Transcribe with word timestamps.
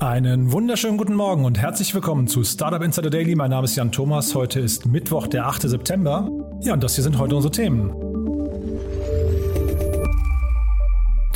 Einen 0.00 0.50
wunderschönen 0.50 0.96
guten 0.96 1.12
Morgen 1.12 1.44
und 1.44 1.58
herzlich 1.58 1.94
willkommen 1.94 2.26
zu 2.26 2.42
Startup 2.42 2.82
Insider 2.82 3.10
Daily. 3.10 3.34
Mein 3.34 3.50
Name 3.50 3.66
ist 3.66 3.76
Jan 3.76 3.92
Thomas. 3.92 4.34
Heute 4.34 4.58
ist 4.58 4.86
Mittwoch, 4.86 5.26
der 5.26 5.46
8. 5.46 5.68
September. 5.68 6.26
Ja, 6.62 6.72
und 6.72 6.82
das 6.82 6.94
hier 6.94 7.04
sind 7.04 7.18
heute 7.18 7.36
unsere 7.36 7.52
Themen. 7.52 7.92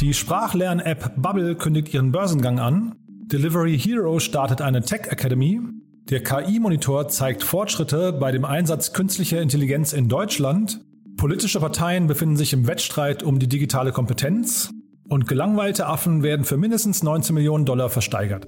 Die 0.00 0.14
Sprachlern-App 0.14 1.12
Bubble 1.16 1.56
kündigt 1.56 1.92
ihren 1.92 2.10
Börsengang 2.10 2.58
an. 2.58 2.94
Delivery 3.06 3.78
Hero 3.78 4.18
startet 4.18 4.62
eine 4.62 4.80
Tech 4.80 5.08
Academy. 5.10 5.60
Der 6.08 6.22
KI-Monitor 6.22 7.08
zeigt 7.08 7.42
Fortschritte 7.42 8.14
bei 8.14 8.32
dem 8.32 8.46
Einsatz 8.46 8.94
künstlicher 8.94 9.42
Intelligenz 9.42 9.92
in 9.92 10.08
Deutschland. 10.08 10.80
Politische 11.18 11.60
Parteien 11.60 12.06
befinden 12.06 12.36
sich 12.36 12.54
im 12.54 12.66
Wettstreit 12.66 13.22
um 13.22 13.38
die 13.38 13.48
digitale 13.48 13.92
Kompetenz. 13.92 14.70
Und 15.08 15.28
gelangweilte 15.28 15.86
Affen 15.86 16.22
werden 16.22 16.44
für 16.44 16.56
mindestens 16.56 17.02
19 17.02 17.34
Millionen 17.34 17.66
Dollar 17.66 17.90
versteigert. 17.90 18.46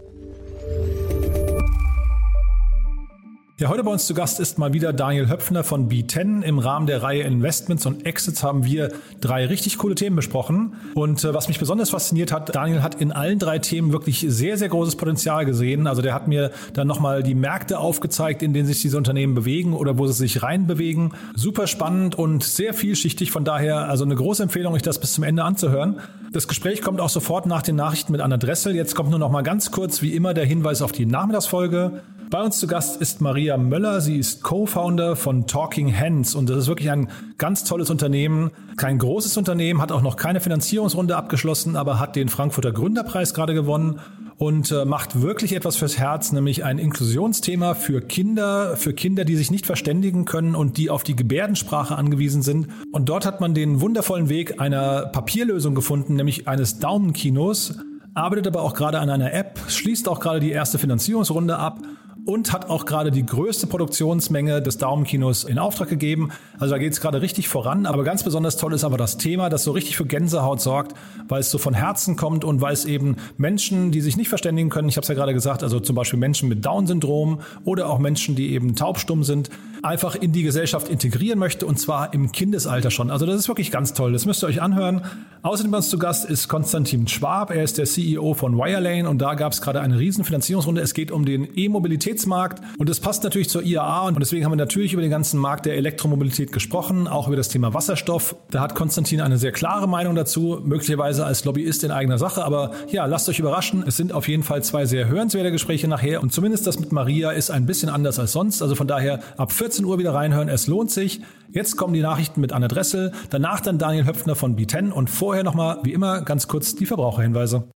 Ja, 3.58 3.70
heute 3.70 3.82
bei 3.82 3.90
uns 3.90 4.06
zu 4.06 4.12
Gast 4.12 4.38
ist 4.38 4.58
mal 4.58 4.74
wieder 4.74 4.92
Daniel 4.92 5.30
Höpfner 5.30 5.64
von 5.64 5.88
B10. 5.88 6.42
Im 6.42 6.58
Rahmen 6.58 6.86
der 6.86 7.02
Reihe 7.02 7.22
Investments 7.22 7.86
und 7.86 8.04
Exits 8.04 8.42
haben 8.42 8.66
wir 8.66 8.92
drei 9.22 9.46
richtig 9.46 9.78
coole 9.78 9.94
Themen 9.94 10.14
besprochen. 10.14 10.74
Und 10.92 11.24
äh, 11.24 11.32
was 11.32 11.48
mich 11.48 11.58
besonders 11.58 11.88
fasziniert 11.88 12.32
hat, 12.32 12.54
Daniel 12.54 12.82
hat 12.82 12.96
in 12.96 13.12
allen 13.12 13.38
drei 13.38 13.58
Themen 13.58 13.92
wirklich 13.92 14.26
sehr, 14.28 14.58
sehr 14.58 14.68
großes 14.68 14.96
Potenzial 14.96 15.46
gesehen. 15.46 15.86
Also 15.86 16.02
der 16.02 16.12
hat 16.12 16.28
mir 16.28 16.50
dann 16.74 16.86
nochmal 16.86 17.22
die 17.22 17.34
Märkte 17.34 17.78
aufgezeigt, 17.78 18.42
in 18.42 18.52
denen 18.52 18.66
sich 18.66 18.82
diese 18.82 18.98
Unternehmen 18.98 19.34
bewegen 19.34 19.72
oder 19.72 19.96
wo 19.96 20.06
sie 20.06 20.12
sich 20.12 20.42
reinbewegen. 20.42 21.14
Super 21.34 21.66
spannend 21.66 22.14
und 22.14 22.44
sehr 22.44 22.74
vielschichtig. 22.74 23.30
Von 23.30 23.46
daher 23.46 23.88
also 23.88 24.04
eine 24.04 24.16
große 24.16 24.42
Empfehlung, 24.42 24.74
euch 24.74 24.82
das 24.82 25.00
bis 25.00 25.14
zum 25.14 25.24
Ende 25.24 25.44
anzuhören. 25.44 26.00
Das 26.30 26.46
Gespräch 26.46 26.82
kommt 26.82 27.00
auch 27.00 27.08
sofort 27.08 27.46
nach 27.46 27.62
den 27.62 27.76
Nachrichten 27.76 28.12
mit 28.12 28.20
Anna 28.20 28.36
Dressel. 28.36 28.74
Jetzt 28.74 28.94
kommt 28.94 29.08
nur 29.08 29.18
noch 29.18 29.30
mal 29.30 29.40
ganz 29.40 29.70
kurz, 29.70 30.02
wie 30.02 30.14
immer, 30.14 30.34
der 30.34 30.44
Hinweis 30.44 30.82
auf 30.82 30.92
die 30.92 31.06
Nachmittagsfolge. 31.06 32.02
Bei 32.28 32.42
uns 32.42 32.58
zu 32.58 32.66
Gast 32.66 33.00
ist 33.00 33.20
Maria 33.20 33.56
Möller. 33.56 34.00
Sie 34.00 34.16
ist 34.16 34.42
Co-Founder 34.42 35.14
von 35.14 35.46
Talking 35.46 35.96
Hands 35.96 36.34
und 36.34 36.50
das 36.50 36.58
ist 36.58 36.66
wirklich 36.66 36.90
ein 36.90 37.08
ganz 37.38 37.62
tolles 37.62 37.88
Unternehmen. 37.88 38.50
Kein 38.76 38.98
großes 38.98 39.36
Unternehmen, 39.36 39.80
hat 39.80 39.92
auch 39.92 40.02
noch 40.02 40.16
keine 40.16 40.40
Finanzierungsrunde 40.40 41.16
abgeschlossen, 41.16 41.76
aber 41.76 42.00
hat 42.00 42.16
den 42.16 42.28
Frankfurter 42.28 42.72
Gründerpreis 42.72 43.32
gerade 43.32 43.54
gewonnen 43.54 44.00
und 44.38 44.72
äh, 44.72 44.84
macht 44.84 45.22
wirklich 45.22 45.54
etwas 45.54 45.76
fürs 45.76 45.98
Herz, 45.98 46.32
nämlich 46.32 46.64
ein 46.64 46.78
Inklusionsthema 46.78 47.74
für 47.74 48.00
Kinder, 48.00 48.76
für 48.76 48.92
Kinder, 48.92 49.24
die 49.24 49.36
sich 49.36 49.52
nicht 49.52 49.64
verständigen 49.64 50.24
können 50.24 50.56
und 50.56 50.78
die 50.78 50.90
auf 50.90 51.04
die 51.04 51.14
Gebärdensprache 51.14 51.94
angewiesen 51.94 52.42
sind. 52.42 52.66
Und 52.90 53.08
dort 53.08 53.24
hat 53.24 53.40
man 53.40 53.54
den 53.54 53.80
wundervollen 53.80 54.28
Weg 54.28 54.60
einer 54.60 55.06
Papierlösung 55.06 55.76
gefunden, 55.76 56.16
nämlich 56.16 56.48
eines 56.48 56.80
Daumenkinos, 56.80 57.78
arbeitet 58.14 58.48
aber 58.48 58.62
auch 58.62 58.74
gerade 58.74 58.98
an 58.98 59.10
einer 59.10 59.32
App, 59.32 59.60
schließt 59.68 60.08
auch 60.08 60.18
gerade 60.18 60.40
die 60.40 60.50
erste 60.50 60.78
Finanzierungsrunde 60.78 61.56
ab 61.56 61.78
und 62.26 62.52
hat 62.52 62.68
auch 62.68 62.84
gerade 62.84 63.12
die 63.12 63.24
größte 63.24 63.68
Produktionsmenge 63.68 64.60
des 64.60 64.78
Daumenkinos 64.78 65.44
in 65.44 65.58
Auftrag 65.58 65.88
gegeben. 65.88 66.30
Also 66.58 66.74
da 66.74 66.78
geht 66.78 66.92
es 66.92 67.00
gerade 67.00 67.22
richtig 67.22 67.48
voran. 67.48 67.86
Aber 67.86 68.02
ganz 68.02 68.24
besonders 68.24 68.56
toll 68.56 68.74
ist 68.74 68.84
aber 68.84 68.98
das 68.98 69.16
Thema, 69.16 69.48
das 69.48 69.62
so 69.62 69.70
richtig 69.70 69.96
für 69.96 70.04
Gänsehaut 70.04 70.60
sorgt, 70.60 70.94
weil 71.28 71.40
es 71.40 71.50
so 71.50 71.58
von 71.58 71.72
Herzen 71.72 72.16
kommt 72.16 72.44
und 72.44 72.60
weil 72.60 72.72
es 72.72 72.84
eben 72.84 73.16
Menschen, 73.38 73.92
die 73.92 74.00
sich 74.00 74.16
nicht 74.16 74.28
verständigen 74.28 74.70
können, 74.70 74.88
ich 74.88 74.96
habe 74.96 75.02
es 75.02 75.08
ja 75.08 75.14
gerade 75.14 75.34
gesagt, 75.34 75.62
also 75.62 75.78
zum 75.78 75.94
Beispiel 75.94 76.18
Menschen 76.18 76.48
mit 76.48 76.66
Down-Syndrom 76.66 77.40
oder 77.64 77.88
auch 77.88 78.00
Menschen, 78.00 78.34
die 78.34 78.52
eben 78.52 78.74
taubstumm 78.74 79.22
sind, 79.22 79.48
einfach 79.82 80.14
in 80.14 80.32
die 80.32 80.42
Gesellschaft 80.42 80.88
integrieren 80.88 81.38
möchte 81.38 81.66
und 81.66 81.78
zwar 81.78 82.12
im 82.14 82.32
Kindesalter 82.32 82.90
schon. 82.90 83.10
Also 83.10 83.26
das 83.26 83.36
ist 83.36 83.48
wirklich 83.48 83.70
ganz 83.70 83.92
toll. 83.92 84.12
Das 84.12 84.26
müsst 84.26 84.42
ihr 84.42 84.46
euch 84.46 84.62
anhören. 84.62 85.02
Außerdem 85.42 85.70
bei 85.70 85.78
uns 85.78 85.90
zu 85.90 85.98
Gast 85.98 86.28
ist 86.28 86.48
Konstantin 86.48 87.06
Schwab. 87.06 87.50
Er 87.50 87.62
ist 87.62 87.78
der 87.78 87.84
CEO 87.84 88.34
von 88.34 88.56
Wirelane 88.56 89.08
und 89.08 89.18
da 89.18 89.34
gab 89.34 89.52
es 89.52 89.62
gerade 89.62 89.80
eine 89.80 89.98
riesen 89.98 90.24
Finanzierungsrunde. 90.24 90.80
Es 90.80 90.92
geht 90.92 91.12
um 91.12 91.24
den 91.24 91.46
E-Mobilitätsmarkt 91.54 92.62
und 92.78 92.90
es 92.90 92.98
passt 92.98 93.22
natürlich 93.22 93.48
zur 93.48 93.62
IAA 93.62 94.08
und 94.08 94.18
deswegen 94.18 94.44
haben 94.44 94.52
wir 94.52 94.56
natürlich 94.56 94.92
über 94.92 95.02
den 95.02 95.10
ganzen 95.10 95.38
Markt 95.38 95.66
der 95.66 95.76
Elektromobilität 95.76 96.50
gesprochen, 96.50 97.06
auch 97.06 97.28
über 97.28 97.36
das 97.36 97.48
Thema 97.48 97.74
Wasserstoff. 97.74 98.34
Da 98.50 98.60
hat 98.60 98.74
Konstantin 98.74 99.20
eine 99.20 99.38
sehr 99.38 99.52
klare 99.52 99.86
Meinung 99.86 100.16
dazu, 100.16 100.60
möglicherweise 100.64 101.24
als 101.24 101.44
Lobbyist 101.44 101.84
in 101.84 101.92
eigener 101.92 102.18
Sache, 102.18 102.44
aber 102.44 102.72
ja, 102.90 103.06
lasst 103.06 103.28
euch 103.28 103.38
überraschen. 103.38 103.84
Es 103.86 103.96
sind 103.96 104.12
auf 104.12 104.26
jeden 104.26 104.42
Fall 104.42 104.64
zwei 104.64 104.84
sehr 104.86 105.06
hörenswerte 105.06 105.52
Gespräche 105.52 105.86
nachher 105.86 106.22
und 106.22 106.32
zumindest 106.32 106.66
das 106.66 106.80
mit 106.80 106.90
Maria 106.90 107.30
ist 107.30 107.50
ein 107.50 107.66
bisschen 107.66 107.88
anders 107.88 108.18
als 108.18 108.32
sonst. 108.32 108.62
Also 108.62 108.74
von 108.74 108.88
daher 108.88 109.20
ab 109.36 109.52
14 109.52 109.65
Uhr 109.84 109.98
wieder 109.98 110.14
reinhören. 110.14 110.48
Es 110.48 110.66
lohnt 110.66 110.90
sich. 110.90 111.20
Jetzt 111.50 111.76
kommen 111.76 111.94
die 111.94 112.00
Nachrichten 112.00 112.40
mit 112.40 112.52
Anne 112.52 112.68
Dressel, 112.68 113.12
danach 113.30 113.60
dann 113.60 113.78
Daniel 113.78 114.06
Höpfner 114.06 114.34
von 114.34 114.56
B10 114.56 114.90
und 114.90 115.08
vorher 115.08 115.44
nochmal, 115.44 115.80
wie 115.84 115.92
immer, 115.92 116.22
ganz 116.22 116.48
kurz 116.48 116.74
die 116.74 116.86
Verbraucherhinweise. 116.86 117.68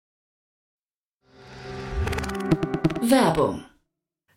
Werbung. 3.02 3.67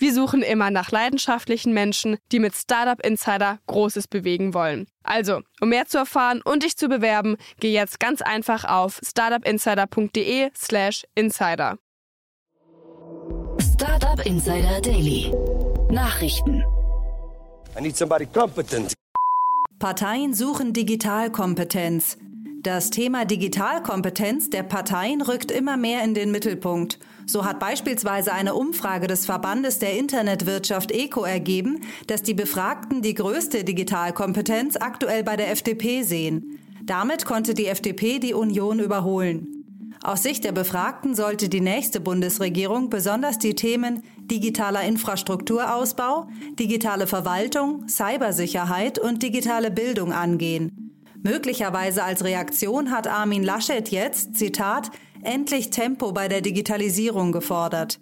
Wir 0.00 0.12
suchen 0.14 0.40
immer 0.40 0.70
nach 0.70 0.90
leidenschaftlichen 0.90 1.74
Menschen, 1.74 2.16
die 2.32 2.38
mit 2.38 2.54
Startup 2.54 2.98
Insider 3.04 3.58
Großes 3.66 4.08
bewegen 4.08 4.54
wollen. 4.54 4.86
Also, 5.02 5.42
um 5.60 5.68
mehr 5.68 5.84
zu 5.88 5.98
erfahren 5.98 6.40
und 6.42 6.62
dich 6.62 6.78
zu 6.78 6.88
bewerben, 6.88 7.36
geh 7.60 7.70
jetzt 7.70 8.00
ganz 8.00 8.22
einfach 8.22 8.64
auf 8.64 8.98
startupinsider.de/slash 9.06 11.04
insider. 11.14 11.76
Startup 13.74 14.24
Insider 14.24 14.80
Daily. 14.80 15.34
Nachrichten. 15.90 16.64
I 17.78 17.82
need 17.82 17.94
somebody 17.94 18.24
competent. 18.24 18.94
Parteien 19.78 20.32
suchen 20.32 20.72
Digitalkompetenz. 20.72 22.16
Das 22.62 22.88
Thema 22.88 23.26
Digitalkompetenz 23.26 24.48
der 24.48 24.62
Parteien 24.62 25.20
rückt 25.20 25.50
immer 25.50 25.76
mehr 25.76 26.04
in 26.04 26.14
den 26.14 26.30
Mittelpunkt. 26.30 26.98
So 27.30 27.44
hat 27.44 27.60
beispielsweise 27.60 28.32
eine 28.32 28.54
Umfrage 28.54 29.06
des 29.06 29.24
Verbandes 29.24 29.78
der 29.78 29.96
Internetwirtschaft 29.96 30.90
ECO 30.90 31.22
ergeben, 31.22 31.82
dass 32.08 32.24
die 32.24 32.34
Befragten 32.34 33.02
die 33.02 33.14
größte 33.14 33.62
Digitalkompetenz 33.62 34.74
aktuell 34.74 35.22
bei 35.22 35.36
der 35.36 35.52
FDP 35.52 36.02
sehen. 36.02 36.58
Damit 36.82 37.24
konnte 37.24 37.54
die 37.54 37.66
FDP 37.66 38.18
die 38.18 38.34
Union 38.34 38.80
überholen. 38.80 39.46
Aus 40.02 40.24
Sicht 40.24 40.42
der 40.42 40.50
Befragten 40.50 41.14
sollte 41.14 41.48
die 41.48 41.60
nächste 41.60 42.00
Bundesregierung 42.00 42.90
besonders 42.90 43.38
die 43.38 43.54
Themen 43.54 44.02
digitaler 44.22 44.82
Infrastrukturausbau, 44.82 46.26
digitale 46.58 47.06
Verwaltung, 47.06 47.86
Cybersicherheit 47.86 48.98
und 48.98 49.22
digitale 49.22 49.70
Bildung 49.70 50.12
angehen. 50.12 50.96
Möglicherweise 51.22 52.02
als 52.02 52.24
Reaktion 52.24 52.90
hat 52.90 53.06
Armin 53.06 53.44
Laschet 53.44 53.88
jetzt, 53.90 54.36
Zitat, 54.36 54.90
endlich 55.22 55.70
Tempo 55.70 56.12
bei 56.12 56.28
der 56.28 56.40
Digitalisierung 56.40 57.32
gefordert. 57.32 57.98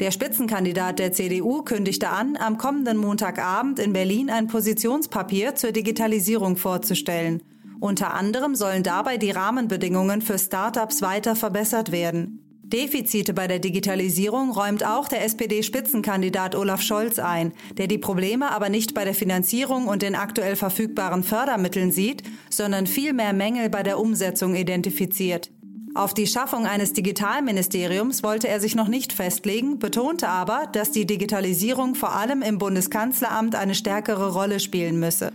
Der 0.00 0.10
Spitzenkandidat 0.10 0.98
der 0.98 1.12
CDU 1.12 1.62
kündigte 1.62 2.08
an, 2.08 2.36
am 2.38 2.56
kommenden 2.56 2.96
Montagabend 2.96 3.78
in 3.78 3.92
Berlin 3.92 4.30
ein 4.30 4.46
Positionspapier 4.46 5.56
zur 5.56 5.72
Digitalisierung 5.72 6.56
vorzustellen. 6.56 7.42
Unter 7.80 8.14
anderem 8.14 8.54
sollen 8.54 8.82
dabei 8.82 9.18
die 9.18 9.30
Rahmenbedingungen 9.30 10.22
für 10.22 10.38
Startups 10.38 11.02
weiter 11.02 11.36
verbessert 11.36 11.92
werden. 11.92 12.40
Defizite 12.62 13.34
bei 13.34 13.48
der 13.48 13.58
Digitalisierung 13.58 14.52
räumt 14.52 14.86
auch 14.86 15.08
der 15.08 15.24
SPD-Spitzenkandidat 15.24 16.54
Olaf 16.54 16.82
Scholz 16.82 17.18
ein, 17.18 17.52
der 17.76 17.88
die 17.88 17.98
Probleme 17.98 18.52
aber 18.52 18.68
nicht 18.68 18.94
bei 18.94 19.04
der 19.04 19.14
Finanzierung 19.14 19.88
und 19.88 20.02
den 20.02 20.14
aktuell 20.14 20.56
verfügbaren 20.56 21.24
Fördermitteln 21.24 21.90
sieht, 21.90 22.22
sondern 22.48 22.86
vielmehr 22.86 23.32
Mängel 23.32 23.70
bei 23.70 23.82
der 23.82 23.98
Umsetzung 23.98 24.54
identifiziert. 24.54 25.50
Auf 25.94 26.14
die 26.14 26.28
Schaffung 26.28 26.66
eines 26.66 26.92
Digitalministeriums 26.92 28.22
wollte 28.22 28.46
er 28.46 28.60
sich 28.60 28.76
noch 28.76 28.86
nicht 28.86 29.12
festlegen, 29.12 29.80
betonte 29.80 30.28
aber, 30.28 30.68
dass 30.72 30.92
die 30.92 31.04
Digitalisierung 31.04 31.96
vor 31.96 32.12
allem 32.14 32.42
im 32.42 32.58
Bundeskanzleramt 32.58 33.56
eine 33.56 33.74
stärkere 33.74 34.32
Rolle 34.32 34.60
spielen 34.60 35.00
müsse. 35.00 35.32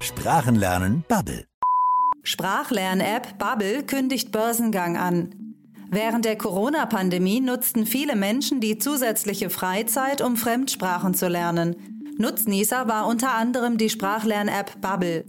Sprachenlernen 0.00 1.04
Bubble. 1.06 1.46
Sprachlern-App 2.22 3.38
Bubble 3.38 3.82
kündigt 3.82 4.32
Börsengang 4.32 4.96
an. 4.96 5.56
Während 5.90 6.24
der 6.24 6.36
Corona-Pandemie 6.36 7.40
nutzten 7.40 7.84
viele 7.84 8.16
Menschen 8.16 8.60
die 8.60 8.78
zusätzliche 8.78 9.50
Freizeit, 9.50 10.22
um 10.22 10.36
Fremdsprachen 10.36 11.12
zu 11.12 11.28
lernen. 11.28 11.76
Nutznießer 12.16 12.88
war 12.88 13.06
unter 13.06 13.34
anderem 13.34 13.76
die 13.76 13.90
Sprachlern-App 13.90 14.80
Bubble. 14.80 15.24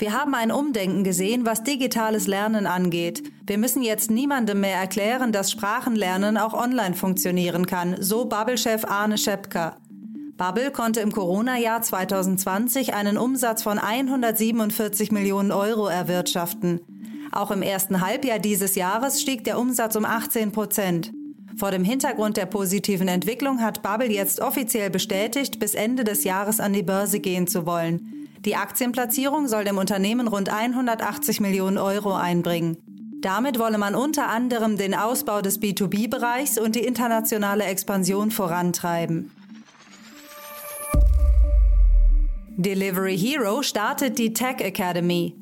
Wir 0.00 0.14
haben 0.14 0.34
ein 0.34 0.50
Umdenken 0.50 1.04
gesehen, 1.04 1.44
was 1.44 1.62
digitales 1.62 2.26
Lernen 2.26 2.66
angeht. 2.66 3.22
Wir 3.46 3.58
müssen 3.58 3.82
jetzt 3.82 4.10
niemandem 4.10 4.60
mehr 4.60 4.76
erklären, 4.76 5.30
dass 5.30 5.50
Sprachenlernen 5.50 6.38
auch 6.38 6.54
online 6.54 6.94
funktionieren 6.94 7.66
kann, 7.66 7.96
so 8.00 8.24
Bubble-Chef 8.24 8.86
Arne 8.86 9.18
Schepka. 9.18 9.76
Bubble 10.38 10.70
konnte 10.70 11.00
im 11.00 11.12
Corona-Jahr 11.12 11.82
2020 11.82 12.94
einen 12.94 13.18
Umsatz 13.18 13.62
von 13.62 13.78
147 13.78 15.12
Millionen 15.12 15.52
Euro 15.52 15.88
erwirtschaften. 15.88 16.80
Auch 17.30 17.50
im 17.50 17.60
ersten 17.60 18.00
Halbjahr 18.00 18.38
dieses 18.38 18.76
Jahres 18.76 19.20
stieg 19.20 19.44
der 19.44 19.58
Umsatz 19.58 19.96
um 19.96 20.06
18 20.06 20.50
Prozent. 20.50 21.12
Vor 21.58 21.72
dem 21.72 21.84
Hintergrund 21.84 22.38
der 22.38 22.46
positiven 22.46 23.08
Entwicklung 23.08 23.60
hat 23.60 23.82
Bubble 23.82 24.10
jetzt 24.10 24.40
offiziell 24.40 24.88
bestätigt, 24.88 25.58
bis 25.58 25.74
Ende 25.74 26.04
des 26.04 26.24
Jahres 26.24 26.58
an 26.58 26.72
die 26.72 26.82
Börse 26.82 27.20
gehen 27.20 27.46
zu 27.46 27.66
wollen. 27.66 28.19
Die 28.46 28.56
Aktienplatzierung 28.56 29.48
soll 29.48 29.64
dem 29.64 29.76
Unternehmen 29.76 30.26
rund 30.26 30.48
180 30.48 31.40
Millionen 31.40 31.76
Euro 31.76 32.14
einbringen. 32.14 32.78
Damit 33.20 33.58
wolle 33.58 33.76
man 33.76 33.94
unter 33.94 34.28
anderem 34.28 34.78
den 34.78 34.94
Ausbau 34.94 35.42
des 35.42 35.60
B2B-Bereichs 35.60 36.58
und 36.58 36.74
die 36.74 36.86
internationale 36.86 37.64
Expansion 37.64 38.30
vorantreiben. 38.30 39.30
Delivery 42.56 43.18
Hero 43.18 43.62
startet 43.62 44.18
die 44.18 44.32
Tech 44.32 44.60
Academy. 44.60 45.34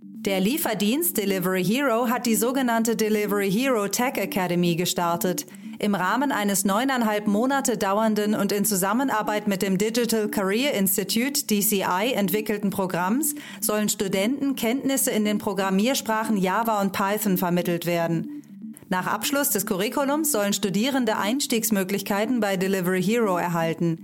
Der 0.00 0.40
Lieferdienst 0.40 1.18
Delivery 1.18 1.62
Hero 1.62 2.08
hat 2.08 2.24
die 2.24 2.36
sogenannte 2.36 2.96
Delivery 2.96 3.50
Hero 3.50 3.86
Tech 3.88 4.14
Academy 4.16 4.76
gestartet. 4.76 5.46
Im 5.78 5.94
Rahmen 5.94 6.32
eines 6.32 6.64
neuneinhalb 6.64 7.26
Monate 7.26 7.76
dauernden 7.76 8.34
und 8.34 8.50
in 8.50 8.64
Zusammenarbeit 8.64 9.46
mit 9.46 9.60
dem 9.60 9.76
Digital 9.76 10.28
Career 10.28 10.72
Institute 10.72 11.46
DCI 11.46 12.12
entwickelten 12.14 12.70
Programms 12.70 13.34
sollen 13.60 13.90
Studenten 13.90 14.56
Kenntnisse 14.56 15.10
in 15.10 15.26
den 15.26 15.36
Programmiersprachen 15.38 16.38
Java 16.38 16.80
und 16.80 16.92
Python 16.92 17.36
vermittelt 17.36 17.84
werden. 17.84 18.42
Nach 18.88 19.06
Abschluss 19.06 19.50
des 19.50 19.66
Curriculums 19.66 20.32
sollen 20.32 20.54
Studierende 20.54 21.18
Einstiegsmöglichkeiten 21.18 22.40
bei 22.40 22.56
Delivery 22.56 23.02
Hero 23.02 23.36
erhalten. 23.36 23.98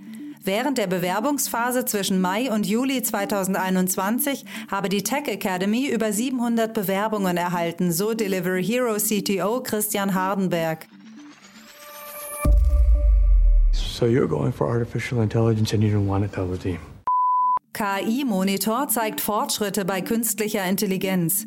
Während 0.44 0.76
der 0.76 0.88
Bewerbungsphase 0.88 1.84
zwischen 1.84 2.20
Mai 2.20 2.50
und 2.50 2.66
Juli 2.66 3.02
2021 3.02 4.44
habe 4.70 4.88
die 4.88 5.04
Tech 5.04 5.28
Academy 5.28 5.86
über 5.86 6.12
700 6.12 6.74
Bewerbungen 6.74 7.36
erhalten, 7.36 7.92
so 7.92 8.12
Delivery 8.12 8.64
Hero 8.64 8.96
CTO 8.96 9.62
Christian 9.62 10.14
Hardenberg. 10.14 10.88
So 13.72 14.06
you're 14.06 14.28
going 14.28 14.52
for 14.52 14.68
artificial 14.68 15.22
intelligence 15.22 15.72
and 15.72 15.82
you 15.82 15.90
don't 15.90 16.06
want 16.06 16.24
to 16.24 16.34
tell 16.34 16.46
the 16.46 16.58
team. 16.58 16.78
KI-Monitor 17.72 18.88
zeigt 18.88 19.20
Fortschritte 19.20 19.84
bei 19.84 20.02
künstlicher 20.02 20.64
Intelligenz. 20.64 21.46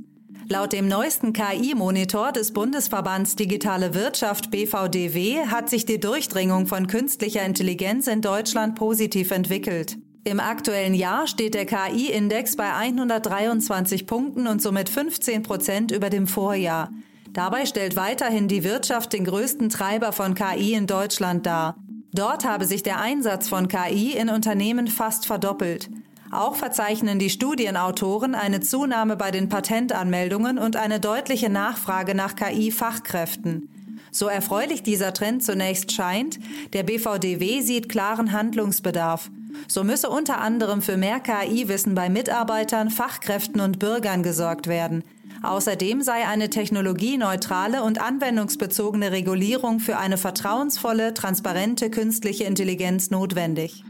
Laut 0.49 0.73
dem 0.73 0.87
neuesten 0.87 1.33
KI-Monitor 1.33 2.31
des 2.31 2.51
Bundesverbands 2.51 3.35
Digitale 3.35 3.93
Wirtschaft 3.93 4.51
BVDW 4.51 5.47
hat 5.47 5.69
sich 5.69 5.85
die 5.85 5.99
Durchdringung 5.99 6.67
von 6.67 6.87
künstlicher 6.87 7.43
Intelligenz 7.43 8.07
in 8.07 8.21
Deutschland 8.21 8.75
positiv 8.75 9.31
entwickelt. 9.31 9.97
Im 10.23 10.39
aktuellen 10.39 10.95
Jahr 10.95 11.27
steht 11.27 11.53
der 11.53 11.65
KI-Index 11.65 12.55
bei 12.55 12.73
123 12.73 14.07
Punkten 14.07 14.47
und 14.47 14.61
somit 14.61 14.89
15 14.89 15.43
Prozent 15.43 15.91
über 15.91 16.09
dem 16.09 16.25
Vorjahr. 16.25 16.89
Dabei 17.33 17.65
stellt 17.65 17.95
weiterhin 17.95 18.47
die 18.47 18.63
Wirtschaft 18.63 19.13
den 19.13 19.25
größten 19.25 19.69
Treiber 19.69 20.11
von 20.11 20.33
KI 20.33 20.73
in 20.73 20.87
Deutschland 20.87 21.45
dar. 21.45 21.75
Dort 22.15 22.45
habe 22.45 22.63
sich 22.63 22.81
der 22.81 23.01
Einsatz 23.01 23.49
von 23.49 23.67
KI 23.67 24.13
in 24.13 24.29
Unternehmen 24.29 24.87
fast 24.87 25.25
verdoppelt. 25.25 25.89
Auch 26.31 26.55
verzeichnen 26.55 27.19
die 27.19 27.29
Studienautoren 27.29 28.35
eine 28.35 28.61
Zunahme 28.61 29.17
bei 29.17 29.31
den 29.31 29.49
Patentanmeldungen 29.49 30.57
und 30.57 30.77
eine 30.77 31.01
deutliche 31.01 31.49
Nachfrage 31.49 32.15
nach 32.15 32.37
KI-Fachkräften. 32.37 33.97
So 34.11 34.27
erfreulich 34.27 34.81
dieser 34.81 35.13
Trend 35.13 35.43
zunächst 35.43 35.91
scheint, 35.91 36.39
der 36.71 36.83
BVDW 36.83 37.59
sieht 37.59 37.89
klaren 37.89 38.31
Handlungsbedarf. 38.31 39.29
So 39.67 39.83
müsse 39.83 40.09
unter 40.09 40.39
anderem 40.39 40.81
für 40.81 40.95
mehr 40.95 41.19
KI-Wissen 41.19 41.95
bei 41.95 42.09
Mitarbeitern, 42.09 42.91
Fachkräften 42.91 43.59
und 43.59 43.77
Bürgern 43.77 44.23
gesorgt 44.23 44.67
werden. 44.67 45.03
Außerdem 45.47 46.01
sei 46.01 46.27
eine 46.27 46.49
technologieneutrale 46.49 47.83
und 47.83 48.01
anwendungsbezogene 48.01 49.11
Regulierung 49.11 49.79
für 49.79 49.97
eine 49.97 50.17
vertrauensvolle, 50.17 51.13
transparente 51.13 51.89
künstliche 51.89 52.45
Intelligenz 52.45 53.11
notwendig. 53.11 53.83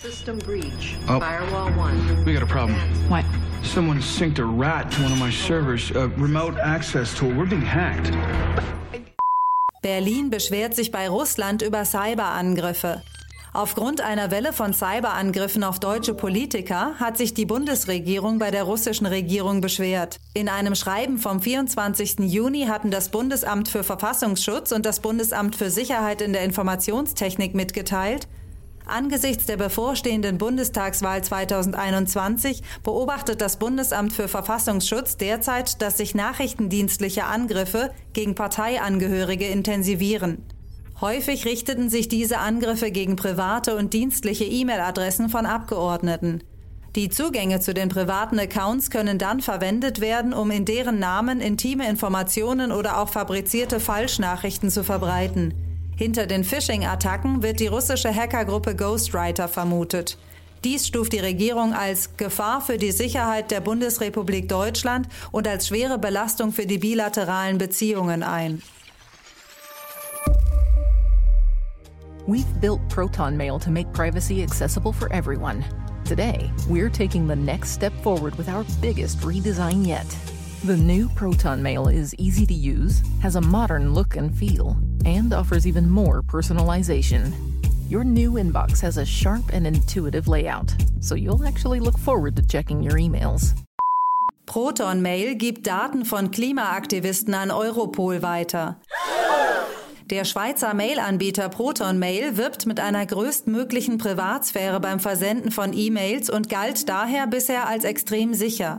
System 0.00 0.38
breach. 0.38 0.96
Oh. 1.08 1.18
Firewall 1.18 1.72
1. 1.72 2.24
We 2.24 2.32
got 2.32 2.42
a 2.42 2.46
problem. 2.46 2.76
What? 3.08 3.24
Someone 3.62 4.00
synced 4.00 4.38
a 4.38 4.44
rat 4.44 4.90
to 4.92 5.02
one 5.02 5.12
of 5.12 5.18
my 5.18 5.30
servers. 5.30 5.90
A 5.96 6.08
remote 6.16 6.56
access 6.58 7.14
tool. 7.14 7.30
We're 7.30 7.48
being 7.48 7.62
hacked. 7.62 8.12
Berlin 9.82 10.30
beschwert 10.30 10.74
sich 10.74 10.92
bei 10.92 11.08
Russland 11.08 11.62
über 11.62 11.84
Cyberangriffe. 11.84 13.02
Aufgrund 13.56 14.02
einer 14.02 14.30
Welle 14.30 14.52
von 14.52 14.74
Cyberangriffen 14.74 15.64
auf 15.64 15.80
deutsche 15.80 16.12
Politiker 16.12 16.96
hat 17.00 17.16
sich 17.16 17.32
die 17.32 17.46
Bundesregierung 17.46 18.38
bei 18.38 18.50
der 18.50 18.64
russischen 18.64 19.06
Regierung 19.06 19.62
beschwert. 19.62 20.20
In 20.34 20.50
einem 20.50 20.74
Schreiben 20.74 21.16
vom 21.16 21.40
24. 21.40 22.18
Juni 22.18 22.66
hatten 22.66 22.90
das 22.90 23.08
Bundesamt 23.08 23.70
für 23.70 23.82
Verfassungsschutz 23.82 24.72
und 24.72 24.84
das 24.84 25.00
Bundesamt 25.00 25.56
für 25.56 25.70
Sicherheit 25.70 26.20
in 26.20 26.34
der 26.34 26.42
Informationstechnik 26.42 27.54
mitgeteilt, 27.54 28.28
Angesichts 28.88 29.46
der 29.46 29.56
bevorstehenden 29.56 30.38
Bundestagswahl 30.38 31.24
2021 31.24 32.62
beobachtet 32.84 33.40
das 33.40 33.56
Bundesamt 33.56 34.12
für 34.12 34.28
Verfassungsschutz 34.28 35.16
derzeit, 35.16 35.82
dass 35.82 35.96
sich 35.96 36.14
nachrichtendienstliche 36.14 37.24
Angriffe 37.24 37.90
gegen 38.12 38.36
Parteiangehörige 38.36 39.48
intensivieren. 39.48 40.44
Häufig 41.00 41.44
richteten 41.44 41.90
sich 41.90 42.08
diese 42.08 42.38
Angriffe 42.38 42.90
gegen 42.90 43.16
private 43.16 43.76
und 43.76 43.92
dienstliche 43.92 44.44
E-Mail-Adressen 44.44 45.28
von 45.28 45.44
Abgeordneten. 45.44 46.42
Die 46.94 47.10
Zugänge 47.10 47.60
zu 47.60 47.74
den 47.74 47.90
privaten 47.90 48.38
Accounts 48.38 48.88
können 48.88 49.18
dann 49.18 49.40
verwendet 49.40 50.00
werden, 50.00 50.32
um 50.32 50.50
in 50.50 50.64
deren 50.64 50.98
Namen 50.98 51.42
intime 51.42 51.86
Informationen 51.86 52.72
oder 52.72 52.98
auch 52.98 53.10
fabrizierte 53.10 53.80
Falschnachrichten 53.80 54.70
zu 54.70 54.82
verbreiten. 54.82 55.52
Hinter 55.98 56.26
den 56.26 56.44
Phishing-Attacken 56.44 57.42
wird 57.42 57.60
die 57.60 57.66
russische 57.66 58.14
Hackergruppe 58.14 58.74
Ghostwriter 58.74 59.48
vermutet. 59.48 60.16
Dies 60.64 60.86
stuft 60.86 61.12
die 61.12 61.18
Regierung 61.18 61.74
als 61.74 62.16
Gefahr 62.16 62.62
für 62.62 62.78
die 62.78 62.92
Sicherheit 62.92 63.50
der 63.50 63.60
Bundesrepublik 63.60 64.48
Deutschland 64.48 65.06
und 65.30 65.46
als 65.46 65.68
schwere 65.68 65.98
Belastung 65.98 66.52
für 66.52 66.64
die 66.64 66.78
bilateralen 66.78 67.58
Beziehungen 67.58 68.22
ein. 68.22 68.62
We've 72.26 72.60
built 72.60 72.80
Proton 72.88 73.36
Mail 73.36 73.60
to 73.60 73.70
make 73.70 73.92
privacy 73.92 74.42
accessible 74.42 74.92
for 74.92 75.12
everyone. 75.12 75.64
Today, 76.04 76.50
we're 76.68 76.90
taking 76.90 77.28
the 77.28 77.36
next 77.36 77.70
step 77.70 77.92
forward 78.02 78.34
with 78.34 78.48
our 78.48 78.64
biggest 78.80 79.20
redesign 79.20 79.86
yet. 79.86 80.06
The 80.64 80.76
new 80.76 81.08
Proton 81.10 81.62
Mail 81.62 81.86
is 81.86 82.16
easy 82.18 82.44
to 82.46 82.54
use, 82.54 83.00
has 83.22 83.36
a 83.36 83.40
modern 83.40 83.94
look 83.94 84.16
and 84.16 84.36
feel, 84.36 84.76
and 85.04 85.32
offers 85.32 85.68
even 85.68 85.88
more 85.88 86.20
personalization. 86.20 87.32
Your 87.88 88.02
new 88.02 88.32
inbox 88.32 88.80
has 88.80 88.96
a 88.96 89.06
sharp 89.06 89.52
and 89.52 89.64
intuitive 89.64 90.26
layout, 90.26 90.74
so 90.98 91.14
you'll 91.14 91.46
actually 91.46 91.78
look 91.78 91.96
forward 91.96 92.34
to 92.36 92.46
checking 92.46 92.82
your 92.82 92.94
emails. 92.94 93.56
Proton 94.46 95.00
Mail 95.00 95.36
gibt 95.36 95.62
Daten 95.62 96.04
von 96.04 96.28
Klimaaktivisten 96.28 97.34
an 97.34 97.50
Europol 97.50 98.20
weiter. 98.20 98.76
Der 100.10 100.24
Schweizer 100.24 100.72
Mail-Anbieter 100.72 101.48
Proton 101.48 101.98
Mail 101.98 102.36
wirbt 102.36 102.64
mit 102.64 102.78
einer 102.78 103.04
größtmöglichen 103.04 103.98
Privatsphäre 103.98 104.78
beim 104.78 105.00
Versenden 105.00 105.50
von 105.50 105.72
E-Mails 105.72 106.30
und 106.30 106.48
galt 106.48 106.88
daher 106.88 107.26
bisher 107.26 107.66
als 107.66 107.82
extrem 107.82 108.32
sicher. 108.32 108.78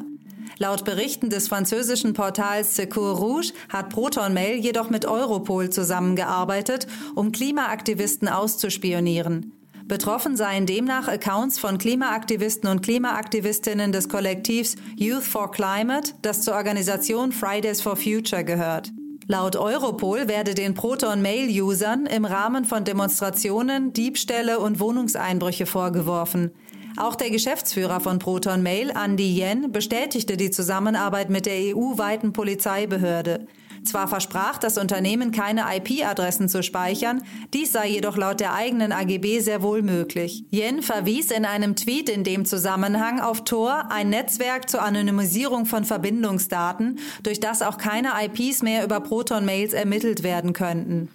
Laut 0.58 0.86
Berichten 0.86 1.30
des 1.30 1.50
französischen 1.50 2.14
Portals 2.14 2.78
Secours 2.78 3.20
Rouge 3.20 3.52
hat 3.68 3.90
Proton 3.90 4.34
Mail 4.34 4.56
jedoch 4.56 4.90
mit 4.90 5.06
Europol 5.06 5.70
zusammengearbeitet, 5.70 6.88
um 7.14 7.34
Klimaaktivisten 7.34 8.30
auszuspionieren. 8.30 9.52
Betroffen 9.84 10.38
seien 10.38 10.66
demnach 10.66 11.10
Accounts 11.10 11.60
von 11.60 11.78
Klimaaktivisten 11.78 12.70
und 12.70 12.82
Klimaaktivistinnen 12.84 13.92
des 13.92 14.08
Kollektivs 14.08 14.78
Youth 14.96 15.24
for 15.24 15.52
Climate, 15.52 16.14
das 16.22 16.42
zur 16.42 16.56
Organisation 16.56 17.34
Fridays 17.34 17.82
for 17.82 17.98
Future 17.98 18.46
gehört. 18.46 18.94
Laut 19.30 19.58
Europol 19.58 20.30
werde 20.30 20.56
den 20.56 20.74
Proton-Mail-Usern 20.74 22.06
im 22.06 22.24
Rahmen 22.24 22.64
von 22.64 22.86
Demonstrationen 22.86 23.92
Diebstähle 23.92 24.58
und 24.60 24.80
Wohnungseinbrüche 24.80 25.66
vorgeworfen. 25.66 26.52
Auch 26.96 27.16
der 27.16 27.30
Geschäftsführer 27.30 28.00
von 28.00 28.20
Proton 28.20 28.64
Mail, 28.64 28.90
Andy 28.92 29.38
Yen, 29.38 29.74
bestätigte 29.74 30.38
die 30.38 30.50
Zusammenarbeit 30.50 31.30
mit 31.30 31.46
der 31.46 31.76
EU-weiten 31.76 32.32
Polizeibehörde. 32.32 33.48
Zwar 33.84 34.08
versprach 34.08 34.58
das 34.58 34.78
Unternehmen 34.78 35.32
keine 35.32 35.66
IP-Adressen 35.76 36.50
zu 36.50 36.64
speichern, 36.64 37.24
dies 37.54 37.72
sei 37.72 37.88
jedoch 37.88 38.18
laut 38.18 38.40
der 38.40 38.54
eigenen 38.54 38.92
AGB 38.92 39.40
sehr 39.40 39.62
wohl 39.62 39.82
möglich. 39.82 40.44
Yen 40.52 40.82
verwies 40.82 41.32
in 41.32 41.46
einem 41.46 41.76
Tweet 41.76 42.10
in 42.10 42.24
dem 42.24 42.46
Zusammenhang 42.46 43.20
auf 43.20 43.44
Tor, 43.44 43.86
ein 43.90 44.10
Netzwerk 44.10 44.70
zur 44.70 44.82
Anonymisierung 44.82 45.66
von 45.66 45.84
Verbindungsdaten, 45.84 47.00
durch 47.24 47.40
das 47.40 47.62
auch 47.62 47.78
keine 47.78 48.10
IPs 48.24 48.64
mehr 48.64 48.84
über 48.84 49.00
Proton-Mails 49.00 49.74
ermittelt 49.74 50.24
werden 50.24 50.54
könnten. 50.54 51.10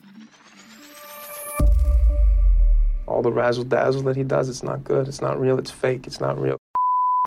All 3.06 3.22
the 3.22 3.30
razzle 3.30 3.64
dazzle 3.64 4.02
that 4.04 4.16
he 4.16 4.24
does, 4.24 4.48
it's 4.48 4.62
not 4.62 4.84
good, 4.84 5.06
it's 5.06 5.20
not 5.20 5.38
real, 5.38 5.58
it's 5.58 5.70
fake, 5.70 6.06
it's 6.06 6.20
not 6.20 6.40
real. 6.40 6.56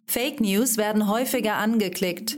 Fake 0.08 0.40
News 0.40 0.78
werden 0.78 1.10
häufiger 1.10 1.56
angeklickt. 1.56 2.38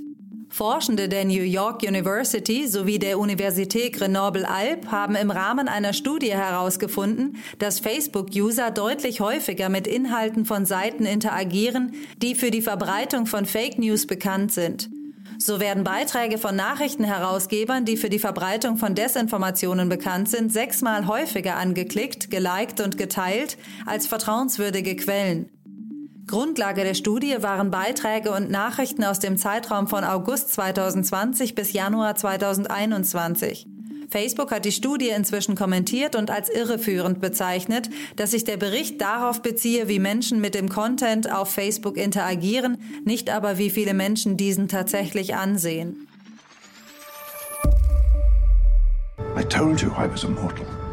Forschende 0.49 1.09
der 1.09 1.25
New 1.25 1.43
York 1.43 1.83
University 1.83 2.67
sowie 2.67 2.99
der 2.99 3.19
Universität 3.19 3.93
Grenoble-Alpes 3.93 4.89
haben 4.89 5.15
im 5.15 5.29
Rahmen 5.29 5.67
einer 5.67 5.93
Studie 5.93 6.31
herausgefunden, 6.31 7.37
dass 7.59 7.79
Facebook-User 7.79 8.71
deutlich 8.71 9.19
häufiger 9.19 9.69
mit 9.69 9.87
Inhalten 9.87 10.45
von 10.45 10.65
Seiten 10.65 11.05
interagieren, 11.05 11.93
die 12.21 12.33
für 12.33 12.49
die 12.49 12.61
Verbreitung 12.61 13.25
von 13.25 13.45
Fake 13.45 13.77
News 13.77 14.07
bekannt 14.07 14.51
sind. 14.51 14.89
So 15.39 15.59
werden 15.59 15.83
Beiträge 15.83 16.37
von 16.39 16.55
Nachrichtenherausgebern, 16.55 17.85
die 17.85 17.97
für 17.97 18.09
die 18.09 18.17
Verbreitung 18.17 18.77
von 18.77 18.95
Desinformationen 18.95 19.87
bekannt 19.87 20.29
sind, 20.29 20.51
sechsmal 20.51 21.07
häufiger 21.07 21.57
angeklickt, 21.57 22.31
geliked 22.31 22.81
und 22.81 22.97
geteilt 22.97 23.57
als 23.85 24.07
vertrauenswürdige 24.07 24.95
Quellen. 24.95 25.49
Grundlage 26.27 26.83
der 26.83 26.93
Studie 26.93 27.37
waren 27.39 27.71
Beiträge 27.71 28.31
und 28.31 28.51
Nachrichten 28.51 29.05
aus 29.05 29.19
dem 29.19 29.37
Zeitraum 29.37 29.87
von 29.87 30.03
August 30.03 30.53
2020 30.53 31.55
bis 31.55 31.71
Januar 31.71 32.15
2021. 32.15 33.65
Facebook 34.09 34.51
hat 34.51 34.65
die 34.65 34.73
Studie 34.73 35.07
inzwischen 35.09 35.55
kommentiert 35.55 36.15
und 36.17 36.29
als 36.29 36.49
irreführend 36.49 37.21
bezeichnet, 37.21 37.89
dass 38.17 38.31
sich 38.31 38.43
der 38.43 38.57
Bericht 38.57 38.99
darauf 38.99 39.41
beziehe, 39.41 39.87
wie 39.87 39.99
Menschen 39.99 40.41
mit 40.41 40.53
dem 40.53 40.67
Content 40.67 41.31
auf 41.31 41.49
Facebook 41.49 41.95
interagieren, 41.95 42.77
nicht 43.05 43.29
aber 43.29 43.57
wie 43.57 43.69
viele 43.69 43.93
Menschen 43.93 44.35
diesen 44.35 44.67
tatsächlich 44.67 45.35
ansehen. 45.35 46.07
I 49.39 49.43
told 49.43 49.81
you 49.81 49.89
I 49.91 50.09
was 50.11 50.23
immortal. 50.23 50.86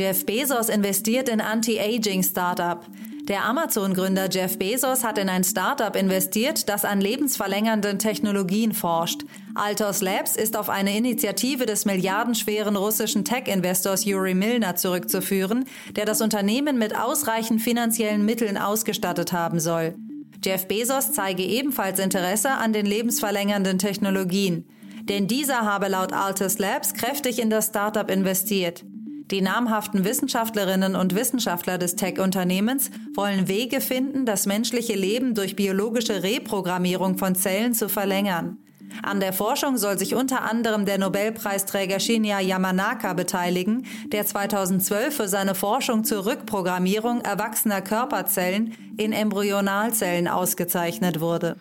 Jeff 0.00 0.24
Bezos 0.24 0.70
investiert 0.70 1.28
in 1.28 1.42
Anti-Aging-Startup. 1.42 2.86
Der 3.28 3.44
Amazon-Gründer 3.44 4.30
Jeff 4.30 4.58
Bezos 4.58 5.04
hat 5.04 5.18
in 5.18 5.28
ein 5.28 5.44
Startup 5.44 5.94
investiert, 5.94 6.70
das 6.70 6.86
an 6.86 7.02
lebensverlängernden 7.02 7.98
Technologien 7.98 8.72
forscht. 8.72 9.26
Altos 9.54 10.00
Labs 10.00 10.36
ist 10.36 10.56
auf 10.56 10.70
eine 10.70 10.96
Initiative 10.96 11.66
des 11.66 11.84
milliardenschweren 11.84 12.76
russischen 12.76 13.26
Tech-Investors 13.26 14.06
Yuri 14.06 14.32
Milner 14.32 14.74
zurückzuführen, 14.74 15.66
der 15.96 16.06
das 16.06 16.22
Unternehmen 16.22 16.78
mit 16.78 16.98
ausreichend 16.98 17.60
finanziellen 17.60 18.24
Mitteln 18.24 18.56
ausgestattet 18.56 19.34
haben 19.34 19.60
soll. 19.60 19.96
Jeff 20.42 20.66
Bezos 20.66 21.12
zeige 21.12 21.42
ebenfalls 21.42 21.98
Interesse 21.98 22.52
an 22.52 22.72
den 22.72 22.86
lebensverlängernden 22.86 23.78
Technologien. 23.78 24.64
Denn 25.02 25.26
dieser 25.26 25.66
habe 25.66 25.88
laut 25.88 26.14
Altus 26.14 26.58
Labs 26.58 26.94
kräftig 26.94 27.38
in 27.38 27.50
das 27.50 27.66
Startup 27.66 28.10
investiert. 28.10 28.82
Die 29.30 29.42
namhaften 29.42 30.04
Wissenschaftlerinnen 30.04 30.96
und 30.96 31.14
Wissenschaftler 31.14 31.78
des 31.78 31.94
Tech-Unternehmens 31.94 32.90
wollen 33.14 33.46
Wege 33.46 33.80
finden, 33.80 34.26
das 34.26 34.46
menschliche 34.46 34.94
Leben 34.94 35.34
durch 35.34 35.54
biologische 35.54 36.24
Reprogrammierung 36.24 37.16
von 37.16 37.36
Zellen 37.36 37.72
zu 37.72 37.88
verlängern. 37.88 38.58
An 39.04 39.20
der 39.20 39.32
Forschung 39.32 39.76
soll 39.76 39.98
sich 39.98 40.16
unter 40.16 40.42
anderem 40.42 40.84
der 40.84 40.98
Nobelpreisträger 40.98 42.00
Shinya 42.00 42.40
Yamanaka 42.40 43.12
beteiligen, 43.12 43.86
der 44.06 44.26
2012 44.26 45.14
für 45.14 45.28
seine 45.28 45.54
Forschung 45.54 46.02
zur 46.02 46.26
Rückprogrammierung 46.26 47.20
erwachsener 47.20 47.82
Körperzellen 47.82 48.74
in 48.98 49.12
Embryonalzellen 49.12 50.26
ausgezeichnet 50.26 51.20
wurde. 51.20 51.56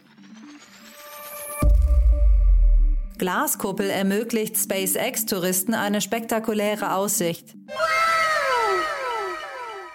Glaskuppel 3.20 3.90
ermöglicht 3.90 4.58
SpaceX-Touristen 4.58 5.74
eine 5.76 6.00
spektakuläre 6.02 6.96
Aussicht. 6.96 7.54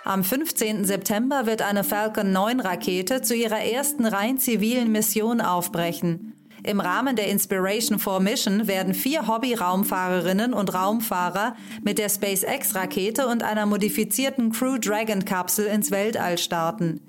Am 0.04 0.22
15. 0.22 0.84
September 0.84 1.46
wird 1.46 1.62
eine 1.62 1.82
Falcon 1.82 2.30
9 2.30 2.60
Rakete 2.60 3.22
zu 3.22 3.34
ihrer 3.34 3.60
ersten 3.60 4.04
rein 4.04 4.36
zivilen 4.36 4.92
Mission 4.92 5.40
aufbrechen. 5.40 6.34
Im 6.62 6.80
Rahmen 6.80 7.16
der 7.16 7.28
Inspiration 7.28 7.98
4 7.98 8.20
Mission 8.20 8.66
werden 8.66 8.92
vier 8.92 9.26
Hobby-Raumfahrerinnen 9.26 10.52
und 10.52 10.74
Raumfahrer 10.74 11.56
mit 11.82 11.98
der 11.98 12.10
SpaceX-Rakete 12.10 13.26
und 13.26 13.42
einer 13.42 13.64
modifizierten 13.64 14.52
Crew 14.52 14.76
Dragon 14.78 15.24
Kapsel 15.24 15.66
ins 15.66 15.90
Weltall 15.90 16.36
starten. 16.36 17.00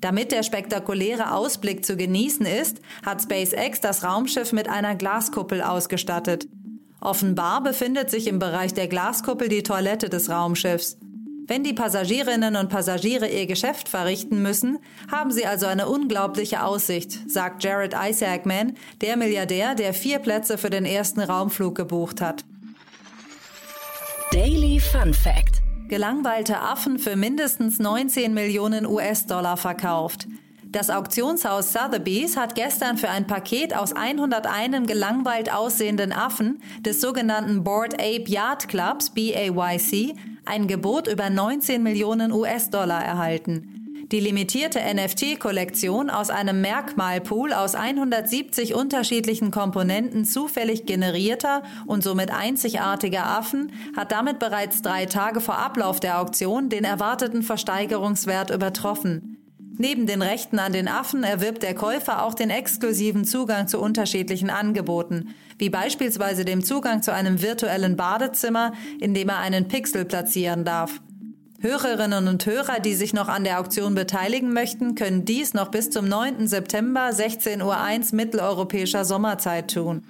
Damit 0.00 0.32
der 0.32 0.42
spektakuläre 0.42 1.34
Ausblick 1.34 1.84
zu 1.84 1.96
genießen 1.96 2.46
ist, 2.46 2.80
hat 3.04 3.22
SpaceX 3.22 3.80
das 3.80 4.02
Raumschiff 4.02 4.52
mit 4.52 4.68
einer 4.68 4.94
Glaskuppel 4.94 5.60
ausgestattet. 5.60 6.48
Offenbar 7.00 7.62
befindet 7.62 8.10
sich 8.10 8.26
im 8.26 8.38
Bereich 8.38 8.74
der 8.74 8.88
Glaskuppel 8.88 9.48
die 9.48 9.62
Toilette 9.62 10.08
des 10.08 10.30
Raumschiffs. 10.30 10.98
Wenn 11.46 11.64
die 11.64 11.72
Passagierinnen 11.72 12.54
und 12.56 12.68
Passagiere 12.68 13.28
ihr 13.28 13.46
Geschäft 13.46 13.88
verrichten 13.88 14.40
müssen, 14.40 14.78
haben 15.10 15.32
sie 15.32 15.46
also 15.46 15.66
eine 15.66 15.88
unglaubliche 15.88 16.62
Aussicht, 16.62 17.28
sagt 17.28 17.64
Jared 17.64 17.92
Isaacman, 17.92 18.74
der 19.00 19.16
Milliardär, 19.16 19.74
der 19.74 19.92
vier 19.92 20.20
Plätze 20.20 20.58
für 20.58 20.70
den 20.70 20.84
ersten 20.84 21.20
Raumflug 21.20 21.74
gebucht 21.74 22.20
hat. 22.20 22.44
Daily 24.32 24.78
Fun 24.78 25.12
Fact 25.12 25.59
gelangweilte 25.90 26.60
Affen 26.60 27.00
für 27.00 27.16
mindestens 27.16 27.80
19 27.80 28.32
Millionen 28.32 28.86
US-Dollar 28.86 29.56
verkauft. 29.56 30.28
Das 30.64 30.88
Auktionshaus 30.88 31.72
Sotheby's 31.72 32.36
hat 32.36 32.54
gestern 32.54 32.96
für 32.96 33.10
ein 33.10 33.26
Paket 33.26 33.76
aus 33.76 33.92
101 33.92 34.86
gelangweilt 34.86 35.52
aussehenden 35.52 36.12
Affen 36.12 36.62
des 36.78 37.00
sogenannten 37.00 37.64
Board 37.64 37.94
Ape 37.94 38.24
Yard 38.28 38.68
Clubs 38.68 39.10
BAYC 39.10 40.14
ein 40.44 40.68
Gebot 40.68 41.08
über 41.08 41.28
19 41.28 41.82
Millionen 41.82 42.30
US-Dollar 42.30 43.04
erhalten. 43.04 43.79
Die 44.12 44.18
limitierte 44.18 44.80
NFT-Kollektion 44.80 46.10
aus 46.10 46.30
einem 46.30 46.60
Merkmalpool 46.60 47.52
aus 47.52 47.76
170 47.76 48.74
unterschiedlichen 48.74 49.52
Komponenten 49.52 50.24
zufällig 50.24 50.84
generierter 50.84 51.62
und 51.86 52.02
somit 52.02 52.32
einzigartiger 52.32 53.26
Affen 53.26 53.70
hat 53.96 54.10
damit 54.10 54.40
bereits 54.40 54.82
drei 54.82 55.06
Tage 55.06 55.40
vor 55.40 55.58
Ablauf 55.58 56.00
der 56.00 56.20
Auktion 56.20 56.68
den 56.68 56.82
erwarteten 56.82 57.44
Versteigerungswert 57.44 58.50
übertroffen. 58.50 59.36
Neben 59.78 60.06
den 60.06 60.22
Rechten 60.22 60.58
an 60.58 60.72
den 60.72 60.88
Affen 60.88 61.22
erwirbt 61.22 61.62
der 61.62 61.76
Käufer 61.76 62.24
auch 62.24 62.34
den 62.34 62.50
exklusiven 62.50 63.24
Zugang 63.24 63.68
zu 63.68 63.80
unterschiedlichen 63.80 64.50
Angeboten, 64.50 65.36
wie 65.56 65.70
beispielsweise 65.70 66.44
dem 66.44 66.64
Zugang 66.64 67.02
zu 67.02 67.14
einem 67.14 67.40
virtuellen 67.42 67.96
Badezimmer, 67.96 68.72
in 69.00 69.14
dem 69.14 69.28
er 69.28 69.38
einen 69.38 69.68
Pixel 69.68 70.04
platzieren 70.04 70.64
darf. 70.64 71.00
Hörerinnen 71.62 72.26
und 72.26 72.46
Hörer, 72.46 72.80
die 72.80 72.94
sich 72.94 73.12
noch 73.12 73.28
an 73.28 73.44
der 73.44 73.60
Auktion 73.60 73.94
beteiligen 73.94 74.54
möchten, 74.54 74.94
können 74.94 75.26
dies 75.26 75.52
noch 75.52 75.68
bis 75.68 75.90
zum 75.90 76.08
9. 76.08 76.48
September 76.48 77.10
16.01 77.10 77.60
Uhr 77.62 78.16
mitteleuropäischer 78.16 79.04
Sommerzeit 79.04 79.70
tun. 79.70 80.02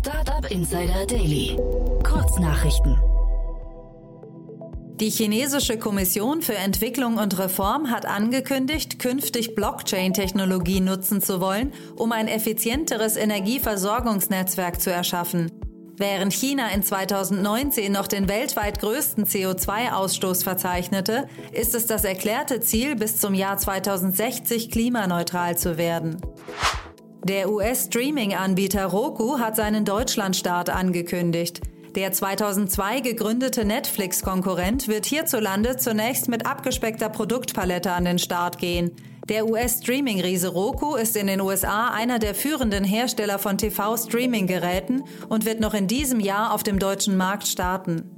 Startup 0.00 0.50
Insider 0.50 1.06
Daily. 1.06 1.56
Kurznachrichten. 2.02 2.98
Die 4.96 5.10
chinesische 5.10 5.78
Kommission 5.78 6.42
für 6.42 6.56
Entwicklung 6.56 7.18
und 7.18 7.38
Reform 7.38 7.92
hat 7.92 8.06
angekündigt, 8.06 8.98
künftig 8.98 9.54
Blockchain-Technologie 9.54 10.80
nutzen 10.80 11.22
zu 11.22 11.40
wollen, 11.40 11.72
um 11.94 12.10
ein 12.10 12.26
effizienteres 12.26 13.16
Energieversorgungsnetzwerk 13.16 14.80
zu 14.80 14.90
erschaffen. 14.90 15.57
Während 15.98 16.32
China 16.32 16.68
in 16.70 16.84
2019 16.84 17.90
noch 17.90 18.06
den 18.06 18.28
weltweit 18.28 18.78
größten 18.78 19.24
CO2-Ausstoß 19.24 20.44
verzeichnete, 20.44 21.28
ist 21.50 21.74
es 21.74 21.86
das 21.86 22.04
erklärte 22.04 22.60
Ziel, 22.60 22.94
bis 22.94 23.16
zum 23.20 23.34
Jahr 23.34 23.58
2060 23.58 24.70
klimaneutral 24.70 25.58
zu 25.58 25.76
werden. 25.76 26.20
Der 27.24 27.50
US-Streaming-Anbieter 27.50 28.86
Roku 28.86 29.40
hat 29.40 29.56
seinen 29.56 29.84
Deutschlandstart 29.84 30.70
angekündigt. 30.70 31.62
Der 31.96 32.12
2002 32.12 33.00
gegründete 33.00 33.64
Netflix-Konkurrent 33.64 34.86
wird 34.86 35.04
hierzulande 35.04 35.78
zunächst 35.78 36.28
mit 36.28 36.46
abgespeckter 36.46 37.08
Produktpalette 37.08 37.90
an 37.90 38.04
den 38.04 38.20
Start 38.20 38.58
gehen. 38.58 38.92
Der 39.28 39.46
US-Streaming-Riese 39.46 40.48
Roku 40.48 40.96
ist 40.96 41.14
in 41.14 41.26
den 41.26 41.42
USA 41.42 41.88
einer 41.88 42.18
der 42.18 42.34
führenden 42.34 42.82
Hersteller 42.82 43.38
von 43.38 43.58
TV-Streaming-Geräten 43.58 45.04
und 45.28 45.44
wird 45.44 45.60
noch 45.60 45.74
in 45.74 45.86
diesem 45.86 46.18
Jahr 46.18 46.54
auf 46.54 46.62
dem 46.62 46.78
deutschen 46.78 47.14
Markt 47.18 47.46
starten. 47.46 48.10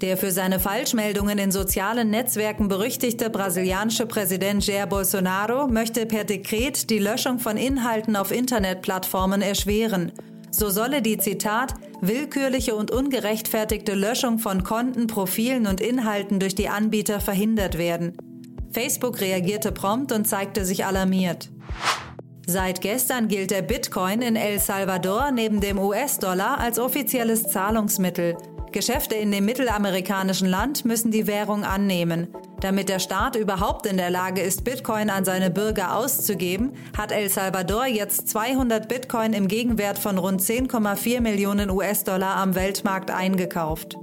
Der 0.00 0.16
für 0.16 0.30
seine 0.30 0.60
Falschmeldungen 0.60 1.36
in 1.36 1.52
sozialen 1.52 2.08
Netzwerken 2.08 2.68
berüchtigte 2.68 3.28
brasilianische 3.28 4.06
Präsident 4.06 4.66
Jair 4.66 4.86
Bolsonaro 4.86 5.68
möchte 5.68 6.06
per 6.06 6.24
Dekret 6.24 6.88
die 6.88 6.98
Löschung 6.98 7.38
von 7.38 7.58
Inhalten 7.58 8.16
auf 8.16 8.32
Internetplattformen 8.32 9.42
erschweren. 9.42 10.10
So 10.50 10.70
solle 10.70 11.02
die 11.02 11.18
Zitat 11.18 11.74
willkürliche 12.00 12.74
und 12.76 12.90
ungerechtfertigte 12.90 13.94
Löschung 13.94 14.38
von 14.38 14.64
Konten, 14.64 15.06
Profilen 15.06 15.66
und 15.66 15.82
Inhalten 15.82 16.40
durch 16.40 16.54
die 16.54 16.70
Anbieter 16.70 17.20
verhindert 17.20 17.76
werden. 17.76 18.16
Facebook 18.74 19.20
reagierte 19.20 19.70
prompt 19.70 20.10
und 20.10 20.26
zeigte 20.26 20.64
sich 20.64 20.84
alarmiert. 20.84 21.48
Seit 22.46 22.80
gestern 22.82 23.28
gilt 23.28 23.52
der 23.52 23.62
Bitcoin 23.62 24.20
in 24.20 24.36
El 24.36 24.58
Salvador 24.58 25.30
neben 25.30 25.60
dem 25.60 25.78
US-Dollar 25.78 26.58
als 26.58 26.78
offizielles 26.78 27.44
Zahlungsmittel. 27.44 28.36
Geschäfte 28.72 29.14
in 29.14 29.30
dem 29.30 29.44
mittelamerikanischen 29.44 30.48
Land 30.48 30.84
müssen 30.84 31.12
die 31.12 31.28
Währung 31.28 31.62
annehmen. 31.62 32.26
Damit 32.60 32.88
der 32.88 32.98
Staat 32.98 33.36
überhaupt 33.36 33.86
in 33.86 33.96
der 33.96 34.10
Lage 34.10 34.40
ist, 34.40 34.64
Bitcoin 34.64 35.08
an 35.08 35.24
seine 35.24 35.50
Bürger 35.50 35.96
auszugeben, 35.96 36.72
hat 36.96 37.12
El 37.12 37.28
Salvador 37.28 37.86
jetzt 37.86 38.28
200 38.28 38.88
Bitcoin 38.88 39.32
im 39.32 39.46
Gegenwert 39.46 39.98
von 39.98 40.18
rund 40.18 40.40
10,4 40.40 41.20
Millionen 41.20 41.70
US-Dollar 41.70 42.34
am 42.36 42.56
Weltmarkt 42.56 43.12
eingekauft. 43.12 43.96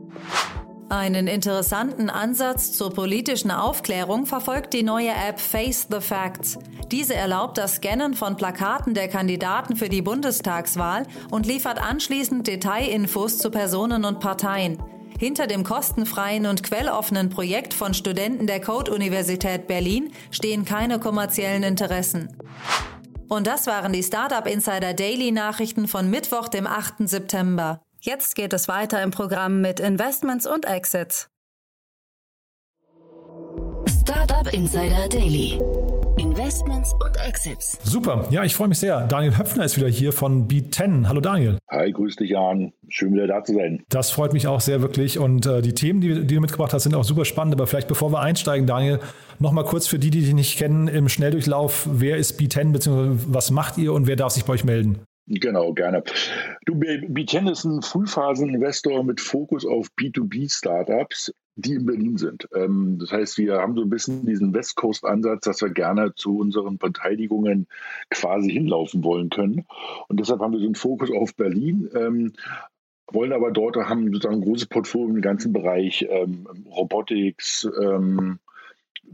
Einen 0.92 1.28
interessanten 1.28 2.10
Ansatz 2.10 2.74
zur 2.74 2.92
politischen 2.92 3.50
Aufklärung 3.50 4.26
verfolgt 4.26 4.74
die 4.74 4.84
neue 4.84 5.12
App 5.12 5.40
Face 5.40 5.88
the 5.90 6.02
Facts. 6.02 6.60
Diese 6.92 7.16
erlaubt 7.16 7.58
das 7.58 7.76
Scannen 7.76 8.14
von 8.14 8.36
Plakaten 8.36 8.94
der 8.94 9.08
Kandidaten 9.08 9.78
für 9.78 9.88
die 9.88 10.02
Bundestagswahl 10.02 11.08
und 11.30 11.46
liefert 11.46 11.82
anschließend 11.82 12.46
Detailinfos 12.46 13.38
zu 13.38 13.52
Personen 13.52 14.04
und 14.04 14.20
Parteien. 14.20 14.84
Hinter 15.18 15.48
dem 15.48 15.64
kostenfreien 15.64 16.46
und 16.46 16.62
quelloffenen 16.62 17.30
Projekt 17.30 17.74
von 17.74 17.94
Studenten 17.94 18.46
der 18.46 18.60
Code-Universität 18.60 19.68
Berlin 19.68 20.12
stehen 20.30 20.66
keine 20.66 21.00
kommerziellen 21.00 21.64
Interessen. 21.64 22.36
Und 23.30 23.48
das 23.48 23.66
waren 23.66 23.94
die 23.94 24.04
Startup 24.04 24.46
Insider 24.46 24.94
Daily 24.94 25.32
Nachrichten 25.32 25.88
von 25.88 26.10
Mittwoch, 26.10 26.50
dem 26.50 26.68
8. 26.68 27.08
September. 27.08 27.80
Jetzt 28.04 28.34
geht 28.36 28.52
es 28.52 28.68
weiter 28.68 29.04
im 29.04 29.12
Programm 29.12 29.62
mit 29.62 29.80
Investments 29.80 30.48
und 30.48 30.66
Exits. 30.66 31.30
Startup 33.88 34.52
Insider 34.52 35.08
Daily. 35.08 35.60
Investments 36.18 36.94
und 36.94 37.16
Exits. 37.24 37.78
Super, 37.84 38.28
ja, 38.32 38.44
ich 38.44 38.56
freue 38.56 38.70
mich 38.70 38.80
sehr. 38.80 39.06
Daniel 39.06 39.38
Höpfner 39.38 39.66
ist 39.66 39.78
wieder 39.78 39.88
hier 39.88 40.14
von 40.14 40.48
B10. 40.48 41.08
Hallo 41.10 41.22
Daniel. 41.22 41.60
Hi, 41.70 41.92
grüß 41.92 42.16
dich 42.16 42.32
Jan. 42.32 42.74
Schön 42.90 43.14
wieder 43.14 43.28
da 43.28 43.44
zu 43.44 43.54
sein. 43.54 43.84
Das 43.90 44.10
freut 44.10 44.34
mich 44.34 44.48
auch 44.48 44.62
sehr 44.62 44.82
wirklich 44.82 45.20
und 45.20 45.46
äh, 45.46 45.62
die 45.62 45.76
Themen, 45.76 46.02
die, 46.02 46.26
die, 46.26 46.34
du 46.34 46.42
mitgebracht 46.42 46.74
hast, 46.74 46.84
sind 46.84 46.96
auch 46.96 47.04
super 47.04 47.26
spannend. 47.26 47.54
Aber 47.54 47.68
vielleicht 47.68 47.88
bevor 47.88 48.12
wir 48.12 48.22
einsteigen, 48.22 48.66
Daniel, 48.66 49.00
nochmal 49.38 49.66
kurz 49.66 49.86
für 49.86 50.00
die, 50.00 50.10
die 50.10 50.22
dich 50.22 50.34
nicht 50.34 50.58
kennen, 50.58 50.88
im 50.88 51.08
Schnelldurchlauf, 51.08 51.88
wer 51.92 52.18
ist 52.18 52.40
B10 52.40 52.72
bzw. 52.72 53.10
was 53.28 53.52
macht 53.52 53.78
ihr 53.78 53.94
und 53.94 54.08
wer 54.08 54.16
darf 54.16 54.32
sich 54.32 54.46
bei 54.46 54.54
euch 54.54 54.64
melden? 54.64 55.02
Genau, 55.40 55.74
gerne. 55.74 56.04
Du, 56.66 56.74
B10 56.74 57.50
ist 57.50 57.64
ein 57.64 57.82
Frühphasen-Investor 57.82 59.04
mit 59.04 59.22
Fokus 59.22 59.66
auf 59.66 59.88
B2B-Startups, 59.98 61.34
die 61.56 61.76
in 61.76 61.86
Berlin 61.86 62.18
sind. 62.18 62.48
Ähm, 62.54 62.98
das 63.00 63.12
heißt, 63.12 63.38
wir 63.38 63.58
haben 63.60 63.76
so 63.76 63.82
ein 63.82 63.90
bisschen 63.90 64.26
diesen 64.26 64.54
West 64.54 64.76
Coast-Ansatz, 64.76 65.46
dass 65.46 65.62
wir 65.62 65.70
gerne 65.70 66.14
zu 66.16 66.38
unseren 66.38 66.78
Beteiligungen 66.78 67.68
quasi 68.10 68.52
hinlaufen 68.52 69.04
wollen 69.04 69.30
können. 69.30 69.66
Und 70.08 70.20
deshalb 70.20 70.42
haben 70.42 70.54
wir 70.54 70.60
so 70.60 70.66
einen 70.66 70.76
Fokus 70.76 71.12
auf 71.12 71.36
Berlin. 71.36 71.90
Ähm, 71.94 72.34
wollen 73.12 73.34
aber 73.34 73.52
dort 73.52 73.76
haben 73.76 74.12
sozusagen 74.12 74.36
ein 74.36 74.46
großes 74.46 74.68
Portfolio 74.68 75.16
im 75.16 75.22
ganzen 75.22 75.54
Bereich 75.54 76.06
ähm, 76.10 76.48
Robotics, 76.66 77.70
ähm, 77.82 78.40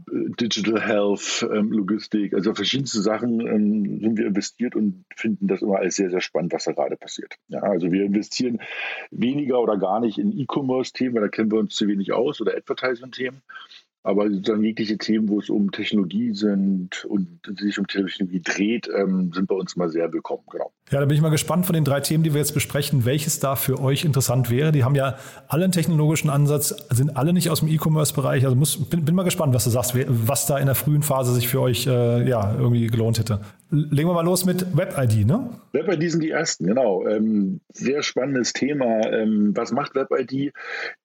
Digital 0.06 0.80
Health, 0.80 1.46
ähm, 1.52 1.72
Logistik, 1.72 2.34
also 2.34 2.54
verschiedenste 2.54 3.00
Sachen 3.00 3.40
ähm, 3.40 4.00
sind 4.00 4.18
wir 4.18 4.26
investiert 4.26 4.76
und 4.76 5.04
finden 5.14 5.48
das 5.48 5.62
immer 5.62 5.78
als 5.78 5.96
sehr, 5.96 6.10
sehr 6.10 6.20
spannend, 6.20 6.52
was 6.52 6.64
da 6.64 6.72
gerade 6.72 6.96
passiert. 6.96 7.34
Ja, 7.48 7.60
also 7.60 7.90
wir 7.90 8.04
investieren 8.04 8.60
weniger 9.10 9.60
oder 9.60 9.76
gar 9.76 10.00
nicht 10.00 10.18
in 10.18 10.36
E-Commerce-Themen, 10.38 11.14
weil 11.14 11.22
da 11.22 11.28
kennen 11.28 11.50
wir 11.50 11.58
uns 11.58 11.74
zu 11.74 11.88
wenig 11.88 12.12
aus 12.12 12.40
oder 12.40 12.56
Advertising-Themen. 12.56 13.42
Aber 14.04 14.30
sozusagen 14.30 14.62
jegliche 14.62 14.96
Themen, 14.96 15.28
wo 15.28 15.40
es 15.40 15.50
um 15.50 15.72
Technologie 15.72 16.32
sind 16.32 17.04
und 17.04 17.40
sich 17.58 17.78
um 17.78 17.86
Technologie 17.86 18.40
dreht, 18.40 18.88
ähm, 18.96 19.32
sind 19.34 19.48
bei 19.48 19.54
uns 19.54 19.76
mal 19.76 19.88
sehr 19.88 20.12
willkommen. 20.12 20.44
Genau. 20.50 20.72
Ja, 20.90 21.00
da 21.00 21.06
bin 21.06 21.16
ich 21.16 21.20
mal 21.20 21.28
gespannt 21.30 21.66
von 21.66 21.74
den 21.74 21.84
drei 21.84 22.00
Themen, 22.00 22.24
die 22.24 22.32
wir 22.32 22.38
jetzt 22.38 22.54
besprechen, 22.54 23.04
welches 23.04 23.40
da 23.40 23.56
für 23.56 23.80
euch 23.80 24.04
interessant 24.04 24.50
wäre. 24.50 24.72
Die 24.72 24.84
haben 24.84 24.94
ja 24.94 25.16
alle 25.48 25.64
einen 25.64 25.72
technologischen 25.72 26.30
Ansatz, 26.30 26.74
sind 26.90 27.16
alle 27.16 27.32
nicht 27.32 27.50
aus 27.50 27.60
dem 27.60 27.68
E-Commerce-Bereich. 27.68 28.44
Also 28.44 28.56
muss, 28.56 28.88
bin, 28.88 29.04
bin, 29.04 29.14
mal 29.14 29.24
gespannt, 29.24 29.52
was 29.52 29.64
du 29.64 29.70
sagst, 29.70 29.94
was 30.08 30.46
da 30.46 30.58
in 30.58 30.66
der 30.66 30.74
frühen 30.76 31.02
Phase 31.02 31.34
sich 31.34 31.48
für 31.48 31.60
euch 31.60 31.86
äh, 31.86 32.26
ja, 32.26 32.54
irgendwie 32.54 32.86
gelohnt 32.86 33.18
hätte. 33.18 33.40
Legen 33.70 34.08
wir 34.08 34.14
mal 34.14 34.24
los 34.24 34.46
mit 34.46 34.76
WebID, 34.76 35.26
ne? 35.26 35.50
WebID 35.72 36.10
sind 36.10 36.22
die 36.22 36.30
ersten, 36.30 36.66
genau. 36.66 37.06
Ähm, 37.06 37.60
sehr 37.70 38.02
spannendes 38.02 38.54
Thema. 38.54 39.00
Ähm, 39.12 39.54
was 39.54 39.72
macht 39.72 39.94
WebID? 39.94 40.54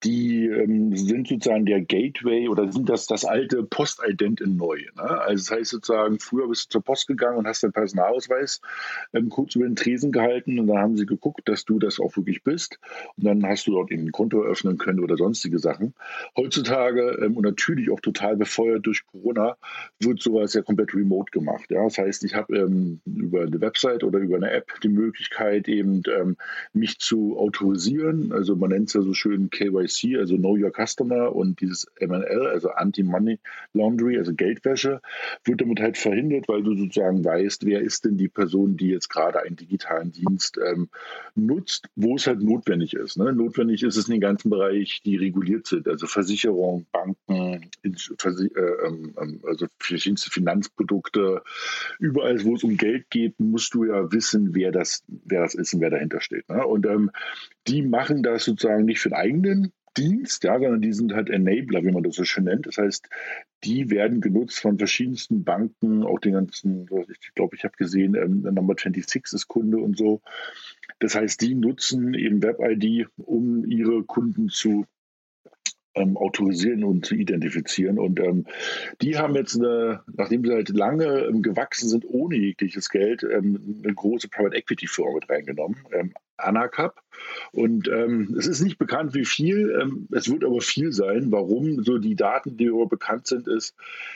Die 0.04 0.46
ähm, 0.46 0.96
sind 0.96 1.28
sozusagen 1.28 1.66
der 1.66 1.82
Gateway 1.82 2.48
oder 2.48 2.72
sind 2.72 2.88
das 2.88 3.06
das 3.06 3.26
alte 3.26 3.64
Postident 3.64 4.40
in 4.40 4.56
neu. 4.56 4.78
Ne? 4.96 5.04
Also 5.04 5.44
das 5.44 5.52
heißt 5.52 5.72
sozusagen, 5.72 6.20
früher 6.20 6.48
bist 6.48 6.68
du 6.68 6.70
zur 6.70 6.84
Post 6.84 7.08
gegangen 7.08 7.38
und 7.38 7.48
hast 7.48 7.64
deinen 7.64 7.74
Personalausweis 7.74 8.62
ähm, 9.14 9.28
kurz 9.28 9.56
über 9.56 9.66
den 9.66 9.76
Tresen 9.76 10.14
gehalten 10.14 10.58
und 10.58 10.68
dann 10.68 10.78
haben 10.78 10.96
sie 10.96 11.06
geguckt, 11.06 11.42
dass 11.50 11.66
du 11.66 11.80
das 11.80 12.00
auch 12.00 12.16
wirklich 12.16 12.44
bist. 12.44 12.80
Und 13.18 13.26
dann 13.26 13.46
hast 13.46 13.68
du 13.68 13.72
dort 13.72 13.92
eben 13.92 14.06
ein 14.06 14.12
Konto 14.14 14.42
eröffnen 14.42 14.78
können 14.78 15.02
oder 15.02 15.18
sonstige 15.18 15.60
Sachen. 15.60 15.94
Heutzutage 16.38 17.20
ähm, 17.22 17.36
und 17.36 17.44
natürlich 17.44 17.92
auch 17.92 18.00
total 18.00 18.38
befeuert 18.38 18.86
durch 18.86 19.06
Corona 19.06 19.58
wird 20.00 20.22
sowas 20.22 20.54
ja 20.54 20.62
komplett 20.62 20.94
remote 20.94 21.32
gemacht. 21.32 21.70
Ja? 21.70 21.84
Das 21.84 21.98
heißt, 21.98 22.24
ich 22.24 22.34
habe 22.34 22.53
ähm, 22.54 23.02
über 23.06 23.42
eine 23.42 23.60
Website 23.62 24.04
oder 24.04 24.20
über 24.20 24.38
eine 24.38 24.52
App 24.52 24.80
die 24.82 24.90
Möglichkeit, 24.90 25.68
eben 25.68 26.04
ähm, 26.16 26.38
mich 26.74 27.00
zu 27.00 27.38
autorisieren. 27.38 28.32
Also 28.32 28.56
man 28.56 28.70
nennt 28.70 28.88
es 28.88 28.94
ja 28.94 29.02
so 29.02 29.14
schön 29.14 29.50
KYC, 29.50 30.18
also 30.18 30.38
Know 30.38 30.56
Your 30.56 30.72
Customer 30.72 31.36
und 31.36 31.62
dieses 31.62 31.88
MNL, 32.00 32.48
also 32.48 32.70
Anti-Money 32.70 33.40
Laundry, 33.74 34.18
also 34.18 34.34
Geldwäsche, 34.34 35.02
wird 35.44 35.62
damit 35.62 35.80
halt 35.80 35.98
verhindert, 35.98 36.48
weil 36.48 36.64
du 36.64 36.76
sozusagen 36.76 37.24
weißt, 37.24 37.66
wer 37.66 37.82
ist 37.82 38.06
denn 38.06 38.18
die 38.18 38.30
Person, 38.30 38.78
die 38.78 38.90
jetzt 38.90 39.10
gerade 39.10 39.42
einen 39.42 39.56
digitalen 39.56 40.12
Dienst 40.12 40.60
ähm, 40.64 40.90
nutzt, 41.36 41.88
wo 41.96 42.16
es 42.16 42.28
halt 42.28 42.42
notwendig 42.42 42.94
ist. 42.94 43.18
Ne? 43.18 43.34
Notwendig 43.34 43.84
ist 43.84 43.98
es 43.98 44.08
in 44.08 44.14
den 44.14 44.22
ganzen 44.22 44.50
Bereich, 44.50 45.02
die 45.06 45.16
reguliert 45.16 45.68
sind, 45.68 45.88
also 45.88 46.08
Versicherung, 46.08 46.86
Banken, 46.92 47.70
äh, 47.84 47.92
ähm, 48.86 49.14
ähm, 49.20 49.40
also 49.48 49.68
verschiedenste 49.80 50.30
Finanzprodukte, 50.30 51.42
überall 52.00 52.43
wo 52.44 52.56
es 52.56 52.64
um 52.64 52.78
Geld 52.78 53.10
geht, 53.10 53.40
musst 53.40 53.74
du 53.74 53.86
ja 53.86 54.12
wissen, 54.12 54.54
wer 54.56 54.72
das, 54.72 55.04
wer 55.08 55.42
das 55.42 55.56
ist 55.56 55.74
und 55.74 55.82
wer 55.82 55.90
dahinter 55.90 56.22
steht. 56.22 56.48
Ne? 56.50 56.66
Und 56.66 56.86
ähm, 56.86 57.12
die 57.68 57.82
machen 57.82 58.24
das 58.24 58.46
sozusagen 58.46 58.86
nicht 58.86 59.00
für 59.00 59.10
den 59.10 59.18
eigenen 59.18 59.74
Dienst, 59.98 60.44
ja, 60.44 60.60
sondern 60.60 60.82
die 60.82 60.94
sind 60.94 61.14
halt 61.14 61.30
Enabler, 61.30 61.84
wie 61.84 61.92
man 61.92 62.04
das 62.04 62.16
so 62.16 62.24
schön 62.24 62.46
nennt. 62.46 62.66
Das 62.66 62.78
heißt, 62.78 63.08
die 63.64 63.90
werden 63.90 64.22
genutzt 64.22 64.60
von 64.60 64.78
verschiedensten 64.78 65.44
Banken, 65.44 66.04
auch 66.04 66.20
den 66.20 66.34
ganzen, 66.34 66.90
ich 67.10 67.34
glaube, 67.36 67.56
ich 67.56 67.64
habe 67.64 67.76
gesehen, 67.78 68.16
ähm, 68.16 68.42
Number 68.42 68.74
26 68.74 69.34
ist 69.34 69.48
Kunde 69.48 69.78
und 69.78 69.98
so. 69.98 70.22
Das 71.00 71.16
heißt, 71.16 71.42
die 71.42 71.54
nutzen 71.54 72.14
eben 72.14 72.42
WebID, 72.42 73.08
um 73.18 73.66
ihre 73.66 74.04
Kunden 74.04 74.50
zu 74.50 74.86
ähm, 75.96 76.18
autorisieren 76.18 76.84
und 76.84 77.06
zu 77.06 77.16
identifizieren. 77.16 78.00
Und 78.00 78.20
ähm, 78.20 78.46
die 79.02 79.18
haben 79.18 79.36
jetzt, 79.36 79.56
eine, 79.56 80.02
nachdem 80.16 80.44
sie 80.44 80.52
halt 80.52 80.70
lange 80.70 81.26
ähm, 81.26 81.42
gewachsen 81.42 81.90
sind 81.90 82.06
ohne 82.08 82.36
jegliches 82.36 82.90
Geld, 82.90 83.24
ähm, 83.24 83.82
eine 83.84 83.94
große 83.94 84.28
Private 84.30 84.56
Equity 84.56 84.88
Firma 84.88 85.14
mit 85.16 85.30
reingenommen, 85.30 85.78
ähm, 85.92 86.14
Anacap. 86.38 87.02
Und 87.52 87.88
ähm, 87.88 88.36
es 88.38 88.48
ist 88.48 88.62
nicht 88.62 88.80
bekannt, 88.80 89.14
wie 89.14 89.24
viel. 89.24 90.08
Es 90.12 90.30
wird 90.30 90.44
aber 90.44 90.62
viel 90.62 90.92
sein. 90.92 91.32
Warum? 91.32 91.84
So 91.84 92.00
die 92.00 92.16
Daten, 92.16 92.58
die 92.58 92.66
darüber 92.66 92.88
bekannt 92.88 93.28
sind, 93.28 93.48
ist, 93.48 93.76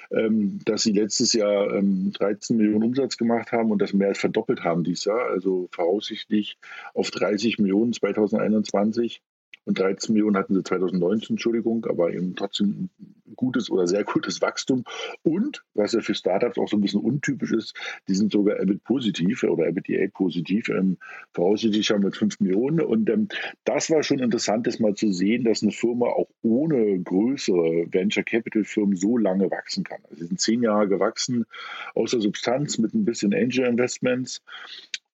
dass 0.10 0.84
sie 0.84 0.94
letztes 0.94 1.32
Jahr 1.34 1.80
13 1.80 2.58
Millionen 2.58 2.84
Umsatz 2.84 3.18
gemacht 3.18 3.52
haben 3.52 3.72
und 3.72 3.82
das 3.82 3.94
mehr 3.94 4.10
als 4.10 4.18
verdoppelt 4.18 4.64
haben 4.64 4.84
dieses 4.84 5.06
Jahr. 5.06 5.30
Also 5.30 5.70
voraussichtlich 5.72 6.58
auf 6.96 7.12
30 7.12 7.60
Millionen 7.60 7.94
2021 7.94 9.22
und 9.68 9.78
13 9.78 10.14
Millionen 10.14 10.38
hatten 10.38 10.56
sie 10.56 10.64
2019, 10.64 11.34
Entschuldigung, 11.34 11.86
aber 11.88 12.14
eben 12.14 12.36
trotzdem 12.36 12.90
gutes 13.36 13.70
oder 13.70 13.86
sehr 13.86 14.06
gutes 14.06 14.42
Wachstum. 14.42 14.86
Und, 15.24 15.64
was 15.74 15.92
ja 15.92 16.00
für 16.00 16.16
Startups 16.16 16.58
auch 16.58 16.70
so 16.70 16.78
ein 16.78 16.82
bisschen 16.82 17.02
untypisch 17.02 17.52
ist, 17.52 17.76
die 18.08 18.16
sind 18.16 18.32
sogar 18.32 18.60
EBIT 18.62 18.84
positiv 18.86 19.44
oder 19.44 19.68
EBITDA 19.68 20.10
positiv, 20.14 20.70
ähm, 20.70 20.98
voraussichtlich 21.34 21.90
haben 21.92 22.04
wir 22.04 22.14
5 22.14 22.40
Millionen. 22.40 22.80
Und 22.80 23.10
ähm, 23.10 23.28
das 23.66 23.90
war 23.90 24.04
schon 24.04 24.20
interessant, 24.20 24.68
das 24.68 24.80
mal 24.80 24.96
zu 24.96 25.12
sehen, 25.12 25.44
dass 25.44 25.62
eine 25.62 25.74
Firma 25.74 26.08
auch 26.08 26.30
ohne 26.42 27.00
größere 27.00 27.88
Venture 27.92 28.24
Capital 28.24 28.64
Firmen 28.64 28.96
so 28.96 29.18
lange 29.18 29.52
wachsen 29.52 29.84
kann. 29.84 30.00
Also 30.04 30.16
sie 30.16 30.28
sind 30.28 30.40
zehn 30.40 30.64
Jahre 30.64 30.88
gewachsen, 30.88 31.46
außer 31.94 32.22
Substanz 32.22 32.78
mit 32.78 32.94
ein 32.94 33.04
bisschen 33.04 33.34
Angel 33.34 33.66
Investments 33.66 34.42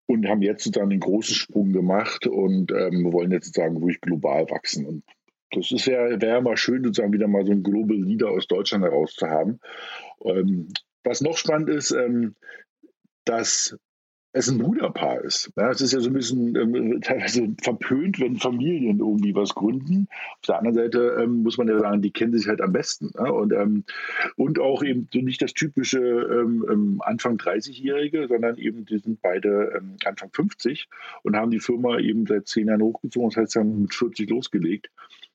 und 0.06 0.28
haben 0.28 0.42
jetzt 0.42 0.64
sozusagen 0.64 0.90
den 0.90 1.00
großen 1.00 1.36
Sprung 1.36 1.72
gemacht 1.72 2.28
und 2.28 2.72
ähm, 2.72 3.12
wollen 3.12 3.32
jetzt 3.32 3.48
sozusagen 3.48 3.78
ruhig 3.78 4.02
global 4.02 4.50
wachsen. 4.50 4.86
Und 4.86 5.04
das 5.52 5.72
ist 5.72 5.86
ja, 5.86 6.22
wäre 6.22 6.42
mal 6.42 6.58
schön, 6.58 6.84
sozusagen 6.84 7.14
wieder 7.14 7.28
mal 7.28 7.46
so 7.46 7.52
einen 7.52 7.64
Global 7.64 7.98
Leader 7.98 8.30
aus 8.30 8.48
Deutschland 8.48 8.84
heraus 8.84 9.14
zu 9.14 9.28
haben. 9.28 9.60
Ähm, 10.24 10.70
was 11.04 11.22
noch 11.22 11.38
spannend 11.38 11.70
ist, 11.70 11.92
ähm, 11.92 12.36
dass 13.26 13.78
es 14.36 14.50
ein 14.50 14.58
Bruderpaar 14.58 15.24
ist. 15.24 15.52
Ja, 15.56 15.70
es 15.70 15.80
ist 15.80 15.94
ja 15.94 16.00
so 16.00 16.10
ein 16.10 16.14
bisschen 16.14 16.56
ähm, 16.56 17.02
teilweise 17.02 17.56
verpönt, 17.62 18.20
wenn 18.20 18.38
Familien 18.38 19.00
irgendwie 19.00 19.36
was 19.36 19.54
gründen. 19.54 20.08
Auf 20.40 20.48
der 20.48 20.58
anderen 20.58 20.76
Seite 20.76 21.18
ähm, 21.22 21.44
muss 21.44 21.60
man 21.60 21.68
ja 21.68 21.80
sagen, 21.80 22.02
die 22.02 22.12
kennen 22.12 22.36
sich 22.36 22.48
halt 22.48 22.60
am 22.60 22.74
besten. 22.74 23.12
Ja? 23.16 23.30
Und, 23.30 23.54
ähm, 23.54 23.84
und 24.36 24.60
auch 24.60 24.84
eben 24.84 25.08
so 25.14 25.20
nicht 25.20 25.42
das 25.44 25.54
typische 25.54 26.00
ähm, 26.00 26.66
ähm, 26.70 27.02
Anfang 27.06 27.38
30-Jährige, 27.38 28.28
sondern 28.28 28.58
eben 28.58 28.86
die 28.86 28.98
sind 28.98 29.22
beide 29.22 29.72
ähm, 29.78 29.98
Anfang 30.04 30.32
50 30.34 30.90
und 31.22 31.36
haben 31.36 31.52
die 31.52 31.60
Firma 31.60 32.00
eben 32.00 32.26
seit 32.26 32.48
zehn 32.48 32.68
Jahren 32.68 32.82
hochgezogen. 32.82 33.30
Das 33.30 33.38
heißt, 33.38 33.56
haben 33.56 33.84
mit 33.84 33.94
40 33.94 34.32
losgelegt. 34.32 34.90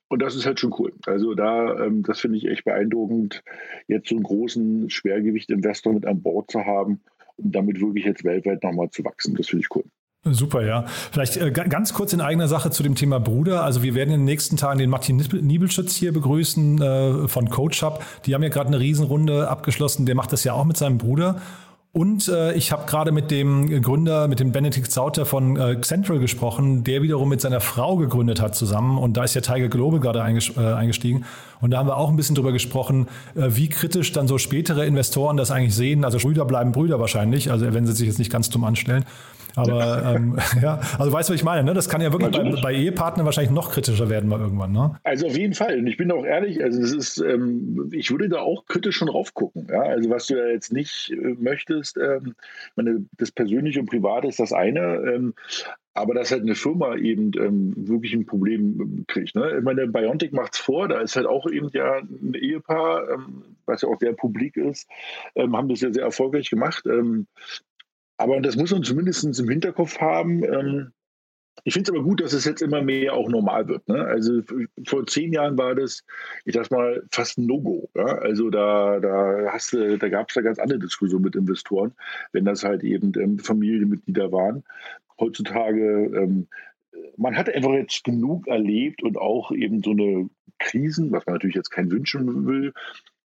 Und 0.09 0.21
das 0.21 0.35
ist 0.35 0.45
halt 0.45 0.59
schon 0.59 0.73
cool. 0.77 0.91
Also 1.05 1.35
da, 1.35 1.87
das 1.87 2.19
finde 2.19 2.39
ich 2.39 2.47
echt 2.47 2.65
beeindruckend, 2.65 3.43
jetzt 3.87 4.09
so 4.09 4.15
einen 4.15 4.23
großen 4.23 4.89
Schwergewicht-Investor 4.89 5.93
mit 5.93 6.07
an 6.07 6.23
Bord 6.23 6.49
zu 6.49 6.65
haben 6.65 6.99
und 7.43 7.53
damit 7.53 7.79
wirklich 7.81 8.05
jetzt 8.05 8.23
weltweit 8.23 8.63
nochmal 8.63 8.89
zu 8.89 9.03
wachsen. 9.03 9.35
Das 9.35 9.47
finde 9.47 9.65
ich 9.65 9.75
cool. 9.75 9.83
Super, 10.25 10.65
ja. 10.65 10.85
Vielleicht 11.11 11.37
äh, 11.37 11.49
ganz 11.49 11.93
kurz 11.93 12.11
in 12.11 12.19
eigener 12.19 12.49
Sache 12.49 12.71
zu 12.71 12.83
dem 12.83 12.95
Thema 12.95 13.19
Bruder. 13.19 13.63
Also 13.63 13.83
wir 13.83 13.95
werden 13.95 14.09
in 14.09 14.19
den 14.19 14.25
nächsten 14.25 14.57
Tagen 14.57 14.77
den 14.77 14.89
Martin 14.89 15.15
Niebelschütz 15.15 15.95
hier 15.95 16.11
begrüßen 16.11 16.81
äh, 16.81 17.27
von 17.29 17.49
Coach 17.49 17.81
Hub. 17.83 18.03
Die 18.25 18.35
haben 18.35 18.43
ja 18.43 18.49
gerade 18.49 18.67
eine 18.67 18.79
Riesenrunde 18.79 19.47
abgeschlossen. 19.47 20.05
Der 20.05 20.15
macht 20.15 20.33
das 20.33 20.43
ja 20.43 20.53
auch 20.53 20.65
mit 20.65 20.75
seinem 20.75 20.97
Bruder. 20.97 21.41
Und 21.91 22.27
äh, 22.27 22.53
ich 22.53 22.71
habe 22.71 22.85
gerade 22.85 23.11
mit 23.11 23.31
dem 23.31 23.81
Gründer, 23.81 24.27
mit 24.27 24.39
dem 24.39 24.51
Benedikt 24.51 24.91
Sauter 24.91 25.25
von 25.25 25.57
äh, 25.57 25.81
Central 25.81 26.19
gesprochen, 26.19 26.83
der 26.83 27.01
wiederum 27.01 27.29
mit 27.29 27.41
seiner 27.41 27.61
Frau 27.61 27.97
gegründet 27.97 28.39
hat 28.39 28.55
zusammen. 28.55 28.99
Und 28.99 29.17
da 29.17 29.23
ist 29.23 29.33
ja 29.33 29.41
Tiger 29.41 29.69
Global 29.69 29.99
gerade 29.99 30.19
äh, 30.19 30.73
eingestiegen. 30.73 31.25
Und 31.61 31.71
da 31.71 31.79
haben 31.79 31.87
wir 31.87 31.97
auch 31.97 32.09
ein 32.09 32.15
bisschen 32.15 32.35
drüber 32.35 32.51
gesprochen, 32.51 33.07
äh, 33.35 33.47
wie 33.49 33.69
kritisch 33.69 34.11
dann 34.11 34.27
so 34.27 34.37
spätere 34.37 34.85
Investoren 34.85 35.35
das 35.35 35.49
eigentlich 35.49 35.73
sehen. 35.73 36.05
Also 36.05 36.19
Brüder 36.19 36.45
bleiben 36.45 36.73
Brüder 36.73 36.99
wahrscheinlich, 36.99 37.49
also 37.49 37.73
wenn 37.73 37.87
sie 37.87 37.93
sich 37.93 38.07
jetzt 38.07 38.19
nicht 38.19 38.31
ganz 38.31 38.49
dumm 38.51 38.65
anstellen. 38.65 39.05
Aber 39.55 40.15
ähm, 40.15 40.37
ja, 40.61 40.79
also 40.97 41.11
weißt 41.11 41.29
du, 41.29 41.33
was 41.33 41.39
ich 41.39 41.43
meine, 41.43 41.63
ne? 41.63 41.73
Das 41.73 41.89
kann 41.89 42.01
ja 42.01 42.11
wirklich 42.11 42.31
bei, 42.31 42.61
bei, 42.61 42.73
Ehepartnern 42.73 43.25
wahrscheinlich 43.25 43.53
noch 43.53 43.71
kritischer 43.71 44.09
werden 44.09 44.29
mal 44.29 44.39
irgendwann, 44.39 44.71
ne? 44.71 44.99
Also 45.03 45.27
auf 45.27 45.37
jeden 45.37 45.53
Fall. 45.53 45.77
Und 45.77 45.87
ich 45.87 45.97
bin 45.97 46.11
auch 46.11 46.25
ehrlich, 46.25 46.63
also 46.63 46.81
es 46.81 46.93
ist, 46.93 47.17
ähm, 47.19 47.89
ich 47.91 48.11
würde 48.11 48.29
da 48.29 48.39
auch 48.39 48.65
kritisch 48.65 48.97
schon 48.97 49.07
drauf 49.07 49.33
gucken. 49.33 49.67
Ja? 49.69 49.81
Also 49.81 50.09
was 50.09 50.27
du 50.27 50.37
ja 50.37 50.47
jetzt 50.47 50.71
nicht 50.71 51.11
äh, 51.11 51.35
möchtest, 51.39 51.97
ähm, 51.97 52.35
meine, 52.75 53.05
das 53.17 53.31
Persönliche 53.31 53.79
und 53.79 53.89
Private 53.89 54.27
ist 54.27 54.39
das 54.39 54.53
eine. 54.53 54.79
Ähm, 54.79 55.33
aber 55.95 56.13
dass 56.13 56.31
halt 56.31 56.43
eine 56.43 56.55
Firma 56.55 56.95
eben 56.95 57.31
ähm, 57.37 57.73
wirklich 57.75 58.13
ein 58.13 58.25
Problem 58.25 59.03
kriegt. 59.07 59.35
Ne? 59.35 59.57
Ich 59.57 59.63
meine, 59.63 59.87
Biontech 59.87 60.31
macht 60.31 60.53
es 60.53 60.59
vor, 60.59 60.87
da 60.87 61.01
ist 61.01 61.17
halt 61.17 61.25
auch 61.25 61.49
eben 61.49 61.69
ja 61.73 61.97
ein 61.97 62.35
Ehepaar, 62.35 63.09
ähm, 63.09 63.43
was 63.65 63.81
ja 63.81 63.89
auch 63.89 63.99
sehr 63.99 64.13
publik 64.13 64.55
ist, 64.55 64.87
haben 65.35 65.67
das 65.67 65.81
ja 65.81 65.91
sehr 65.91 66.03
erfolgreich 66.03 66.49
gemacht. 66.49 66.85
Aber 68.19 68.41
das 68.41 68.57
muss 68.57 68.71
man 68.71 68.83
zumindest 68.83 69.39
im 69.39 69.49
Hinterkopf 69.49 69.97
haben. 69.99 70.43
Ähm, 70.43 70.91
ich 71.63 71.73
finde 71.73 71.89
es 71.89 71.95
aber 71.95 72.03
gut, 72.03 72.19
dass 72.19 72.33
es 72.33 72.43
jetzt 72.43 72.61
immer 72.61 72.81
mehr 72.81 73.13
auch 73.13 73.29
normal 73.29 73.69
wird. 73.69 73.87
Ne? 73.87 74.03
Also 74.03 74.41
vor 74.85 75.07
zehn 75.07 75.31
Jahren 75.31 75.57
war 75.57 75.73
das, 75.73 76.03
ich 76.43 76.53
sag 76.53 76.69
mal, 76.69 77.01
fast 77.11 77.37
ein 77.37 77.45
No-Go. 77.45 77.89
Ja? 77.95 78.05
Also 78.05 78.49
da, 78.49 78.99
da 78.99 79.53
hast 79.53 79.71
du, 79.71 79.97
da 79.97 80.09
gab 80.09 80.29
es 80.29 80.35
da 80.35 80.41
ganz 80.41 80.59
andere 80.59 80.79
Diskussionen 80.79 81.23
mit 81.23 81.35
Investoren, 81.37 81.93
wenn 82.33 82.43
das 82.43 82.65
halt 82.65 82.83
eben 82.83 83.13
ähm, 83.17 83.39
Familienmitglieder 83.39 84.33
waren. 84.33 84.63
Heutzutage, 85.17 86.11
ähm, 86.13 86.47
man 87.15 87.37
hat 87.37 87.49
einfach 87.49 87.71
jetzt 87.71 88.03
genug 88.03 88.47
erlebt 88.47 89.01
und 89.01 89.17
auch 89.17 89.51
eben 89.53 89.81
so 89.81 89.91
eine 89.91 90.29
Krisen, 90.59 91.13
was 91.13 91.25
man 91.25 91.35
natürlich 91.35 91.55
jetzt 91.55 91.71
kein 91.71 91.89
wünschen 91.89 92.45
will, 92.45 92.73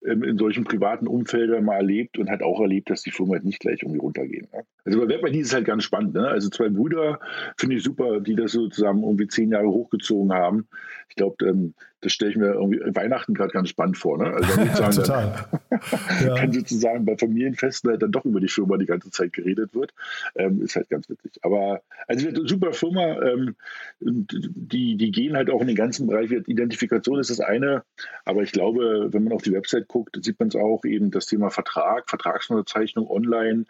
in 0.04 0.36
solchen 0.38 0.64
privaten 0.64 1.06
Umfeldern 1.06 1.64
mal 1.64 1.76
erlebt 1.76 2.18
und 2.18 2.30
hat 2.30 2.42
auch 2.42 2.60
erlebt, 2.60 2.90
dass 2.90 3.02
die 3.02 3.10
Firmen 3.10 3.34
halt 3.34 3.44
nicht 3.44 3.60
gleich 3.60 3.82
irgendwie 3.82 4.00
runtergehen. 4.00 4.48
Ne? 4.52 4.64
Also 4.84 5.00
bei 5.00 5.08
WebID 5.08 5.36
ist 5.36 5.48
es 5.48 5.54
halt 5.54 5.64
ganz 5.64 5.84
spannend. 5.84 6.14
Ne? 6.14 6.28
Also 6.28 6.50
zwei 6.50 6.68
Brüder 6.68 7.18
finde 7.56 7.76
ich 7.76 7.82
super, 7.82 8.20
die 8.20 8.36
das 8.36 8.52
so 8.52 8.68
zusammen 8.68 9.02
irgendwie 9.02 9.28
zehn 9.28 9.50
Jahre 9.50 9.68
hochgezogen 9.68 10.32
haben. 10.32 10.68
Ich 11.08 11.16
glaube, 11.16 11.46
ähm, 11.46 11.74
das 12.04 12.12
stelle 12.12 12.32
ich 12.32 12.36
mir 12.36 12.52
irgendwie 12.52 12.80
Weihnachten 12.94 13.32
gerade 13.34 13.50
ganz 13.50 13.70
spannend 13.70 13.96
vor. 13.96 14.18
Ne? 14.18 14.26
Also 14.26 14.46
sagen, 14.74 14.92
Total. 14.92 15.46
ja. 16.24 16.36
Wenn 16.36 16.52
sozusagen 16.52 17.04
bei 17.04 17.16
Familienfesten 17.16 17.90
halt 17.90 18.02
dann 18.02 18.12
doch 18.12 18.24
über 18.24 18.40
die 18.40 18.48
Firma 18.48 18.76
die 18.76 18.86
ganze 18.86 19.10
Zeit 19.10 19.32
geredet 19.32 19.74
wird, 19.74 19.94
ähm, 20.36 20.60
ist 20.62 20.76
halt 20.76 20.90
ganz 20.90 21.08
witzig. 21.08 21.32
Aber 21.42 21.82
also 22.06 22.28
eine 22.28 22.46
super 22.46 22.72
Firma, 22.72 23.20
ähm, 23.22 23.56
die, 24.00 24.96
die 24.96 25.10
gehen 25.10 25.36
halt 25.36 25.50
auch 25.50 25.62
in 25.62 25.66
den 25.66 25.76
ganzen 25.76 26.06
Bereich. 26.06 26.30
Identifikation 26.30 27.18
ist 27.18 27.30
das 27.30 27.40
eine, 27.40 27.82
aber 28.24 28.42
ich 28.42 28.52
glaube, 28.52 29.08
wenn 29.12 29.24
man 29.24 29.32
auf 29.32 29.42
die 29.42 29.52
Website 29.52 29.88
guckt, 29.88 30.18
sieht 30.22 30.38
man 30.38 30.48
es 30.48 30.56
auch 30.56 30.84
eben 30.84 31.10
das 31.10 31.26
Thema 31.26 31.50
Vertrag, 31.50 32.08
Vertragsunterzeichnung 32.08 33.08
online 33.08 33.64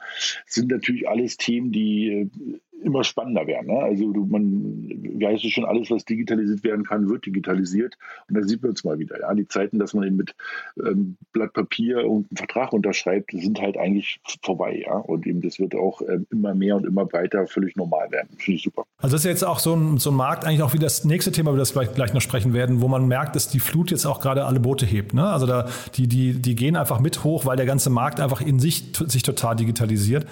sind 0.46 0.70
natürlich 0.70 1.08
alles 1.08 1.36
Themen, 1.36 1.70
die 1.70 2.30
immer 2.84 3.04
spannender 3.04 3.46
werden. 3.46 3.68
Ne? 3.68 3.82
Also 3.82 4.12
du, 4.12 4.24
man, 4.26 4.88
wie 4.88 5.26
heißt 5.26 5.44
es 5.44 5.50
schon, 5.52 5.64
alles, 5.64 5.90
was 5.90 6.04
digitalisiert 6.04 6.62
werden 6.64 6.84
kann, 6.84 7.08
wird 7.08 7.26
digitalisiert. 7.26 7.96
Und 8.28 8.36
da 8.36 8.42
sieht 8.42 8.62
man 8.62 8.72
es 8.72 8.84
mal 8.84 8.98
wieder. 8.98 9.20
Ja? 9.20 9.34
Die 9.34 9.48
Zeiten, 9.48 9.78
dass 9.78 9.94
man 9.94 10.04
eben 10.04 10.16
mit 10.16 10.34
ähm, 10.78 11.16
Blatt 11.32 11.52
Papier 11.52 12.08
und 12.08 12.30
einen 12.30 12.36
Vertrag 12.36 12.72
unterschreibt, 12.72 13.32
sind 13.32 13.60
halt 13.60 13.76
eigentlich 13.76 14.20
vorbei. 14.42 14.84
Ja? 14.86 14.96
Und 14.96 15.26
eben 15.26 15.40
das 15.40 15.58
wird 15.58 15.74
auch 15.74 16.00
ähm, 16.02 16.26
immer 16.30 16.54
mehr 16.54 16.76
und 16.76 16.86
immer 16.86 17.04
breiter 17.04 17.46
völlig 17.46 17.76
normal 17.76 18.10
werden. 18.10 18.28
Finde 18.38 18.56
ich 18.56 18.62
super. 18.62 18.84
Also 18.98 19.14
das 19.14 19.24
ist 19.24 19.30
jetzt 19.30 19.44
auch 19.44 19.58
so 19.58 19.74
ein, 19.74 19.98
so 19.98 20.10
ein 20.10 20.16
Markt, 20.16 20.44
eigentlich 20.44 20.62
auch 20.62 20.74
wie 20.74 20.78
das 20.78 21.04
nächste 21.04 21.32
Thema, 21.32 21.50
über 21.50 21.58
das 21.58 21.74
wir 21.74 21.84
gleich 21.86 22.14
noch 22.14 22.20
sprechen 22.20 22.54
werden, 22.54 22.80
wo 22.80 22.88
man 22.88 23.06
merkt, 23.08 23.36
dass 23.36 23.48
die 23.48 23.60
Flut 23.60 23.90
jetzt 23.90 24.06
auch 24.06 24.20
gerade 24.20 24.44
alle 24.44 24.60
Boote 24.60 24.86
hebt. 24.86 25.14
Ne? 25.14 25.26
Also 25.26 25.46
da, 25.46 25.68
die, 25.94 26.06
die, 26.06 26.34
die 26.34 26.54
gehen 26.54 26.76
einfach 26.76 27.00
mit 27.00 27.24
hoch, 27.24 27.46
weil 27.46 27.56
der 27.56 27.66
ganze 27.66 27.90
Markt 27.90 28.20
einfach 28.20 28.40
in 28.40 28.58
sich, 28.58 28.92
sich 29.06 29.22
total 29.22 29.56
digitalisiert. 29.56 30.26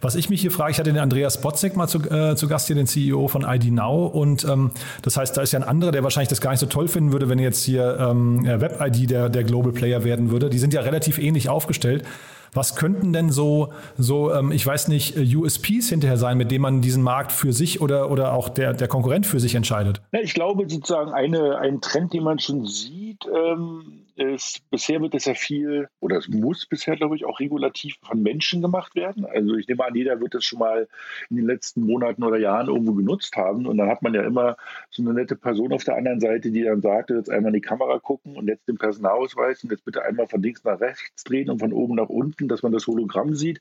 Was 0.00 0.14
ich 0.14 0.30
mich 0.30 0.40
hier 0.40 0.50
frage, 0.50 0.72
ich 0.72 0.78
hatte 0.78 0.92
den 0.92 1.00
Andreas 1.00 1.40
Botzek 1.40 1.76
mal 1.76 1.88
zu, 1.88 1.98
äh, 2.10 2.36
zu 2.36 2.48
Gast 2.48 2.66
hier, 2.66 2.76
den 2.76 2.86
CEO 2.86 3.28
von 3.28 3.42
ID 3.42 3.72
Now. 3.72 4.06
Und 4.06 4.44
ähm, 4.44 4.70
das 5.02 5.16
heißt, 5.16 5.36
da 5.36 5.42
ist 5.42 5.52
ja 5.52 5.60
ein 5.60 5.68
anderer, 5.68 5.92
der 5.92 6.02
wahrscheinlich 6.02 6.28
das 6.28 6.40
gar 6.40 6.50
nicht 6.50 6.60
so 6.60 6.66
toll 6.66 6.88
finden 6.88 7.12
würde, 7.12 7.28
wenn 7.28 7.38
jetzt 7.38 7.64
hier 7.64 7.98
ähm, 7.98 8.44
Web-ID 8.44 9.10
der, 9.10 9.28
der 9.28 9.44
Global 9.44 9.72
Player 9.72 10.04
werden 10.04 10.30
würde. 10.30 10.50
Die 10.50 10.58
sind 10.58 10.74
ja 10.74 10.80
relativ 10.82 11.18
ähnlich 11.18 11.48
aufgestellt. 11.48 12.04
Was 12.52 12.74
könnten 12.74 13.12
denn 13.12 13.30
so, 13.30 13.72
so 13.98 14.32
ähm, 14.32 14.50
ich 14.50 14.66
weiß 14.66 14.88
nicht, 14.88 15.16
USPs 15.18 15.90
hinterher 15.90 16.16
sein, 16.16 16.38
mit 16.38 16.50
denen 16.50 16.62
man 16.62 16.80
diesen 16.80 17.02
Markt 17.02 17.32
für 17.32 17.52
sich 17.52 17.82
oder, 17.82 18.10
oder 18.10 18.32
auch 18.32 18.48
der, 18.48 18.72
der 18.72 18.88
Konkurrent 18.88 19.26
für 19.26 19.40
sich 19.40 19.54
entscheidet? 19.54 20.00
Ja, 20.12 20.20
ich 20.22 20.32
glaube 20.32 20.64
sozusagen 20.68 21.12
eine, 21.12 21.58
ein 21.58 21.82
Trend, 21.82 22.14
den 22.14 22.24
man 22.24 22.38
schon 22.38 22.66
sieht, 22.66 23.26
ähm, 23.26 24.05
ist, 24.16 24.68
bisher 24.70 25.00
wird 25.00 25.14
es 25.14 25.26
ja 25.26 25.34
viel, 25.34 25.88
oder 26.00 26.16
es 26.16 26.28
muss 26.28 26.66
bisher, 26.66 26.96
glaube 26.96 27.16
ich, 27.16 27.24
auch 27.24 27.40
regulativ 27.40 27.96
von 28.02 28.22
Menschen 28.22 28.62
gemacht 28.62 28.94
werden. 28.94 29.24
Also 29.24 29.54
ich 29.54 29.68
nehme 29.68 29.84
an, 29.84 29.94
jeder 29.94 30.20
wird 30.20 30.34
das 30.34 30.44
schon 30.44 30.58
mal 30.58 30.88
in 31.30 31.36
den 31.36 31.46
letzten 31.46 31.82
Monaten 31.82 32.22
oder 32.22 32.38
Jahren 32.38 32.68
irgendwo 32.68 32.94
genutzt 32.94 33.36
haben. 33.36 33.66
Und 33.66 33.76
dann 33.76 33.88
hat 33.88 34.02
man 34.02 34.14
ja 34.14 34.22
immer 34.22 34.56
so 34.90 35.02
eine 35.02 35.12
nette 35.12 35.36
Person 35.36 35.72
auf 35.72 35.84
der 35.84 35.96
anderen 35.96 36.20
Seite, 36.20 36.50
die 36.50 36.62
dann 36.62 36.80
sagt, 36.80 37.10
jetzt 37.10 37.30
einmal 37.30 37.54
in 37.54 37.60
die 37.60 37.66
Kamera 37.66 37.98
gucken 37.98 38.36
und 38.36 38.48
jetzt 38.48 38.66
den 38.68 38.78
Personalausweis 38.78 39.62
und 39.62 39.70
jetzt 39.70 39.84
bitte 39.84 40.02
einmal 40.02 40.26
von 40.26 40.42
links 40.42 40.64
nach 40.64 40.80
rechts 40.80 41.24
drehen 41.24 41.50
und 41.50 41.58
von 41.58 41.72
oben 41.72 41.96
nach 41.96 42.08
unten, 42.08 42.48
dass 42.48 42.62
man 42.62 42.72
das 42.72 42.86
Hologramm 42.86 43.34
sieht. 43.34 43.60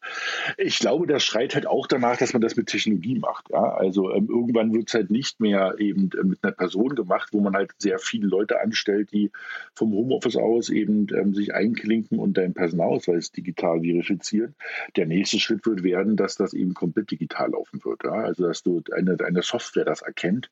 Ich 0.58 0.80
glaube, 0.80 1.08
das 1.08 1.24
schreit 1.24 1.56
halt 1.56 1.68
auch 1.68 1.88
danach, 1.88 2.18
dass 2.18 2.34
man 2.34 2.42
das 2.42 2.56
mit 2.56 2.68
Technologie 2.68 3.20
macht. 3.20 3.50
Ja? 3.52 3.76
Also 3.76 4.12
ähm, 4.12 4.28
irgendwann 4.30 4.74
wird 4.74 4.88
es 4.88 4.94
halt 4.94 5.12
nicht 5.12 5.40
mehr 5.40 5.76
eben 5.80 6.10
äh, 6.18 6.24
mit 6.24 6.44
einer 6.44 6.54
Person 6.54 6.96
gemacht, 6.96 7.30
wo 7.32 7.42
man 7.42 7.56
halt 7.56 7.72
sehr 7.78 8.00
viele 8.00 8.28
Leute 8.28 8.62
anstellt, 8.62 9.12
die 9.12 9.32
vom 9.74 9.92
Homeoffice 9.92 10.38
aus 10.46 10.70
eben 10.70 11.08
ähm, 11.16 11.34
sich 11.34 11.54
einklinken 11.54 12.20
und 12.20 12.38
deinen 12.38 12.54
Personalausweis 12.54 13.32
digital 13.32 13.82
verifizieren. 13.82 14.56
Der 14.96 15.06
nächste 15.06 15.40
Schritt 15.40 15.66
wird 15.66 15.84
werden, 15.84 16.16
dass 16.16 16.36
das 16.36 16.54
eben 16.54 16.74
komplett 16.74 17.12
digital 17.12 17.52
laufen 17.52 17.84
wird. 17.84 18.04
Ja? 18.04 18.14
Also 18.14 18.48
dass 18.48 18.64
du 18.64 18.82
eine, 18.92 19.18
eine 19.26 19.42
Software 19.42 19.86
das 19.86 20.02
erkennt. 20.02 20.50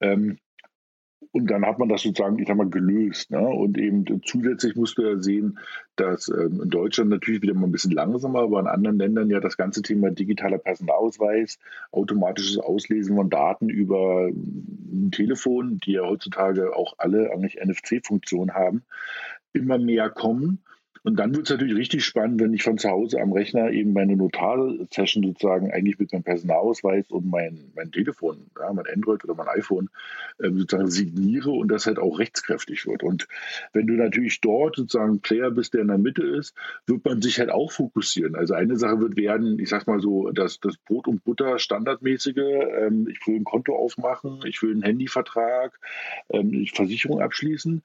Ähm, 0.00 0.38
und 1.32 1.48
dann 1.48 1.64
hat 1.64 1.78
man 1.78 1.88
das 1.88 2.02
sozusagen, 2.02 2.38
ich 2.38 2.48
sag 2.48 2.56
mal, 2.56 2.68
gelöst. 2.68 3.30
Ne? 3.30 3.40
Und 3.40 3.78
eben 3.78 4.04
zusätzlich 4.24 4.74
musst 4.74 4.98
du 4.98 5.02
ja 5.02 5.16
sehen, 5.18 5.58
dass 5.94 6.28
ähm, 6.28 6.60
in 6.62 6.70
Deutschland 6.70 7.10
natürlich 7.10 7.42
wieder 7.42 7.54
mal 7.54 7.66
ein 7.66 7.72
bisschen 7.72 7.92
langsamer, 7.92 8.40
aber 8.40 8.60
in 8.60 8.66
anderen 8.66 8.98
Ländern 8.98 9.30
ja 9.30 9.38
das 9.38 9.56
ganze 9.56 9.82
Thema 9.82 10.10
digitaler 10.10 10.58
Personalausweis, 10.58 11.58
automatisches 11.92 12.58
Auslesen 12.58 13.16
von 13.16 13.30
Daten 13.30 13.68
über 13.68 14.28
ein 14.28 15.10
Telefon, 15.12 15.78
die 15.78 15.92
ja 15.92 16.02
heutzutage 16.02 16.76
auch 16.76 16.94
alle 16.98 17.30
eigentlich 17.32 17.58
NFC-Funktionen 17.64 18.54
haben, 18.54 18.82
immer 19.52 19.78
mehr 19.78 20.10
kommen. 20.10 20.64
Und 21.02 21.16
dann 21.16 21.34
wird 21.34 21.46
es 21.46 21.50
natürlich 21.50 21.76
richtig 21.76 22.04
spannend, 22.04 22.40
wenn 22.40 22.52
ich 22.52 22.62
von 22.62 22.76
zu 22.76 22.90
Hause 22.90 23.20
am 23.20 23.32
Rechner 23.32 23.70
eben 23.70 23.92
meine 23.92 24.16
Notar-Session 24.16 25.22
sozusagen 25.22 25.70
eigentlich 25.70 25.98
mit 25.98 26.12
meinem 26.12 26.24
Personalausweis 26.24 27.10
und 27.10 27.26
mein, 27.26 27.72
mein 27.74 27.90
Telefon, 27.90 28.50
ja, 28.58 28.72
mein 28.72 28.86
Android 28.86 29.24
oder 29.24 29.34
mein 29.34 29.48
iPhone 29.48 29.88
äh, 30.38 30.50
sozusagen 30.50 30.90
signiere 30.90 31.50
und 31.50 31.68
das 31.68 31.86
halt 31.86 31.98
auch 31.98 32.18
rechtskräftig 32.18 32.86
wird. 32.86 33.02
Und 33.02 33.28
wenn 33.72 33.86
du 33.86 33.94
natürlich 33.94 34.40
dort 34.40 34.76
sozusagen 34.76 35.20
Player 35.20 35.50
bist, 35.50 35.72
der 35.72 35.82
in 35.82 35.88
der 35.88 35.98
Mitte 35.98 36.22
ist, 36.22 36.54
wird 36.86 37.04
man 37.04 37.22
sich 37.22 37.38
halt 37.38 37.50
auch 37.50 37.72
fokussieren. 37.72 38.34
Also 38.34 38.54
eine 38.54 38.76
Sache 38.76 39.00
wird 39.00 39.16
werden, 39.16 39.58
ich 39.58 39.70
sag 39.70 39.86
mal 39.86 40.00
so, 40.00 40.30
das, 40.30 40.60
das 40.60 40.76
Brot 40.76 41.08
und 41.08 41.24
Butter 41.24 41.58
standardmäßige, 41.58 42.36
ähm, 42.36 43.08
ich 43.10 43.26
will 43.26 43.36
ein 43.36 43.44
Konto 43.44 43.74
aufmachen, 43.74 44.40
ich 44.44 44.60
will 44.62 44.72
einen 44.72 44.82
Handyvertrag, 44.82 45.78
ähm, 46.30 46.66
Versicherung 46.66 47.20
abschließen. 47.22 47.82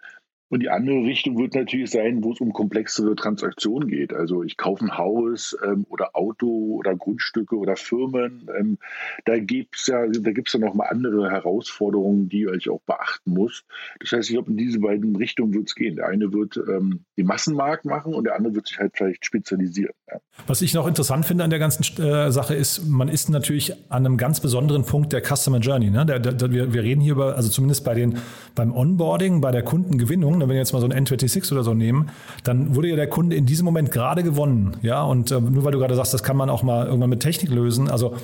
Und 0.50 0.62
die 0.62 0.70
andere 0.70 0.98
Richtung 0.98 1.38
wird 1.38 1.56
natürlich 1.56 1.90
sein, 1.90 2.24
wo 2.24 2.32
es 2.32 2.40
um 2.40 2.54
komplexere 2.54 3.16
Transaktionen 3.16 3.90
geht. 3.90 4.14
Also 4.14 4.44
ich 4.44 4.58
kaufe 4.58 4.86
ein 4.86 4.98
Haus 4.98 5.58
ähm, 5.66 5.86
oder 5.90 6.16
Auto 6.16 6.76
oder 6.78 6.96
Grundstücke 6.96 7.56
oder 7.58 7.76
Firmen. 7.76 8.48
Ähm, 8.58 8.78
da 9.26 9.40
gibt 9.40 9.76
es 9.76 9.88
ja, 9.88 10.06
da 10.08 10.32
gibt's 10.32 10.54
ja 10.54 10.60
nochmal 10.60 10.90
andere 10.92 11.32
Herausforderungen, 11.32 12.30
die 12.30 12.48
ich 12.56 12.70
auch 12.70 12.82
beachten 12.82 13.32
muss. 13.32 13.64
Das 14.00 14.12
heißt, 14.12 14.30
ich 14.30 14.36
glaube, 14.36 14.52
in 14.52 14.58
diese 14.58 14.80
beiden 14.80 15.16
Richtungen 15.16 15.54
wird 15.54 15.68
es 15.68 15.76
gehen. 15.76 15.96
Der 15.96 16.08
eine 16.08 16.32
wird 16.32 16.58
ähm, 16.58 17.06
den 17.18 17.26
Massenmarkt 17.26 17.86
machen 17.86 18.14
und 18.14 18.26
der 18.26 18.36
andere 18.36 18.54
wird 18.54 18.68
sich 18.68 18.78
halt 18.78 18.94
vielleicht 18.96 19.26
spezialisieren. 19.26 19.94
Ja. 20.12 20.20
Was 20.48 20.62
ich 20.62 20.74
noch 20.76 20.86
interessant 20.86 21.26
finde 21.26 21.44
an 21.44 21.50
der 21.50 21.60
ganzen 21.60 21.84
äh, 22.04 22.32
Sache 22.32 22.54
ist, 22.54 22.88
man 22.88 23.08
ist 23.08 23.30
natürlich 23.30 23.74
an 23.90 24.06
einem 24.06 24.18
ganz 24.18 24.42
besonderen 24.42 24.86
Punkt 24.86 25.12
der 25.12 25.24
Customer 25.24 25.60
Journey. 25.60 25.90
Ne? 25.90 26.06
Der, 26.06 26.20
der, 26.20 26.52
wir, 26.52 26.74
wir 26.74 26.84
reden 26.84 27.02
hier 27.02 27.14
über, 27.14 27.36
also 27.36 27.50
zumindest 27.50 27.84
bei 27.84 27.96
den, 27.96 28.20
beim 28.54 28.72
Onboarding, 28.72 29.42
bei 29.42 29.52
der 29.52 29.64
Kundengewinnung, 29.64 30.35
wenn 30.42 30.50
wir 30.50 30.56
jetzt 30.56 30.74
mal 30.74 30.80
so 30.80 30.88
ein 30.88 30.94
N26 30.94 31.52
oder 31.52 31.64
so 31.64 31.74
nehmen, 31.74 32.10
dann 32.44 32.76
wurde 32.76 32.90
ja 32.90 32.96
der 32.96 33.08
Kunde 33.08 33.36
in 33.36 33.46
diesem 33.46 33.66
Moment 33.66 33.92
gerade 33.92 34.24
gewonnen. 34.24 34.78
Ja, 34.82 35.04
und 35.04 35.32
äh, 35.32 35.40
nur 35.40 35.64
weil 35.64 35.72
du 35.72 35.80
gerade 35.80 35.96
sagst, 35.96 36.14
das 36.14 36.24
kann 36.24 36.38
man 36.38 36.50
auch 36.50 36.64
mal 36.64 36.86
irgendwann 36.86 37.10
mit 37.10 37.22
Technik 37.22 37.52
lösen. 37.52 37.90
Also 37.90 38.16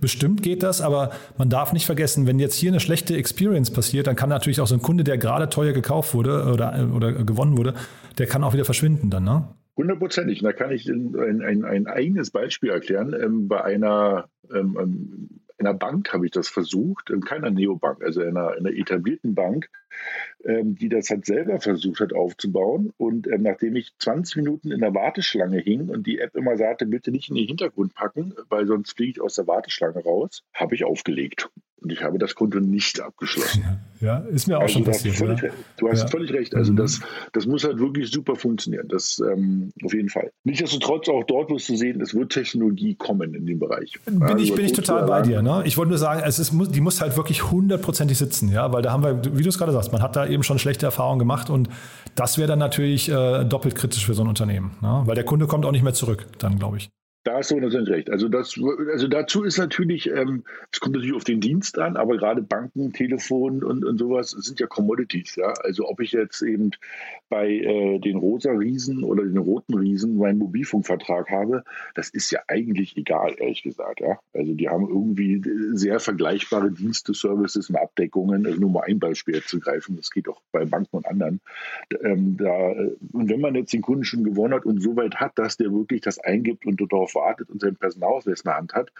bestimmt 0.00 0.42
geht 0.42 0.62
das, 0.62 0.80
aber 0.80 1.10
man 1.38 1.48
darf 1.48 1.72
nicht 1.72 1.86
vergessen, 1.86 2.26
wenn 2.26 2.38
jetzt 2.38 2.54
hier 2.54 2.70
eine 2.70 2.80
schlechte 2.80 3.16
Experience 3.16 3.70
passiert, 3.70 4.06
dann 4.06 4.16
kann 4.16 4.28
natürlich 4.28 4.60
auch 4.60 4.66
so 4.66 4.74
ein 4.74 4.82
Kunde, 4.82 5.04
der 5.04 5.18
gerade 5.18 5.48
teuer 5.48 5.72
gekauft 5.72 6.14
wurde 6.14 6.50
oder, 6.52 6.88
oder 6.94 7.12
gewonnen 7.12 7.56
wurde, 7.56 7.74
der 8.18 8.26
kann 8.26 8.44
auch 8.44 8.52
wieder 8.52 8.64
verschwinden 8.64 9.10
dann, 9.10 9.24
ne? 9.24 9.48
Hundertprozentig. 9.74 10.42
Da 10.42 10.52
kann 10.52 10.70
ich 10.70 10.86
ein, 10.86 11.16
ein, 11.42 11.64
ein, 11.64 11.86
eigenes 11.86 12.30
Beispiel 12.30 12.68
erklären. 12.68 13.16
Ähm, 13.18 13.48
bei 13.48 13.64
einer 13.64 14.28
ähm, 14.54 14.76
ähm 14.78 15.28
in 15.62 15.68
einer 15.68 15.78
Bank 15.78 16.12
habe 16.12 16.26
ich 16.26 16.32
das 16.32 16.48
versucht, 16.48 17.10
in 17.10 17.20
keiner 17.20 17.50
Neobank, 17.50 18.02
also 18.02 18.20
in 18.20 18.36
einer, 18.36 18.56
in 18.56 18.66
einer 18.66 18.76
etablierten 18.76 19.34
Bank, 19.34 19.70
ähm, 20.44 20.74
die 20.74 20.88
das 20.88 21.08
halt 21.08 21.24
selber 21.24 21.60
versucht 21.60 22.00
hat 22.00 22.12
aufzubauen. 22.12 22.92
Und 22.96 23.28
ähm, 23.28 23.42
nachdem 23.42 23.76
ich 23.76 23.96
20 23.98 24.36
Minuten 24.36 24.72
in 24.72 24.80
der 24.80 24.92
Warteschlange 24.92 25.60
hing 25.60 25.88
und 25.88 26.06
die 26.06 26.18
App 26.18 26.34
immer 26.34 26.56
sagte, 26.56 26.84
bitte 26.84 27.12
nicht 27.12 27.28
in 27.28 27.36
den 27.36 27.46
Hintergrund 27.46 27.94
packen, 27.94 28.34
weil 28.48 28.66
sonst 28.66 28.96
fliege 28.96 29.12
ich 29.12 29.20
aus 29.20 29.36
der 29.36 29.46
Warteschlange 29.46 30.02
raus, 30.02 30.42
habe 30.52 30.74
ich 30.74 30.84
aufgelegt. 30.84 31.48
Und 31.82 31.92
ich 31.92 32.02
habe 32.02 32.18
das 32.18 32.34
Konto 32.34 32.60
nicht 32.60 33.00
abgeschlossen. 33.00 33.64
Ja, 34.02 34.18
ist 34.18 34.48
mir 34.48 34.58
auch 34.58 34.62
also 34.62 34.74
schon 34.74 34.84
passiert. 34.84 35.14
Völlig, 35.14 35.42
ja. 35.42 35.50
Du 35.76 35.88
hast 35.88 36.02
ja. 36.02 36.08
völlig 36.08 36.32
recht. 36.32 36.56
Also 36.56 36.72
mhm. 36.72 36.76
das, 36.76 36.98
das 37.34 37.46
muss 37.46 37.62
halt 37.62 37.78
wirklich 37.78 38.10
super 38.10 38.34
funktionieren. 38.34 38.88
Das 38.88 39.22
ähm, 39.24 39.70
auf 39.84 39.94
jeden 39.94 40.08
Fall. 40.08 40.32
Nichtsdestotrotz 40.42 41.08
auch 41.08 41.22
dort 41.22 41.50
wirst 41.50 41.68
du 41.68 41.76
sehen, 41.76 42.00
es 42.00 42.12
wird 42.12 42.32
Technologie 42.32 42.96
kommen 42.96 43.32
in 43.32 43.46
dem 43.46 43.60
Bereich. 43.60 44.00
Bin 44.04 44.20
also 44.20 44.36
ich, 44.38 44.52
bin 44.56 44.64
ich 44.64 44.72
total 44.72 45.06
bei 45.06 45.22
dir. 45.22 45.40
Ne? 45.40 45.62
Ich 45.66 45.76
wollte 45.76 45.90
nur 45.90 45.98
sagen, 45.98 46.20
es 46.26 46.40
ist, 46.40 46.52
die 46.52 46.80
muss 46.80 47.00
halt 47.00 47.16
wirklich 47.16 47.48
hundertprozentig 47.52 48.18
sitzen, 48.18 48.50
ja, 48.50 48.72
weil 48.72 48.82
da 48.82 48.90
haben 48.90 49.04
wir, 49.04 49.22
wie 49.36 49.42
du 49.44 49.48
es 49.48 49.56
gerade 49.56 49.70
sagst, 49.70 49.92
man 49.92 50.02
hat 50.02 50.16
da 50.16 50.26
eben 50.26 50.42
schon 50.42 50.58
schlechte 50.58 50.84
Erfahrungen 50.84 51.20
gemacht 51.20 51.48
und 51.48 51.68
das 52.16 52.38
wäre 52.38 52.48
dann 52.48 52.58
natürlich 52.58 53.08
äh, 53.08 53.44
doppelt 53.44 53.76
kritisch 53.76 54.04
für 54.04 54.14
so 54.14 54.22
ein 54.22 54.28
Unternehmen, 54.28 54.72
ne? 54.82 55.02
weil 55.04 55.14
der 55.14 55.24
Kunde 55.24 55.46
kommt 55.46 55.64
auch 55.64 55.70
nicht 55.70 55.84
mehr 55.84 55.94
zurück, 55.94 56.26
dann 56.38 56.58
glaube 56.58 56.78
ich. 56.78 56.90
Da 57.24 57.36
hast 57.36 57.52
du 57.52 57.60
natürlich 57.60 57.88
recht. 57.88 58.10
Also, 58.10 58.28
das, 58.28 58.58
also 58.90 59.06
dazu 59.06 59.44
ist 59.44 59.56
natürlich, 59.56 60.10
ähm, 60.10 60.44
es 60.72 60.80
kommt 60.80 60.96
natürlich 60.96 61.14
auf 61.14 61.24
den 61.24 61.40
Dienst 61.40 61.78
an, 61.78 61.96
aber 61.96 62.16
gerade 62.16 62.42
Banken, 62.42 62.92
Telefon 62.92 63.62
und, 63.62 63.84
und 63.84 63.98
sowas 63.98 64.30
sind 64.30 64.58
ja 64.58 64.66
Commodities. 64.66 65.36
Ja? 65.36 65.54
Also 65.62 65.88
ob 65.88 66.00
ich 66.00 66.12
jetzt 66.12 66.42
eben 66.42 66.72
bei 67.32 67.48
äh, 67.48 67.98
den 67.98 68.18
rosa 68.18 68.50
Riesen 68.50 69.04
oder 69.04 69.24
den 69.24 69.38
roten 69.38 69.72
Riesen 69.72 70.18
meinen 70.18 70.36
Mobilfunkvertrag 70.36 71.30
habe, 71.30 71.64
das 71.94 72.10
ist 72.10 72.30
ja 72.30 72.40
eigentlich 72.46 72.94
egal, 72.98 73.36
ehrlich 73.38 73.62
gesagt. 73.62 74.02
Ja? 74.02 74.18
Also 74.34 74.52
die 74.52 74.68
haben 74.68 74.86
irgendwie 74.86 75.42
sehr 75.72 75.98
vergleichbare 75.98 76.70
Dienste, 76.70 77.14
Services 77.14 77.70
und 77.70 77.76
Abdeckungen. 77.76 78.44
Also 78.44 78.60
nur 78.60 78.68
mal 78.68 78.82
ein 78.86 78.98
Beispiel 78.98 79.42
zu 79.42 79.60
greifen, 79.60 79.96
das 79.96 80.10
geht 80.10 80.28
auch 80.28 80.42
bei 80.52 80.66
Banken 80.66 80.94
und 80.94 81.06
anderen. 81.06 81.40
Ähm, 82.02 82.36
da, 82.36 82.72
und 83.12 83.30
wenn 83.30 83.40
man 83.40 83.54
jetzt 83.54 83.72
den 83.72 83.80
Kunden 83.80 84.04
schon 84.04 84.24
gewonnen 84.24 84.52
hat 84.52 84.66
und 84.66 84.82
so 84.82 84.94
weit 84.96 85.14
hat, 85.14 85.38
dass 85.38 85.56
der 85.56 85.72
wirklich 85.72 86.02
das 86.02 86.18
eingibt 86.18 86.66
und 86.66 86.82
darauf 86.82 87.14
wartet 87.14 87.48
und 87.48 87.62
seinen 87.62 87.76
Personalausweis 87.76 88.40
in 88.40 88.48
der 88.50 88.56
Hand 88.58 88.74
hat, 88.74 88.92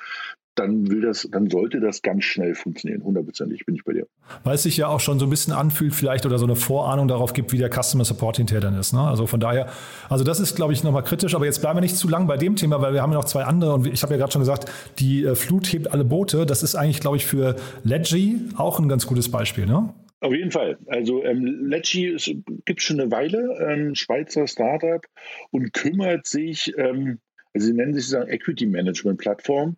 dann 0.54 0.90
will 0.90 1.00
das, 1.00 1.28
dann 1.30 1.48
sollte 1.48 1.80
das 1.80 2.02
ganz 2.02 2.24
schnell 2.24 2.54
funktionieren. 2.54 3.02
Hundertprozentig 3.02 3.64
bin 3.64 3.74
ich 3.74 3.84
bei 3.84 3.94
dir. 3.94 4.06
Weil 4.44 4.56
es 4.56 4.62
sich 4.62 4.76
ja 4.76 4.88
auch 4.88 5.00
schon 5.00 5.18
so 5.18 5.26
ein 5.26 5.30
bisschen 5.30 5.52
anfühlt, 5.52 5.94
vielleicht 5.94 6.26
oder 6.26 6.38
so 6.38 6.44
eine 6.44 6.56
Vorahnung 6.56 7.08
darauf 7.08 7.32
gibt, 7.32 7.52
wie 7.52 7.58
der 7.58 7.70
Customer 7.70 8.04
Support 8.04 8.36
hinterher 8.36 8.60
dann 8.60 8.78
ist. 8.78 8.92
Ne? 8.92 9.00
Also 9.00 9.26
von 9.26 9.40
daher, 9.40 9.68
also 10.08 10.24
das 10.24 10.40
ist, 10.40 10.54
glaube 10.54 10.72
ich, 10.72 10.84
nochmal 10.84 11.04
kritisch. 11.04 11.34
Aber 11.34 11.46
jetzt 11.46 11.60
bleiben 11.60 11.76
wir 11.76 11.80
nicht 11.80 11.96
zu 11.96 12.08
lang 12.08 12.26
bei 12.26 12.36
dem 12.36 12.56
Thema, 12.56 12.82
weil 12.82 12.92
wir 12.92 13.02
haben 13.02 13.12
ja 13.12 13.18
noch 13.18 13.24
zwei 13.24 13.44
andere 13.44 13.74
und 13.74 13.86
ich 13.86 14.02
habe 14.02 14.12
ja 14.12 14.18
gerade 14.18 14.32
schon 14.32 14.42
gesagt, 14.42 14.70
die 14.98 15.24
äh, 15.24 15.34
Flut 15.34 15.72
hebt 15.72 15.90
alle 15.90 16.04
Boote. 16.04 16.44
Das 16.44 16.62
ist 16.62 16.74
eigentlich, 16.74 17.00
glaube 17.00 17.16
ich, 17.16 17.24
für 17.24 17.56
Ledgy 17.84 18.40
auch 18.56 18.78
ein 18.78 18.88
ganz 18.88 19.06
gutes 19.06 19.30
Beispiel. 19.30 19.66
Ne? 19.66 19.94
Auf 20.20 20.32
jeden 20.32 20.50
Fall. 20.50 20.78
Also 20.86 21.24
ähm, 21.24 21.66
Lecci 21.68 22.16
gibt 22.64 22.80
es 22.80 22.86
schon 22.86 23.00
eine 23.00 23.10
Weile, 23.10 23.56
ein 23.66 23.94
Schweizer 23.96 24.46
Startup 24.46 25.02
und 25.50 25.72
kümmert 25.72 26.26
sich 26.26 26.72
ähm, 26.76 27.18
also 27.54 27.66
sie 27.66 27.74
nennen 27.74 27.94
sich 27.94 28.04
sozusagen 28.04 28.30
Equity 28.30 28.66
Management 28.66 29.18
Plattform. 29.18 29.76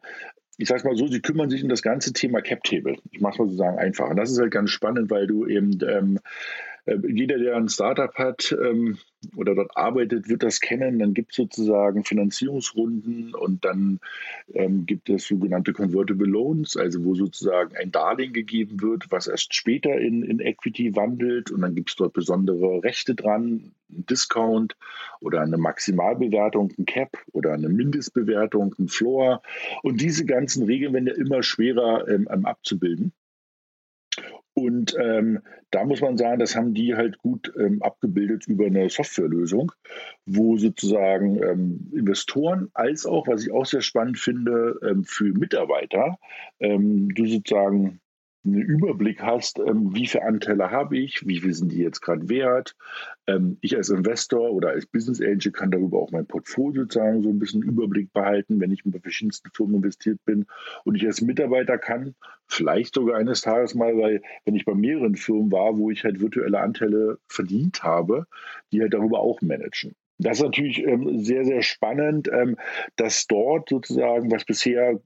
Ich 0.58 0.68
sage 0.68 0.86
mal 0.86 0.96
so, 0.96 1.06
sie 1.06 1.20
kümmern 1.20 1.50
sich 1.50 1.62
um 1.62 1.68
das 1.68 1.82
ganze 1.82 2.12
Thema 2.12 2.40
Cap 2.40 2.62
Table. 2.62 2.96
Ich 3.10 3.20
mache 3.20 3.34
es 3.34 3.38
mal 3.38 3.44
sozusagen 3.46 3.78
einfach. 3.78 4.08
Und 4.10 4.16
das 4.16 4.30
ist 4.30 4.38
halt 4.38 4.52
ganz 4.52 4.70
spannend, 4.70 5.10
weil 5.10 5.26
du 5.26 5.46
eben 5.46 5.78
ähm, 5.86 6.18
äh, 6.84 6.96
jeder, 7.08 7.38
der 7.38 7.56
ein 7.56 7.68
Startup 7.68 8.14
hat 8.14 8.52
ähm, 8.52 8.98
oder 9.36 9.54
dort 9.54 9.76
arbeitet, 9.76 10.28
wird 10.28 10.42
das 10.42 10.60
kennen. 10.60 10.98
Dann 10.98 11.14
gibt 11.14 11.30
es 11.32 11.36
sozusagen 11.36 12.04
Finanzierungsrunden 12.04 13.34
und 13.34 13.64
dann 13.64 14.00
ähm, 14.52 14.86
gibt 14.86 15.08
es 15.08 15.26
sogenannte 15.26 15.72
Convertible 15.72 16.26
Loans, 16.26 16.76
also 16.76 17.04
wo 17.04 17.14
sozusagen 17.14 17.76
ein 17.76 17.90
Darlehen 17.90 18.32
gegeben 18.32 18.80
wird, 18.80 19.10
was 19.10 19.26
erst 19.26 19.54
später 19.54 19.98
in, 19.98 20.22
in 20.22 20.40
Equity 20.40 20.94
wandelt 20.96 21.50
und 21.50 21.60
dann 21.62 21.74
gibt 21.74 21.90
es 21.90 21.96
dort 21.96 22.12
besondere 22.12 22.82
Rechte 22.82 23.14
dran, 23.14 23.72
ein 23.90 24.06
Discount 24.06 24.76
oder 25.20 25.40
eine 25.40 25.58
Maximalbewertung, 25.58 26.72
ein 26.78 26.86
Cap 26.86 27.16
oder 27.32 27.52
eine 27.52 27.68
Mindestbewertung, 27.68 28.74
ein 28.78 28.88
Floor. 28.88 29.42
Und 29.82 30.00
diese 30.00 30.24
ganzen 30.24 30.64
Regeln 30.64 30.92
werden 30.94 31.06
ja 31.06 31.14
immer 31.14 31.42
schwerer 31.42 32.08
ähm, 32.08 32.28
abzubilden. 32.28 33.12
Und 34.54 34.96
ähm, 35.00 35.40
da 35.72 35.84
muss 35.84 36.00
man 36.00 36.16
sagen, 36.16 36.38
das 36.38 36.54
haben 36.54 36.74
die 36.74 36.94
halt 36.94 37.18
gut 37.18 37.52
ähm, 37.58 37.82
abgebildet 37.82 38.46
über 38.46 38.66
eine 38.66 38.88
Softwarelösung, 38.88 39.72
wo 40.26 40.56
sozusagen 40.56 41.42
ähm, 41.42 41.90
Investoren 41.92 42.70
als 42.72 43.04
auch, 43.04 43.26
was 43.26 43.44
ich 43.44 43.52
auch 43.52 43.66
sehr 43.66 43.80
spannend 43.80 44.18
finde, 44.18 44.78
ähm, 44.88 45.04
für 45.04 45.32
Mitarbeiter, 45.32 46.18
ähm, 46.60 47.08
du 47.12 47.26
sozusagen 47.26 48.00
einen 48.44 48.60
Überblick 48.62 49.22
hast, 49.22 49.58
ähm, 49.58 49.94
wie 49.94 50.06
viele 50.06 50.24
Anteile 50.24 50.70
habe 50.70 50.98
ich, 50.98 51.26
wie 51.26 51.40
viel 51.40 51.54
sind 51.54 51.72
die 51.72 51.78
jetzt 51.78 52.00
gerade 52.00 52.28
wert. 52.28 52.76
Ähm, 53.26 53.56
ich 53.60 53.76
als 53.76 53.88
Investor 53.88 54.50
oder 54.50 54.70
als 54.70 54.86
Business 54.86 55.20
Angel 55.20 55.52
kann 55.52 55.70
darüber 55.70 55.98
auch 55.98 56.10
mein 56.10 56.26
Portfolio 56.26 56.82
sozusagen 56.82 57.22
so 57.22 57.30
ein 57.30 57.38
bisschen 57.38 57.62
Überblick 57.62 58.12
behalten, 58.12 58.60
wenn 58.60 58.72
ich 58.72 58.82
bei 58.84 58.98
verschiedensten 58.98 59.50
Firmen 59.52 59.76
investiert 59.76 60.18
bin. 60.24 60.46
Und 60.84 60.94
ich 60.96 61.06
als 61.06 61.20
Mitarbeiter 61.22 61.78
kann 61.78 62.14
vielleicht 62.46 62.94
sogar 62.94 63.18
eines 63.18 63.40
Tages 63.40 63.74
mal, 63.74 63.96
weil 63.96 64.22
wenn 64.44 64.54
ich 64.54 64.64
bei 64.64 64.74
mehreren 64.74 65.16
Firmen 65.16 65.50
war, 65.50 65.78
wo 65.78 65.90
ich 65.90 66.04
halt 66.04 66.20
virtuelle 66.20 66.60
Anteile 66.60 67.18
verdient 67.28 67.82
habe, 67.82 68.26
die 68.72 68.80
halt 68.80 68.94
darüber 68.94 69.20
auch 69.20 69.40
managen. 69.40 69.94
Das 70.18 70.38
ist 70.38 70.44
natürlich 70.44 70.84
ähm, 70.86 71.18
sehr, 71.24 71.44
sehr 71.44 71.62
spannend, 71.62 72.30
ähm, 72.32 72.56
dass 72.96 73.26
dort 73.26 73.68
sozusagen, 73.68 74.30
was 74.30 74.44
bisher 74.44 75.00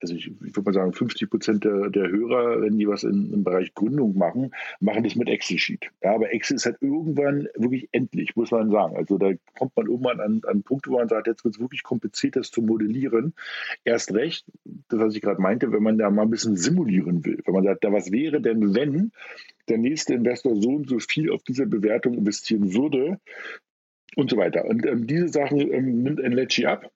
also 0.00 0.14
ich, 0.14 0.26
ich 0.28 0.56
würde 0.56 0.62
mal 0.62 0.74
sagen, 0.74 0.92
50 0.92 1.30
Prozent 1.30 1.64
der, 1.64 1.90
der 1.90 2.08
Hörer, 2.08 2.62
wenn 2.62 2.78
die 2.78 2.86
was 2.88 3.02
in, 3.02 3.32
im 3.32 3.44
Bereich 3.44 3.74
Gründung 3.74 4.16
machen, 4.16 4.52
machen 4.80 5.02
das 5.02 5.16
mit 5.16 5.28
Excel-Sheet. 5.28 5.90
Ja, 6.02 6.14
aber 6.14 6.32
Excel 6.32 6.56
ist 6.56 6.66
halt 6.66 6.78
irgendwann 6.80 7.48
wirklich 7.56 7.88
endlich, 7.92 8.36
muss 8.36 8.50
man 8.50 8.70
sagen. 8.70 8.96
Also 8.96 9.18
da 9.18 9.32
kommt 9.56 9.76
man 9.76 9.86
irgendwann 9.86 10.20
an, 10.20 10.40
an 10.46 10.62
Punkte, 10.62 10.90
wo 10.90 10.98
man 10.98 11.08
sagt, 11.08 11.26
jetzt 11.26 11.44
wird 11.44 11.54
es 11.54 11.60
wirklich 11.60 11.82
kompliziert, 11.82 12.36
das 12.36 12.50
zu 12.50 12.62
modellieren. 12.62 13.34
Erst 13.84 14.12
recht, 14.14 14.46
das, 14.88 15.00
was 15.00 15.14
ich 15.14 15.20
gerade 15.20 15.40
meinte, 15.40 15.72
wenn 15.72 15.82
man 15.82 15.98
da 15.98 16.10
mal 16.10 16.22
ein 16.22 16.30
bisschen 16.30 16.56
simulieren 16.56 17.24
will. 17.24 17.40
Wenn 17.44 17.54
man 17.54 17.64
sagt, 17.64 17.84
da 17.84 17.92
was 17.92 18.12
wäre 18.12 18.40
denn, 18.40 18.74
wenn 18.74 19.12
der 19.68 19.78
nächste 19.78 20.14
Investor 20.14 20.56
so 20.60 20.70
und 20.70 20.88
so 20.88 20.98
viel 20.98 21.30
auf 21.30 21.42
diese 21.42 21.66
Bewertung 21.66 22.14
investieren 22.14 22.74
würde, 22.74 23.18
und 24.16 24.30
so 24.30 24.36
weiter. 24.36 24.64
Und 24.64 24.84
ähm, 24.86 25.06
diese 25.06 25.28
Sachen 25.28 25.60
ähm, 25.60 26.02
nimmt 26.02 26.18
Enlecci 26.18 26.66
ab. 26.66 26.90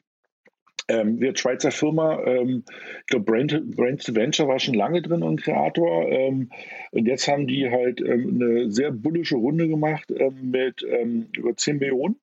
Ähm, 0.92 1.20
wird 1.20 1.38
Schweizer 1.38 1.70
Firma, 1.70 2.22
ähm, 2.24 2.64
ich 3.00 3.06
glaube, 3.06 3.24
Brain, 3.24 3.72
Brain 3.74 3.98
to 3.98 4.14
Venture 4.14 4.48
war 4.48 4.58
schon 4.58 4.74
lange 4.74 5.00
drin 5.00 5.22
und 5.22 5.42
Kreator. 5.42 6.08
Ähm, 6.08 6.50
und 6.90 7.06
jetzt 7.06 7.28
haben 7.28 7.46
die 7.46 7.70
halt 7.70 8.00
ähm, 8.00 8.40
eine 8.40 8.70
sehr 8.70 8.90
bullische 8.90 9.36
Runde 9.36 9.68
gemacht 9.68 10.10
ähm, 10.10 10.50
mit 10.50 10.84
ähm, 10.88 11.28
über 11.36 11.56
10 11.56 11.78
Millionen 11.78 12.16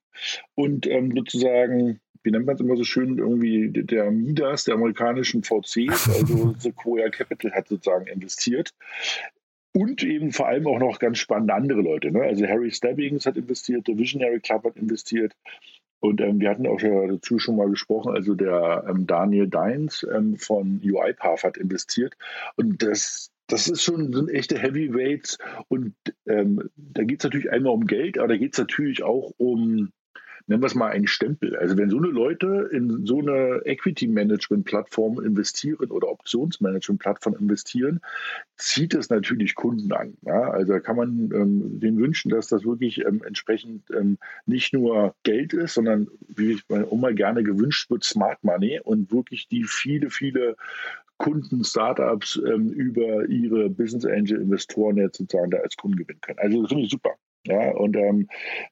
und 0.55 0.89
sozusagen 1.15 1.99
wie 2.23 2.32
nennt 2.32 2.45
man 2.45 2.55
es 2.55 2.62
immer 2.62 2.75
so 2.75 2.84
schön, 2.84 3.17
irgendwie 3.17 3.69
der 3.71 4.12
Midas 4.12 4.65
der 4.65 4.75
amerikanischen 4.75 5.43
VCs, 5.43 6.10
also 6.10 6.53
Sequoia 6.60 7.10
Capital 7.10 7.51
hat 7.53 7.69
sozusagen 7.69 8.08
investiert. 8.08 8.73
Und 9.71 10.03
eben 10.03 10.32
vor 10.32 10.47
allem 10.47 10.67
auch 10.67 10.79
noch 10.79 10.99
ganz 10.99 11.19
spannende 11.19 11.53
andere 11.53 11.82
Leute. 11.82 12.12
Ne? 12.12 12.21
Also 12.21 12.45
Harry 12.47 12.71
Stabbings 12.71 13.25
hat 13.25 13.38
investiert, 13.38 13.88
der 13.88 13.97
Visionary 13.97 14.39
Club 14.39 14.65
hat 14.65 14.77
investiert. 14.77 15.34
Und 15.99 16.21
ähm, 16.21 16.39
wir 16.39 16.49
hatten 16.49 16.67
auch 16.67 16.79
dazu 16.79 17.39
schon 17.39 17.57
mal 17.57 17.69
gesprochen, 17.69 18.13
also 18.13 18.35
der 18.35 18.85
ähm, 18.88 19.05
Daniel 19.05 19.47
Deins 19.47 20.05
ähm, 20.09 20.38
von 20.38 20.81
UiPath 20.83 21.43
hat 21.43 21.57
investiert. 21.57 22.15
Und 22.55 22.81
das, 22.83 23.31
das 23.47 23.67
ist 23.67 23.83
schon 23.83 24.13
sind 24.13 24.29
echte 24.29 24.57
Heavyweights. 24.57 25.38
Und 25.67 25.95
ähm, 26.25 26.69
da 26.75 27.03
geht 27.03 27.19
es 27.19 27.23
natürlich 27.23 27.51
einmal 27.51 27.73
um 27.73 27.85
Geld, 27.85 28.17
aber 28.17 28.29
da 28.29 28.38
geht 28.38 28.53
es 28.53 28.59
natürlich 28.59 29.03
auch 29.03 29.33
um 29.38 29.91
nennen 30.49 30.63
wir 30.63 30.67
es 30.67 30.75
mal 30.75 30.88
einen 30.88 31.07
Stempel. 31.07 31.55
Also 31.55 31.77
wenn 31.77 31.91
so 31.91 31.97
eine 31.97 32.07
Leute 32.07 32.69
in 32.71 33.05
so 33.05 33.19
eine 33.19 33.62
Equity-Management-Plattform 33.65 35.23
investieren 35.23 35.91
oder 35.91 36.09
Optionsmanagement-Plattform 36.09 37.35
investieren, 37.39 38.01
zieht 38.57 38.95
es 38.95 39.12
natürlich 39.12 39.53
Kunden 39.53 39.91
an. 39.93 40.17
Ja? 40.23 40.49
Also 40.49 40.79
kann 40.79 40.95
man 40.95 41.29
ähm, 41.33 41.79
denen 41.79 41.99
wünschen, 41.99 42.29
dass 42.29 42.47
das 42.47 42.65
wirklich 42.65 43.05
ähm, 43.05 43.21
entsprechend 43.23 43.83
ähm, 43.91 44.17
nicht 44.47 44.73
nur 44.73 45.13
Geld 45.21 45.53
ist, 45.53 45.75
sondern 45.75 46.07
wie 46.27 46.53
ich 46.53 46.63
immer 46.69 47.13
gerne 47.13 47.43
gewünscht 47.43 47.91
wird, 47.91 48.03
Smart 48.03 48.43
Money 48.43 48.79
und 48.83 49.12
wirklich 49.12 49.47
die 49.47 49.63
viele, 49.63 50.09
viele 50.09 50.55
Kunden, 51.17 51.63
Startups 51.63 52.41
ähm, 52.43 52.69
über 52.69 53.27
ihre 53.27 53.69
Business 53.69 54.05
Angel 54.05 54.41
Investoren 54.41 54.97
jetzt 54.97 55.17
sozusagen 55.17 55.51
da 55.51 55.57
als 55.57 55.75
Kunden 55.75 55.97
gewinnen 55.97 56.21
können. 56.21 56.39
Also 56.39 56.62
das 56.62 56.69
finde 56.69 56.85
ich 56.85 56.89
super. 56.89 57.15
Ja, 57.49 57.71
und 57.71 57.97
ähm, 57.97 58.27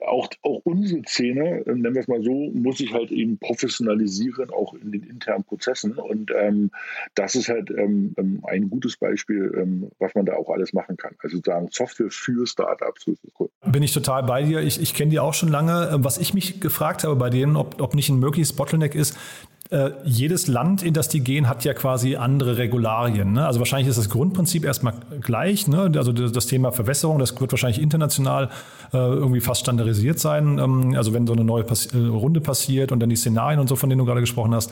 auch, 0.06 0.30
auch 0.44 0.62
unsere 0.64 1.02
Szene, 1.04 1.66
äh, 1.66 1.72
nennen 1.72 1.96
wir 1.96 2.02
es 2.02 2.08
mal 2.08 2.22
so, 2.22 2.52
muss 2.54 2.78
sich 2.78 2.94
halt 2.94 3.10
eben 3.10 3.40
professionalisieren, 3.40 4.52
auch 4.52 4.76
in 4.76 4.92
den 4.92 5.02
internen 5.02 5.44
Prozessen. 5.44 5.94
Und 5.94 6.32
ähm, 6.40 6.70
das 7.16 7.34
ist 7.34 7.50
halt 7.50 7.72
ähm, 7.72 8.14
ähm 8.18 8.44
ein 8.44 8.70
gutes 8.70 8.98
Beispiel, 8.98 9.52
ähm, 9.58 9.90
was 9.98 10.14
man 10.14 10.28
da 10.28 10.36
auch 10.36 10.52
alles 10.52 10.74
machen 10.74 10.96
kann. 10.96 11.16
Also 11.24 11.40
sagen 11.44 11.70
Software 11.72 12.12
für 12.12 12.46
Startups. 12.46 13.08
Cool. 13.40 13.50
Bin 13.66 13.82
ich 13.82 13.94
total 13.94 14.22
bei 14.24 14.44
dir. 14.44 14.62
Ich, 14.62 14.80
ich 14.80 14.94
kenne 14.94 15.10
die 15.10 15.20
auch 15.20 15.34
schon 15.34 15.50
lange. 15.50 15.90
Was 16.04 16.20
ich 16.20 16.36
mich 16.36 16.60
gefragt 16.60 17.04
habe 17.04 17.16
bei 17.16 17.32
denen, 17.32 17.56
ob, 17.56 17.82
ob 17.82 17.96
nicht 17.96 18.10
ein 18.10 18.20
mögliches 18.20 18.54
Bottleneck 18.54 18.94
ist, 18.94 19.18
äh, 19.70 19.92
jedes 20.06 20.48
Land, 20.48 20.82
in 20.82 20.94
das 20.94 21.10
die 21.10 21.20
gehen, 21.20 21.50
hat 21.50 21.66
ja 21.66 21.74
quasi 21.74 22.16
andere 22.16 22.58
Regularien. 22.58 23.34
Ne? 23.34 23.46
Also 23.46 23.60
wahrscheinlich 23.60 23.90
ist 23.90 23.98
das 23.98 24.10
Grundprinzip 24.10 24.64
erstmal 24.64 24.94
gleich. 25.22 25.68
Ne? 25.68 25.92
Also 25.96 26.14
das 26.14 26.46
Thema 26.46 26.72
Verwässerung, 26.72 27.20
das 27.20 27.40
wird 27.40 27.52
wahrscheinlich 27.52 27.82
international 27.82 28.50
äh, 28.94 28.98
irgendwie 28.98 29.42
fast 29.42 29.62
standardisiert 29.62 30.20
sein. 30.20 30.58
Ähm, 30.58 30.94
also 30.96 31.14
wenn 31.14 31.28
so 31.28 31.34
eine 31.34 31.44
neue 31.44 31.64
Pass 31.64 31.88
äh, 31.88 31.98
Runde 31.98 32.40
passiert 32.40 32.92
und 32.92 33.00
dann 33.02 33.10
die 33.10 33.18
Szenarien 33.18 33.60
und 33.60 33.68
so, 33.68 33.76
von 33.76 33.90
denen 33.90 34.00
du 34.00 34.06
gerade 34.06 34.22
gesprochen 34.22 34.56
hast. 34.56 34.72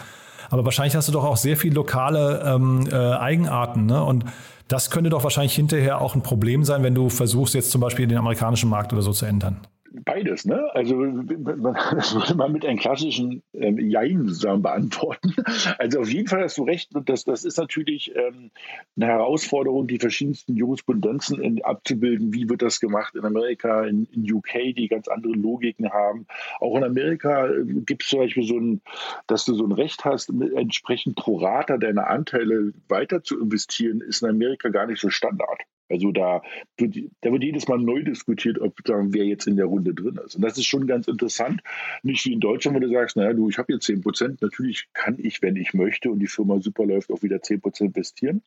Aber 0.49 0.63
wahrscheinlich 0.63 0.95
hast 0.95 1.08
du 1.08 1.12
doch 1.12 1.25
auch 1.25 1.38
sehr 1.38 1.58
viel 1.58 1.73
lokale 1.73 2.41
ähm, 2.45 2.88
äh, 2.89 2.95
Eigenarten. 2.95 3.88
Ne? 3.88 4.01
Und 4.01 4.25
das 4.67 4.91
könnte 4.91 5.10
doch 5.10 5.23
wahrscheinlich 5.23 5.55
hinterher 5.55 5.99
auch 6.01 6.15
ein 6.15 6.23
Problem 6.23 6.63
sein, 6.63 6.84
wenn 6.84 6.95
du 6.95 7.10
versuchst, 7.10 7.53
jetzt 7.53 7.71
zum 7.71 7.81
Beispiel 7.81 8.08
den 8.08 8.17
amerikanischen 8.17 8.69
Markt 8.69 8.93
oder 8.93 9.01
so 9.01 9.12
zu 9.12 9.25
ändern. 9.25 9.58
Beides, 10.03 10.45
ne? 10.45 10.69
Also 10.73 11.05
das 11.05 12.15
würde 12.15 12.36
man 12.36 12.51
mit 12.51 12.65
einem 12.65 12.77
klassischen 12.77 13.43
ähm, 13.53 13.77
Jein 13.77 14.25
beantworten. 14.62 15.34
Also 15.77 15.99
auf 16.01 16.10
jeden 16.10 16.27
Fall 16.27 16.43
hast 16.43 16.58
du 16.58 16.63
recht, 16.63 16.91
das, 17.05 17.23
das 17.23 17.45
ist 17.45 17.58
natürlich 17.58 18.15
ähm, 18.15 18.51
eine 18.95 19.08
Herausforderung, 19.08 19.88
die 19.88 19.99
verschiedensten 19.99 20.55
Jurisprudenzen 20.55 21.41
in, 21.41 21.63
abzubilden. 21.63 22.34
Wie 22.34 22.49
wird 22.49 22.62
das 22.62 22.79
gemacht 22.79 23.15
in 23.15 23.25
Amerika, 23.25 23.84
in, 23.86 24.05
in 24.05 24.31
UK, 24.31 24.75
die 24.75 24.88
ganz 24.88 25.08
andere 25.08 25.34
Logiken 25.34 25.91
haben. 25.91 26.25
Auch 26.60 26.75
in 26.77 26.84
Amerika 26.84 27.47
äh, 27.47 27.63
gibt 27.65 28.03
es 28.03 28.10
zum 28.10 28.19
Beispiel 28.19 28.43
so 28.43 28.58
ein, 28.58 28.81
dass 29.27 29.45
du 29.45 29.53
so 29.53 29.65
ein 29.65 29.71
Recht 29.71 30.05
hast, 30.05 30.29
entsprechend 30.29 31.15
pro 31.15 31.38
Rata 31.38 31.77
deine 31.77 32.08
Anteile 32.08 32.73
weiter 32.88 33.23
zu 33.23 33.39
investieren, 33.39 34.01
ist 34.01 34.23
in 34.23 34.29
Amerika 34.29 34.69
gar 34.69 34.88
nicht 34.88 34.99
so 34.99 35.10
Standard. 35.10 35.62
Also 35.89 36.11
da 36.11 36.41
wird, 36.77 36.97
da 37.21 37.31
wird 37.31 37.43
jedes 37.43 37.67
Mal 37.67 37.77
neu 37.77 38.03
diskutiert, 38.03 38.59
ob 38.59 38.73
sagen, 38.85 39.13
wer 39.13 39.25
jetzt 39.25 39.47
in 39.47 39.55
der 39.55 39.65
Runde 39.65 39.93
drin 39.93 40.19
ist. 40.25 40.35
Und 40.35 40.41
das 40.41 40.57
ist 40.57 40.65
schon 40.65 40.87
ganz 40.87 41.07
interessant. 41.07 41.61
Nicht 42.03 42.25
wie 42.25 42.33
in 42.33 42.39
Deutschland, 42.39 42.75
wo 42.75 42.79
du 42.79 42.89
sagst, 42.89 43.15
naja, 43.15 43.33
du, 43.33 43.49
ich 43.49 43.57
habe 43.57 43.73
jetzt 43.73 43.85
10 43.85 44.01
Prozent. 44.01 44.41
Natürlich 44.41 44.87
kann 44.93 45.17
ich, 45.19 45.41
wenn 45.41 45.55
ich 45.55 45.73
möchte 45.73 46.09
und 46.09 46.19
die 46.19 46.27
Firma 46.27 46.59
super 46.59 46.85
läuft, 46.85 47.11
auch 47.11 47.21
wieder 47.21 47.41
10 47.41 47.61
Prozent 47.61 47.95
investieren. 47.95 48.41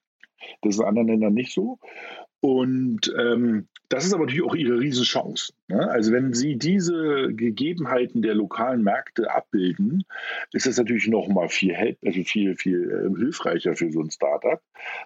Das 0.62 0.74
ist 0.74 0.80
in 0.80 0.86
anderen 0.86 1.08
Ländern 1.08 1.34
nicht 1.34 1.52
so. 1.52 1.78
Und 2.40 3.12
ähm, 3.18 3.68
das 3.88 4.04
ist 4.04 4.12
aber 4.12 4.24
natürlich 4.24 4.44
auch 4.44 4.54
ihre 4.54 4.78
Riesenchance. 4.78 5.52
Ne? 5.68 5.88
Also 5.90 6.12
wenn 6.12 6.34
Sie 6.34 6.56
diese 6.56 7.32
Gegebenheiten 7.32 8.22
der 8.22 8.34
lokalen 8.34 8.82
Märkte 8.82 9.34
abbilden, 9.34 10.04
ist 10.52 10.66
das 10.66 10.76
natürlich 10.76 11.08
noch 11.08 11.28
mal 11.28 11.48
viel, 11.48 11.96
also 12.04 12.22
viel, 12.22 12.56
viel 12.56 12.90
äh, 12.90 13.18
hilfreicher 13.18 13.74
für 13.74 13.90
so 13.90 14.00
ein 14.00 14.10
Startup, 14.10 14.60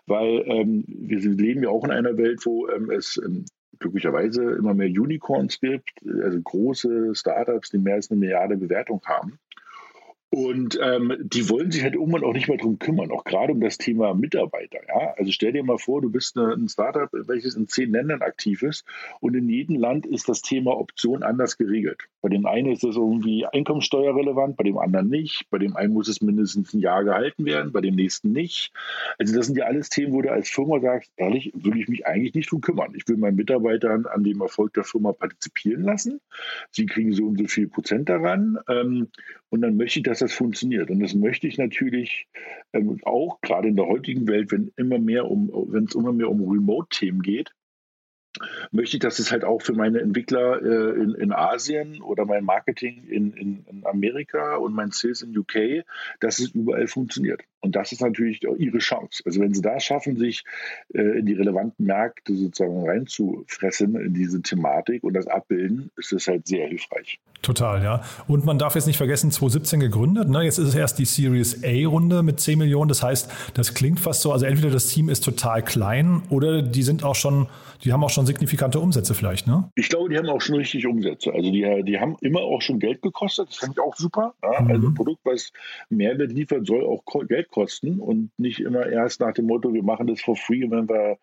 weil 0.07 0.43
ähm, 0.47 0.85
wir 0.87 1.21
leben 1.21 1.63
ja 1.63 1.69
auch 1.71 1.85
in 1.85 1.93
einer 1.93 2.17
Welt, 2.17 2.45
wo 2.45 2.69
ähm, 2.69 2.91
es 2.91 3.21
ähm, 3.25 3.45
glücklicherweise 3.79 4.43
immer 4.53 4.75
mehr 4.75 4.89
Unicorns 4.89 5.61
gibt, 5.61 5.91
also 6.23 6.41
große 6.41 7.15
Startups, 7.15 7.71
die 7.71 7.79
mehr 7.79 7.95
als 7.95 8.11
eine 8.11 8.21
Milliarde 8.21 8.57
Bewertung 8.57 9.01
haben. 9.05 9.39
Und 10.35 10.79
ähm, 10.83 11.13
die 11.21 11.51
wollen 11.51 11.71
sich 11.71 11.83
halt 11.83 11.93
irgendwann 11.93 12.25
auch 12.25 12.33
nicht 12.33 12.49
mehr 12.49 12.57
drum 12.57 12.79
kümmern, 12.79 13.11
auch 13.11 13.25
gerade 13.25 13.53
um 13.53 13.61
das 13.61 13.77
Thema 13.77 14.15
Mitarbeiter. 14.15 14.79
Ja? 14.89 15.13
Also 15.19 15.31
stell 15.31 15.53
dir 15.53 15.63
mal 15.63 15.77
vor, 15.77 16.01
du 16.01 16.09
bist 16.09 16.39
eine, 16.39 16.55
ein 16.55 16.71
Startup, 16.71 17.11
welches 17.13 17.55
in 17.55 17.69
zehn 17.69 17.93
Ländern 17.93 18.23
aktiv 18.23 18.63
ist 18.63 18.87
und 19.21 19.35
in 19.35 19.47
jedem 19.51 19.77
Land 19.77 20.07
ist 20.07 20.31
das 20.31 20.41
Thema 20.41 20.71
Option 20.79 21.23
anders 21.23 21.59
geregelt. 21.59 22.05
Bei 22.23 22.31
dem 22.31 22.47
einen 22.47 22.73
ist 22.73 22.83
es 22.83 22.97
irgendwie 22.97 23.45
einkommenssteuerrelevant, 23.45 24.57
bei 24.57 24.65
dem 24.65 24.79
anderen 24.79 25.11
nicht. 25.11 25.51
Bei 25.51 25.59
dem 25.59 25.77
einen 25.77 25.93
muss 25.93 26.09
es 26.09 26.23
mindestens 26.23 26.73
ein 26.73 26.81
Jahr 26.81 27.05
gehalten 27.05 27.45
werden, 27.45 27.71
bei 27.71 27.83
dem 27.83 27.95
nächsten 27.95 28.33
nicht. 28.33 28.73
Also 29.19 29.37
das 29.37 29.49
sind 29.49 29.59
ja 29.59 29.67
alles 29.67 29.91
Themen, 29.91 30.15
wo 30.15 30.23
du 30.23 30.33
als 30.33 30.49
Firma 30.49 30.81
sagst, 30.81 31.13
ehrlich, 31.19 31.53
würde 31.55 31.79
ich 31.79 31.89
mich 31.89 32.07
eigentlich 32.07 32.33
nicht 32.33 32.51
drum 32.51 32.63
kümmern. 32.63 32.95
Ich 32.97 33.07
will 33.07 33.19
meinen 33.19 33.37
Mitarbeitern 33.37 34.07
an 34.07 34.25
dem 34.25 34.41
Erfolg 34.41 34.73
der 34.73 34.85
Firma 34.85 35.13
partizipieren 35.13 35.83
lassen. 35.83 36.23
Sie 36.71 36.87
kriegen 36.87 37.13
so 37.13 37.27
und 37.27 37.39
so 37.39 37.47
viel 37.49 37.69
Prozent 37.69 38.09
daran. 38.09 38.59
Ähm, 38.67 39.09
und 39.51 39.61
dann 39.61 39.77
möchte 39.77 39.99
ich, 39.99 40.05
dass 40.05 40.22
das 40.23 40.33
funktioniert. 40.33 40.91
Und 40.91 41.01
das 41.01 41.15
möchte 41.15 41.47
ich 41.47 41.59
natürlich 41.59 42.27
ähm, 42.73 42.99
auch 43.05 43.41
gerade 43.41 43.69
in 43.69 43.77
der 43.77 43.87
heutigen 43.87 44.27
Welt, 44.29 44.53
wenn 44.53 44.73
immer 44.77 44.99
mehr 44.99 45.31
um, 45.31 45.51
wenn 45.69 45.85
es 45.85 45.95
immer 45.95 46.13
mehr 46.13 46.31
um 46.31 46.49
Remote-Themen 46.49 47.23
geht, 47.23 47.51
möchte 48.71 48.97
ich, 48.97 49.01
dass 49.01 49.19
es 49.19 49.31
halt 49.31 49.45
auch 49.45 49.63
für 49.63 49.75
meine 49.75 50.01
Entwickler 50.01 50.63
äh, 50.63 51.01
in, 51.01 51.15
in 51.15 51.33
Asien 51.33 52.01
oder 52.03 52.25
mein 52.25 52.45
Marketing 52.45 53.05
in, 53.09 53.33
in, 53.33 53.65
in, 53.69 53.83
Amerika 53.85 54.57
und 54.57 54.75
mein 54.75 54.91
Sales 54.91 55.23
in 55.23 55.37
UK, 55.37 55.85
dass 56.21 56.39
es 56.39 56.51
überall 56.51 56.87
funktioniert. 56.87 57.43
Und 57.61 57.77
das 57.77 57.93
ist 57.93 58.01
natürlich 58.01 58.47
auch 58.49 58.57
ihre 58.57 58.79
Chance. 58.79 59.23
Also 59.25 59.41
wenn 59.41 59.55
sie 59.55 59.63
da 59.63 59.79
schaffen, 59.79 60.17
sich 60.17 60.45
äh, 60.95 61.19
in 61.19 61.27
die 61.27 61.35
relevanten 61.35 61.87
Märkte 61.87 62.35
sozusagen 62.35 62.89
reinzufressen 62.89 63.95
in 63.97 64.15
diese 64.15 64.43
Thematik 64.43 65.05
und 65.05 65.15
das 65.15 65.27
abbilden, 65.27 65.91
ist 65.97 66.13
das 66.13 66.27
halt 66.27 66.47
sehr 66.47 66.67
hilfreich. 66.67 67.21
Total, 67.43 67.83
ja. 67.83 68.03
Und 68.29 68.45
man 68.45 68.59
darf 68.59 68.75
jetzt 68.75 68.87
nicht 68.87 68.97
vergessen, 68.97 69.31
2017 69.31 69.81
gegründet. 69.81 70.29
Ne? 70.29 70.43
Jetzt 70.43 70.59
ist 70.59 70.69
es 70.69 70.75
erst 70.75 70.99
die 70.99 71.05
Series 71.05 71.63
A-Runde 71.65 72.23
mit 72.23 72.41
10 72.41 72.59
Millionen. 72.59 72.89
Das 72.89 73.03
heißt, 73.03 73.31
das 73.55 73.75
klingt 73.75 74.01
fast 74.01 74.23
so, 74.23 74.33
also 74.33 74.47
entweder 74.47 74.71
das 74.71 74.87
Team 74.87 75.09
ist 75.09 75.25
total 75.25 75.63
klein 75.63 76.23
oder 76.31 76.63
die 76.63 76.83
sind 76.83 77.05
auch 77.05 77.17
schon, 77.17 77.49
die 77.85 77.93
haben 77.93 78.03
auch 78.03 78.11
schon 78.11 78.22
signifikante 78.27 78.81
Umsätze 78.81 79.15
vielleicht, 79.15 79.47
ne? 79.47 79.71
Ich 79.75 79.89
glaube, 79.89 80.09
die 80.09 80.19
haben 80.19 80.29
auch 80.29 80.41
schon 80.41 80.57
richtig 80.57 80.87
Umsätze. 80.87 81.33
Also 81.33 81.51
die, 81.51 81.83
die 81.85 81.99
haben 81.99 82.17
immer 82.21 82.41
auch 82.41 82.63
schon 82.63 82.79
Geld 82.79 83.03
gekostet. 83.03 83.49
Das 83.49 83.57
finde 83.57 83.75
ich 83.77 83.81
auch 83.81 83.97
super. 83.97 84.35
Ja? 84.43 84.63
Mhm. 84.63 84.71
Also 84.71 84.89
ein 84.89 84.95
Produkt, 84.95 85.21
was 85.25 85.53
Mehrwert 85.91 86.33
liefert, 86.33 86.67
soll 86.67 86.85
auch 86.85 87.03
Geld 87.29 87.51
kosten 87.51 88.01
und 88.01 88.31
nicht 88.39 88.61
immer 88.61 88.87
erst 88.87 89.21
nach 89.21 89.33
dem 89.33 89.47
Motto, 89.47 89.73
wir 89.73 89.83
machen 89.83 90.07
das 90.07 90.21
for 90.21 90.37
free 90.37 90.65
und 90.65 90.71
wenn 90.71 90.89
wir 90.89 91.19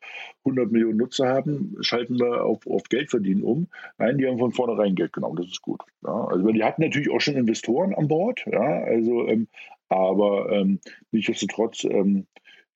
100 0.45 0.71
Millionen 0.71 0.97
Nutzer 0.97 1.27
haben, 1.27 1.75
schalten 1.81 2.19
wir 2.19 2.43
auf, 2.43 2.65
auf 2.67 2.83
Geld 2.83 3.09
verdienen 3.09 3.43
um. 3.43 3.67
Nein, 3.97 4.17
die 4.17 4.27
haben 4.27 4.39
von 4.39 4.51
vornherein 4.51 4.95
Geld 4.95 5.13
genommen. 5.13 5.35
Das 5.37 5.47
ist 5.47 5.61
gut. 5.61 5.81
Ja, 6.03 6.25
also 6.25 6.51
die 6.51 6.63
hatten 6.63 6.81
natürlich 6.81 7.11
auch 7.11 7.21
schon 7.21 7.35
Investoren 7.35 7.93
an 7.93 8.07
Bord, 8.07 8.45
ja, 8.51 8.59
also 8.59 9.27
ähm, 9.27 9.47
aber 9.89 10.51
ähm, 10.51 10.79
nichtsdestotrotz 11.11 11.83
ähm, 11.83 12.27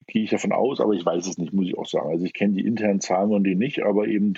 gehe 0.07 0.23
ich 0.23 0.29
davon 0.29 0.51
aus, 0.51 0.79
aber 0.79 0.93
ich 0.93 1.05
weiß 1.05 1.27
es 1.27 1.37
nicht, 1.37 1.53
muss 1.53 1.67
ich 1.67 1.77
auch 1.77 1.85
sagen. 1.85 2.09
Also 2.09 2.25
ich 2.25 2.33
kenne 2.33 2.53
die 2.53 2.65
internen 2.65 3.01
Zahlen 3.01 3.31
und 3.31 3.43
die 3.43 3.55
nicht, 3.55 3.83
aber 3.83 4.07
eben, 4.07 4.33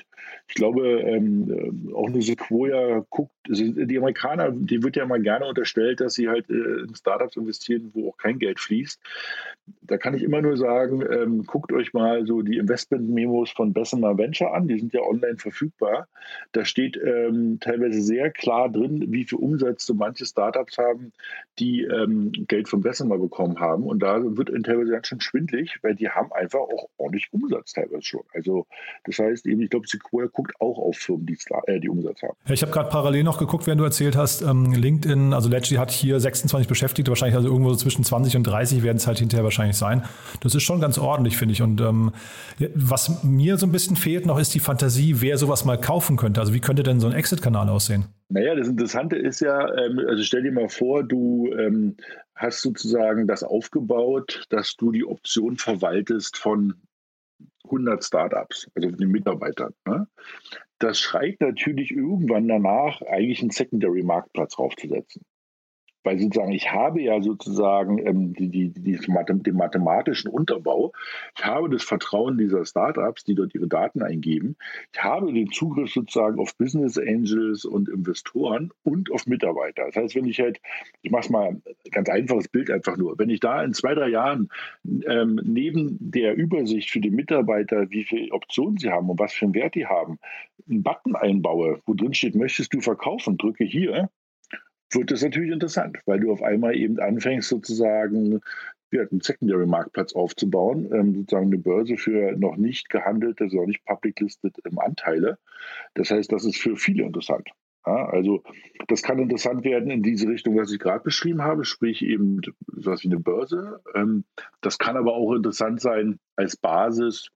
ich 0.47 0.55
glaube, 0.55 1.01
ähm, 1.01 1.91
auch 1.93 2.07
eine 2.07 2.21
Sequoia 2.21 3.05
guckt, 3.09 3.31
also 3.49 3.63
die 3.63 3.97
Amerikaner, 3.97 4.51
die 4.51 4.81
wird 4.83 4.95
ja 4.95 5.05
mal 5.05 5.21
gerne 5.21 5.45
unterstellt, 5.45 6.01
dass 6.01 6.15
sie 6.15 6.27
halt 6.27 6.49
äh, 6.49 6.83
in 6.87 6.95
Startups 6.95 7.35
investieren, 7.35 7.91
wo 7.93 8.09
auch 8.09 8.17
kein 8.17 8.39
Geld 8.39 8.59
fließt. 8.59 8.99
Da 9.81 9.97
kann 9.97 10.15
ich 10.15 10.23
immer 10.23 10.41
nur 10.41 10.57
sagen, 10.57 11.03
ähm, 11.11 11.43
guckt 11.45 11.71
euch 11.71 11.93
mal 11.93 12.25
so 12.25 12.41
die 12.41 12.57
Investment-Memos 12.57 13.51
von 13.51 13.73
Bessemer 13.73 14.17
Venture 14.17 14.53
an, 14.53 14.67
die 14.67 14.79
sind 14.79 14.93
ja 14.93 15.01
online 15.01 15.37
verfügbar. 15.37 16.07
Da 16.51 16.65
steht 16.65 16.97
ähm, 16.97 17.59
teilweise 17.59 18.01
sehr 18.01 18.31
klar 18.31 18.69
drin, 18.69 19.05
wie 19.11 19.23
viel 19.23 19.39
Umsatz 19.39 19.85
so 19.85 19.93
manche 19.93 20.25
Startups 20.25 20.77
haben, 20.77 21.11
die 21.59 21.81
ähm, 21.81 22.31
Geld 22.47 22.69
von 22.69 22.81
Bessemer 22.81 23.17
bekommen 23.17 23.59
haben. 23.59 23.83
Und 23.83 23.99
da 23.99 24.19
wird 24.21 24.49
teilweise 24.63 24.91
ganz 24.91 25.07
schön 25.07 25.19
schwindlig, 25.55 25.79
weil 25.81 25.95
die 25.95 26.09
haben 26.09 26.31
einfach 26.33 26.59
auch 26.59 26.89
ordentlich 26.97 27.27
Umsatz 27.31 27.73
teilweise 27.73 28.01
schon. 28.01 28.21
Also 28.33 28.65
das 29.05 29.19
heißt 29.19 29.45
eben, 29.45 29.61
ich 29.61 29.69
glaube, 29.69 29.87
Sequoia 29.87 30.27
guckt 30.27 30.53
auch 30.59 30.77
auf 30.77 30.97
Firmen, 30.97 31.25
die, 31.25 31.37
äh, 31.67 31.79
die 31.79 31.89
Umsatz 31.89 32.21
haben. 32.21 32.35
Ich 32.49 32.61
habe 32.61 32.71
gerade 32.71 32.89
parallel 32.89 33.23
noch 33.23 33.37
geguckt, 33.37 33.67
während 33.67 33.79
du 33.79 33.85
erzählt 33.85 34.15
hast, 34.15 34.41
ähm, 34.41 34.71
LinkedIn, 34.73 35.33
also 35.33 35.49
Ledgy 35.49 35.75
hat 35.75 35.91
hier 35.91 36.19
26 36.19 36.67
Beschäftigte, 36.67 37.11
wahrscheinlich 37.11 37.35
also 37.35 37.49
irgendwo 37.49 37.71
so 37.71 37.77
zwischen 37.77 38.03
20 38.03 38.37
und 38.37 38.43
30 38.43 38.83
werden 38.83 38.97
es 38.97 39.07
halt 39.07 39.19
hinterher 39.19 39.43
wahrscheinlich 39.43 39.77
sein. 39.77 40.03
Das 40.41 40.55
ist 40.55 40.63
schon 40.63 40.81
ganz 40.81 40.97
ordentlich, 40.97 41.37
finde 41.37 41.53
ich. 41.53 41.61
Und 41.61 41.81
ähm, 41.81 42.11
was 42.73 43.23
mir 43.23 43.57
so 43.57 43.65
ein 43.65 43.71
bisschen 43.71 43.95
fehlt 43.95 44.25
noch, 44.25 44.39
ist 44.39 44.53
die 44.53 44.59
Fantasie, 44.59 45.21
wer 45.21 45.37
sowas 45.37 45.65
mal 45.65 45.79
kaufen 45.79 46.17
könnte. 46.17 46.39
Also 46.39 46.53
wie 46.53 46.59
könnte 46.59 46.83
denn 46.83 46.99
so 46.99 47.07
ein 47.07 47.13
Exit-Kanal 47.13 47.69
aussehen? 47.69 48.05
Naja, 48.29 48.55
das 48.55 48.67
Interessante 48.67 49.15
ist 49.17 49.41
ja, 49.41 49.73
ähm, 49.75 49.99
also 50.07 50.23
stell 50.23 50.43
dir 50.43 50.51
mal 50.51 50.69
vor, 50.69 51.03
du 51.03 51.51
ähm, 51.53 51.95
hast 52.33 52.61
sozusagen 52.61 53.27
das 53.27 53.43
aufgebaut, 53.43 54.45
dass 54.49 54.75
du 54.75 54.91
die 54.91 55.05
Option 55.05 55.57
verwaltest 55.57 56.37
von 56.37 56.73
100 57.65 58.03
Startups, 58.03 58.69
also 58.75 58.89
von 58.89 58.97
den 58.97 59.11
Mitarbeitern. 59.11 59.73
Ne? 59.85 60.07
Das 60.79 60.99
schreit 60.99 61.39
natürlich 61.39 61.91
irgendwann 61.91 62.47
danach, 62.47 63.01
eigentlich 63.03 63.41
einen 63.41 63.51
Secondary-Marktplatz 63.51 64.55
draufzusetzen 64.55 65.23
weil 66.05 66.19
sozusagen 66.19 66.51
ich 66.51 66.71
habe 66.71 67.01
ja 67.01 67.21
sozusagen 67.21 68.05
ähm, 68.05 68.33
die, 68.33 68.49
die, 68.49 68.69
die, 68.69 68.97
den 68.97 69.55
mathematischen 69.55 70.31
Unterbau, 70.31 70.93
ich 71.37 71.45
habe 71.45 71.69
das 71.69 71.83
Vertrauen 71.83 72.37
dieser 72.37 72.65
Startups, 72.65 73.23
die 73.23 73.35
dort 73.35 73.53
ihre 73.55 73.67
Daten 73.67 74.01
eingeben, 74.01 74.55
ich 74.93 75.03
habe 75.03 75.33
den 75.33 75.51
Zugriff 75.51 75.91
sozusagen 75.91 76.39
auf 76.39 76.55
Business 76.57 76.97
Angels 76.97 77.65
und 77.65 77.89
Investoren 77.89 78.71
und 78.83 79.11
auf 79.11 79.25
Mitarbeiter. 79.25 79.85
Das 79.87 79.95
heißt, 79.95 80.15
wenn 80.15 80.25
ich 80.25 80.39
halt, 80.39 80.61
ich 81.01 81.11
mache 81.11 81.23
es 81.23 81.29
mal 81.29 81.47
ein 81.49 81.63
ganz 81.91 82.09
einfaches 82.09 82.47
Bild 82.47 82.69
einfach 82.69 82.97
nur, 82.97 83.17
wenn 83.17 83.29
ich 83.29 83.39
da 83.39 83.63
in 83.63 83.73
zwei, 83.73 83.95
drei 83.95 84.09
Jahren 84.09 84.49
ähm, 85.07 85.41
neben 85.43 85.97
der 85.99 86.35
Übersicht 86.35 86.91
für 86.91 86.99
die 86.99 87.09
Mitarbeiter, 87.09 87.89
wie 87.89 88.03
viele 88.03 88.31
Optionen 88.31 88.77
sie 88.77 88.91
haben 88.91 89.09
und 89.09 89.19
was 89.19 89.33
für 89.33 89.45
einen 89.45 89.55
Wert 89.55 89.75
die 89.75 89.87
haben, 89.87 90.19
einen 90.69 90.83
Button 90.83 91.15
einbaue, 91.15 91.81
wo 91.85 91.93
drin 91.93 92.13
steht, 92.13 92.35
möchtest 92.35 92.73
du 92.73 92.81
verkaufen, 92.81 93.37
drücke 93.37 93.63
hier, 93.63 94.09
wird 94.91 95.11
das 95.11 95.23
natürlich 95.23 95.51
interessant, 95.51 95.97
weil 96.05 96.19
du 96.19 96.31
auf 96.31 96.41
einmal 96.41 96.75
eben 96.75 96.99
anfängst, 96.99 97.49
sozusagen 97.49 98.41
ja, 98.91 99.01
einen 99.01 99.21
Secondary-Marktplatz 99.21 100.13
aufzubauen, 100.13 100.89
ähm, 100.93 101.15
sozusagen 101.15 101.47
eine 101.47 101.57
Börse 101.57 101.97
für 101.97 102.33
noch 102.37 102.55
nicht 102.55 102.89
gehandelte, 102.89 103.45
also 103.45 103.57
noch 103.57 103.67
nicht 103.67 103.83
public-listed 103.85 104.55
ähm, 104.65 104.79
Anteile. 104.79 105.37
Das 105.95 106.11
heißt, 106.11 106.31
das 106.31 106.45
ist 106.45 106.57
für 106.57 106.75
viele 106.75 107.03
interessant. 107.03 107.49
Ja, 107.85 108.07
also 108.07 108.41
das 108.87 109.03
kann 109.03 109.19
interessant 109.19 109.63
werden 109.63 109.91
in 109.91 110.01
diese 110.01 110.27
Richtung, 110.27 110.57
was 110.57 110.71
ich 110.71 110.79
gerade 110.79 111.03
beschrieben 111.03 111.43
habe, 111.43 111.65
sprich 111.65 112.01
eben 112.01 112.41
sowas 112.67 113.03
wie 113.03 113.09
eine 113.09 113.19
Börse. 113.19 113.81
Ähm, 113.93 114.23
das 114.61 114.79
kann 114.79 114.97
aber 114.97 115.13
auch 115.13 115.33
interessant 115.33 115.81
sein 115.81 116.19
als 116.35 116.57
Basis 116.57 117.29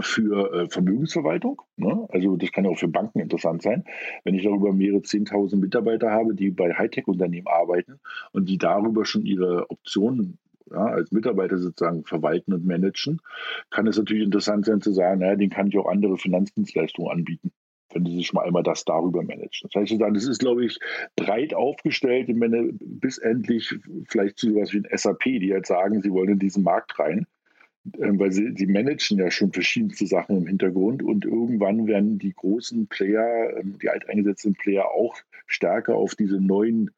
für 0.00 0.52
äh, 0.52 0.68
Vermögensverwaltung. 0.68 1.62
Ne? 1.76 2.06
Also 2.10 2.36
das 2.36 2.52
kann 2.52 2.64
ja 2.64 2.70
auch 2.70 2.78
für 2.78 2.88
Banken 2.88 3.20
interessant 3.20 3.62
sein, 3.62 3.84
wenn 4.24 4.34
ich 4.34 4.44
darüber 4.44 4.72
mehrere 4.72 5.00
10.000 5.00 5.56
Mitarbeiter 5.56 6.10
habe, 6.10 6.34
die 6.34 6.50
bei 6.50 6.72
Hightech-Unternehmen 6.72 7.48
arbeiten 7.48 8.00
und 8.32 8.48
die 8.48 8.58
darüber 8.58 9.04
schon 9.04 9.26
ihre 9.26 9.68
Optionen 9.70 10.38
ja, 10.70 10.84
als 10.84 11.10
Mitarbeiter 11.12 11.58
sozusagen 11.58 12.04
verwalten 12.04 12.52
und 12.52 12.64
managen, 12.64 13.20
kann 13.70 13.86
es 13.86 13.96
natürlich 13.96 14.24
interessant 14.24 14.66
sein 14.66 14.80
zu 14.80 14.92
sagen, 14.92 15.20
naja, 15.20 15.34
den 15.34 15.50
kann 15.50 15.68
ich 15.68 15.78
auch 15.78 15.86
andere 15.86 16.16
Finanzdienstleistungen 16.16 17.10
anbieten 17.10 17.52
wenn 17.94 18.04
sie 18.04 18.16
sich 18.16 18.34
mal 18.34 18.44
einmal 18.44 18.62
das 18.62 18.84
darüber 18.84 19.22
managen. 19.22 19.70
Das 19.72 19.74
heißt, 19.74 19.98
das 19.98 20.26
ist, 20.26 20.40
glaube 20.40 20.66
ich, 20.66 20.78
breit 21.16 21.54
aufgestellt, 21.54 22.28
bis 22.28 23.16
endlich 23.16 23.74
vielleicht 24.06 24.36
zu 24.36 24.50
sowas 24.50 24.74
wie 24.74 24.78
ein 24.78 24.88
SAP, 24.94 25.22
die 25.24 25.46
jetzt 25.46 25.68
sagen, 25.68 26.02
sie 26.02 26.12
wollen 26.12 26.32
in 26.32 26.38
diesen 26.38 26.64
Markt 26.64 26.98
rein 26.98 27.26
weil 27.84 28.32
sie, 28.32 28.52
sie 28.56 28.66
managen 28.66 29.18
ja 29.18 29.30
schon 29.30 29.52
verschiedenste 29.52 30.06
Sachen 30.06 30.36
im 30.36 30.46
Hintergrund 30.46 31.02
und 31.02 31.24
irgendwann 31.24 31.86
werden 31.86 32.18
die 32.18 32.34
großen 32.34 32.86
Player, 32.88 33.56
ähm, 33.56 33.78
die 33.80 33.88
alteingesetzten 33.88 34.54
Player 34.54 34.86
auch 34.86 35.16
stärker 35.46 35.94
auf 35.94 36.14
diese 36.14 36.40
neuen 36.40 36.90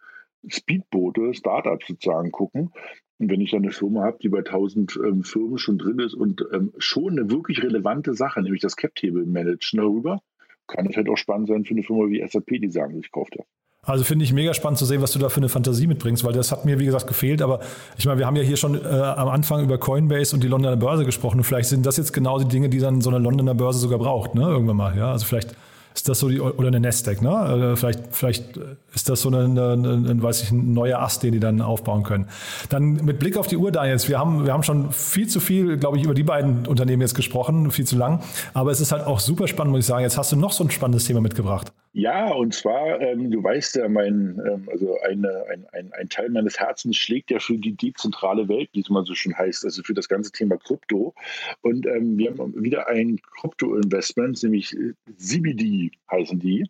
Speedboote, 0.49 1.35
Startups 1.35 1.87
sozusagen 1.87 2.31
gucken. 2.33 2.73
Und 3.19 3.31
wenn 3.31 3.41
ich 3.41 3.51
dann 3.51 3.63
eine 3.63 3.73
Firma 3.73 4.05
habe, 4.05 4.19
die 4.23 4.31
bei 4.31 4.39
1000 4.39 4.99
ähm, 5.05 5.23
Firmen 5.23 5.59
schon 5.59 5.79
drin 5.79 5.99
ist 5.99 6.15
und 6.15 6.43
ähm, 6.53 6.73
schon 6.79 7.19
eine 7.19 7.31
wirklich 7.31 7.63
relevante 7.63 8.15
Sache, 8.15 8.43
nämlich 8.43 8.63
das 8.63 8.77
Cap-Table 8.77 9.27
managen 9.27 9.79
darüber, 9.79 10.23
kann 10.67 10.87
es 10.87 10.97
halt 10.97 11.09
auch 11.09 11.19
spannend 11.19 11.49
sein 11.49 11.65
für 11.65 11.75
eine 11.75 11.83
Firma 11.83 12.09
wie 12.09 12.27
SAP, 12.27 12.47
die 12.47 12.71
sagen, 12.71 12.99
ich 12.99 13.11
kaufe 13.11 13.31
das. 13.37 13.47
Also 13.91 14.05
finde 14.05 14.25
ich 14.25 14.33
mega 14.33 14.55
spannend 14.55 14.79
zu 14.79 14.85
sehen, 14.85 15.03
was 15.03 15.11
du 15.13 15.19
da 15.19 15.29
für 15.29 15.39
eine 15.39 15.49
Fantasie 15.49 15.87
mitbringst, 15.89 16.23
weil 16.23 16.33
das 16.33 16.53
hat 16.53 16.65
mir, 16.65 16.79
wie 16.79 16.85
gesagt, 16.85 17.07
gefehlt. 17.09 17.43
Aber 17.43 17.61
ich 17.99 18.07
meine, 18.07 18.19
wir 18.19 18.27
haben 18.27 18.37
ja 18.37 18.43
hier 18.43 18.57
schon 18.57 18.77
äh, 18.77 18.89
am 18.89 19.29
Anfang 19.29 19.65
über 19.65 19.79
Coinbase 19.79 20.35
und 20.35 20.45
die 20.45 20.49
Londoner 20.49 20.77
Börse 20.77 21.05
gesprochen. 21.05 21.39
Und 21.39 21.45
vielleicht 21.45 21.69
sind 21.69 21.85
das 21.85 21.97
jetzt 21.97 22.13
genau 22.13 22.39
die 22.39 22.47
Dinge, 22.47 22.69
die 22.69 22.79
dann 22.79 23.01
so 23.01 23.11
eine 23.11 23.19
Londoner 23.19 23.55
Börse 23.55 23.81
sogar 23.81 23.99
braucht, 23.99 24.35
ne? 24.35 24.43
Irgendwann 24.43 24.77
mal. 24.77 24.97
Ja, 24.97 25.11
also 25.11 25.27
vielleicht 25.27 25.57
ist 25.95 26.09
das 26.09 26.19
so 26.19 26.29
die, 26.29 26.41
oder 26.41 26.69
eine 26.69 26.81
Nasdaq, 26.81 27.23
ne? 27.23 27.73
Äh, 27.73 27.77
vielleicht, 27.77 28.01
vielleicht 28.11 28.57
ist 28.95 29.09
das 29.09 29.23
so 29.23 29.29
eine, 29.29 29.45
eine, 29.73 30.23
weiß 30.23 30.43
ich, 30.43 30.51
ein 30.51 30.73
neuer 30.73 31.01
Ast, 31.01 31.23
den 31.23 31.33
die 31.33 31.41
dann 31.41 31.61
aufbauen 31.61 32.03
können. 32.03 32.29
Dann 32.69 33.05
mit 33.05 33.19
Blick 33.19 33.37
auf 33.37 33.47
die 33.47 33.57
Uhr, 33.57 33.73
Daniels, 33.73 34.09
wir 34.09 34.19
haben, 34.19 34.47
wir 34.47 34.53
haben 34.53 34.63
schon 34.63 34.93
viel 34.93 35.29
zu 35.29 35.41
viel, 35.41 35.77
glaube 35.77 35.99
ich, 35.99 36.05
über 36.05 36.15
die 36.15 36.23
beiden 36.23 36.67
Unternehmen 36.67 37.03
jetzt 37.03 37.15
gesprochen, 37.15 37.71
viel 37.71 37.87
zu 37.87 37.97
lang. 37.97 38.23
Aber 38.55 38.71
es 38.71 38.81
ist 38.81 38.93
halt 38.93 39.07
auch 39.07 39.21
super 39.21 39.49
spannend, 39.49 39.73
muss 39.73 39.81
ich 39.81 39.87
sagen. 39.87 40.03
Jetzt 40.03 40.19
hast 40.19 40.33
du 40.33 40.37
noch 40.37 40.53
so 40.53 40.65
ein 40.65 40.71
spannendes 40.71 41.05
Thema 41.07 41.21
mitgebracht. 41.21 41.73
Ja, 41.93 42.31
und 42.33 42.55
zwar, 42.55 43.01
ähm, 43.01 43.33
du 43.33 43.43
weißt 43.43 43.77
ja, 43.77 43.89
mein, 43.89 44.41
ähm, 44.47 44.69
also 44.71 44.97
eine, 45.01 45.45
ein, 45.51 45.67
ein, 45.73 45.93
ein 45.93 46.09
Teil 46.09 46.31
meines 46.31 46.61
Herzens 46.61 46.97
schlägt 46.97 47.33
ja 47.33 47.41
für 47.41 47.59
die 47.59 47.75
dezentrale 47.75 48.47
Welt, 48.49 48.69
wie 48.75 48.81
es 48.81 48.91
mal 48.91 49.05
so 49.05 49.15
schön 49.15 49.37
heißt, 49.37 49.65
also 49.65 49.83
für 49.83 49.95
das 49.95 50.09
ganze 50.09 50.31
Thema 50.31 50.57
Krypto. 50.57 51.15
Und 51.63 51.87
ähm, 51.87 52.17
wir 52.17 52.31
haben 52.31 52.63
wieder 52.63 52.87
ein 52.87 53.21
Krypto-Investment, 53.41 54.41
nämlich 54.45 54.77
CBD 55.17 55.80
heißen 56.11 56.39
die. 56.39 56.67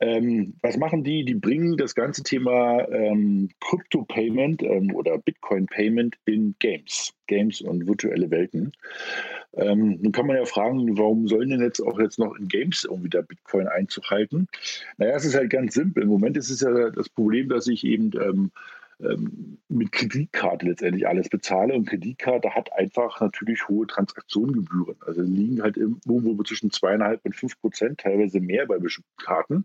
Ähm, 0.00 0.54
was 0.62 0.76
machen 0.76 1.04
die? 1.04 1.24
Die 1.24 1.34
bringen 1.34 1.76
das 1.76 1.94
ganze 1.94 2.22
Thema 2.22 2.88
ähm, 2.88 3.50
Crypto-Payment 3.60 4.62
ähm, 4.62 4.94
oder 4.94 5.18
Bitcoin-Payment 5.18 6.16
in 6.24 6.54
Games. 6.58 7.12
Games 7.26 7.60
und 7.60 7.86
virtuelle 7.86 8.30
Welten. 8.30 8.72
Ähm, 9.54 9.98
nun 10.00 10.12
kann 10.12 10.26
man 10.26 10.36
ja 10.36 10.44
fragen, 10.46 10.96
warum 10.98 11.28
sollen 11.28 11.50
denn 11.50 11.60
jetzt 11.60 11.80
auch 11.80 11.98
jetzt 12.00 12.18
noch 12.18 12.34
in 12.36 12.48
Games 12.48 12.84
irgendwie 12.84 13.10
der 13.10 13.22
Bitcoin 13.22 13.68
Einzug 13.68 14.10
halten? 14.10 14.48
Naja, 14.96 15.14
es 15.16 15.24
ist 15.24 15.34
halt 15.34 15.50
ganz 15.50 15.74
simpel. 15.74 16.04
Im 16.04 16.08
Moment 16.08 16.36
ist 16.36 16.50
es 16.50 16.60
ja 16.60 16.90
das 16.90 17.08
Problem, 17.08 17.48
dass 17.48 17.66
ich 17.66 17.84
eben 17.84 18.10
ähm, 19.00 19.58
mit 19.68 19.92
Kreditkarte 19.92 20.66
letztendlich 20.66 21.06
alles 21.06 21.28
bezahle 21.28 21.74
und 21.74 21.88
Kreditkarte 21.88 22.54
hat 22.54 22.72
einfach 22.72 23.20
natürlich 23.20 23.68
hohe 23.68 23.86
Transaktionengebühren. 23.86 24.96
Also 25.06 25.22
liegen 25.22 25.62
halt 25.62 25.76
irgendwo 25.76 26.42
zwischen 26.42 26.70
zweieinhalb 26.70 27.20
und 27.24 27.36
fünf 27.36 27.60
Prozent, 27.60 28.00
teilweise 28.00 28.40
mehr 28.40 28.66
bei 28.66 28.78
bestimmten 28.78 29.16
Karten. 29.16 29.64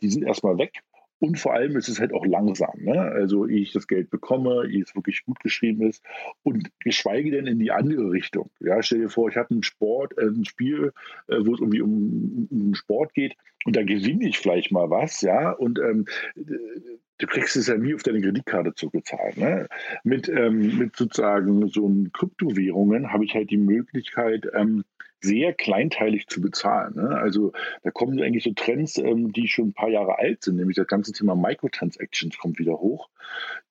Die 0.00 0.08
sind 0.08 0.22
erstmal 0.24 0.58
weg. 0.58 0.82
Und 1.22 1.38
vor 1.38 1.54
allem 1.54 1.76
ist 1.76 1.88
es 1.88 2.00
halt 2.00 2.12
auch 2.12 2.26
langsam. 2.26 2.74
Ne? 2.80 3.00
Also, 3.00 3.46
ich 3.46 3.70
das 3.70 3.86
Geld 3.86 4.10
bekomme, 4.10 4.66
ehe 4.68 4.82
es 4.82 4.96
wirklich 4.96 5.24
gut 5.24 5.38
geschrieben 5.38 5.86
ist. 5.86 6.04
Und 6.42 6.68
geschweige 6.80 7.30
denn 7.30 7.46
in 7.46 7.60
die 7.60 7.70
andere 7.70 8.10
Richtung. 8.10 8.50
Ja, 8.58 8.82
stell 8.82 9.02
dir 9.02 9.08
vor, 9.08 9.28
ich 9.28 9.36
habe 9.36 9.50
einen 9.50 9.62
Sport, 9.62 10.18
äh, 10.18 10.26
ein 10.26 10.44
Spiel, 10.44 10.92
äh, 11.28 11.36
wo 11.38 11.54
es 11.54 11.60
irgendwie 11.60 11.80
um, 11.80 12.48
um, 12.50 12.74
Sport 12.74 13.14
geht 13.14 13.36
und 13.64 13.76
da 13.76 13.84
gewinne 13.84 14.26
ich 14.26 14.40
vielleicht 14.40 14.72
mal 14.72 14.90
was, 14.90 15.20
ja. 15.20 15.52
Und 15.52 15.78
ähm, 15.78 16.06
du 16.34 17.26
kriegst 17.28 17.54
es 17.54 17.68
ja 17.68 17.76
nie 17.78 17.94
auf 17.94 18.02
deine 18.02 18.20
Kreditkarte 18.20 18.74
zugezahlt. 18.74 19.36
Ne? 19.36 19.68
Mit, 20.02 20.28
ähm, 20.28 20.76
mit 20.76 20.96
sozusagen 20.96 21.68
so 21.68 21.88
Kryptowährungen 22.12 23.12
habe 23.12 23.24
ich 23.24 23.34
halt 23.34 23.50
die 23.50 23.58
Möglichkeit, 23.58 24.48
ähm, 24.54 24.82
sehr 25.22 25.52
kleinteilig 25.54 26.26
zu 26.26 26.40
bezahlen. 26.40 26.96
Ne? 26.96 27.08
Also 27.16 27.52
da 27.82 27.90
kommen 27.90 28.20
eigentlich 28.20 28.44
so 28.44 28.52
Trends, 28.52 28.98
ähm, 28.98 29.32
die 29.32 29.48
schon 29.48 29.68
ein 29.68 29.72
paar 29.72 29.88
Jahre 29.88 30.18
alt 30.18 30.42
sind, 30.42 30.56
nämlich 30.56 30.76
das 30.76 30.86
ganze 30.86 31.12
Thema 31.12 31.34
Microtransactions 31.34 32.36
kommt 32.38 32.58
wieder 32.58 32.72
hoch. 32.72 33.08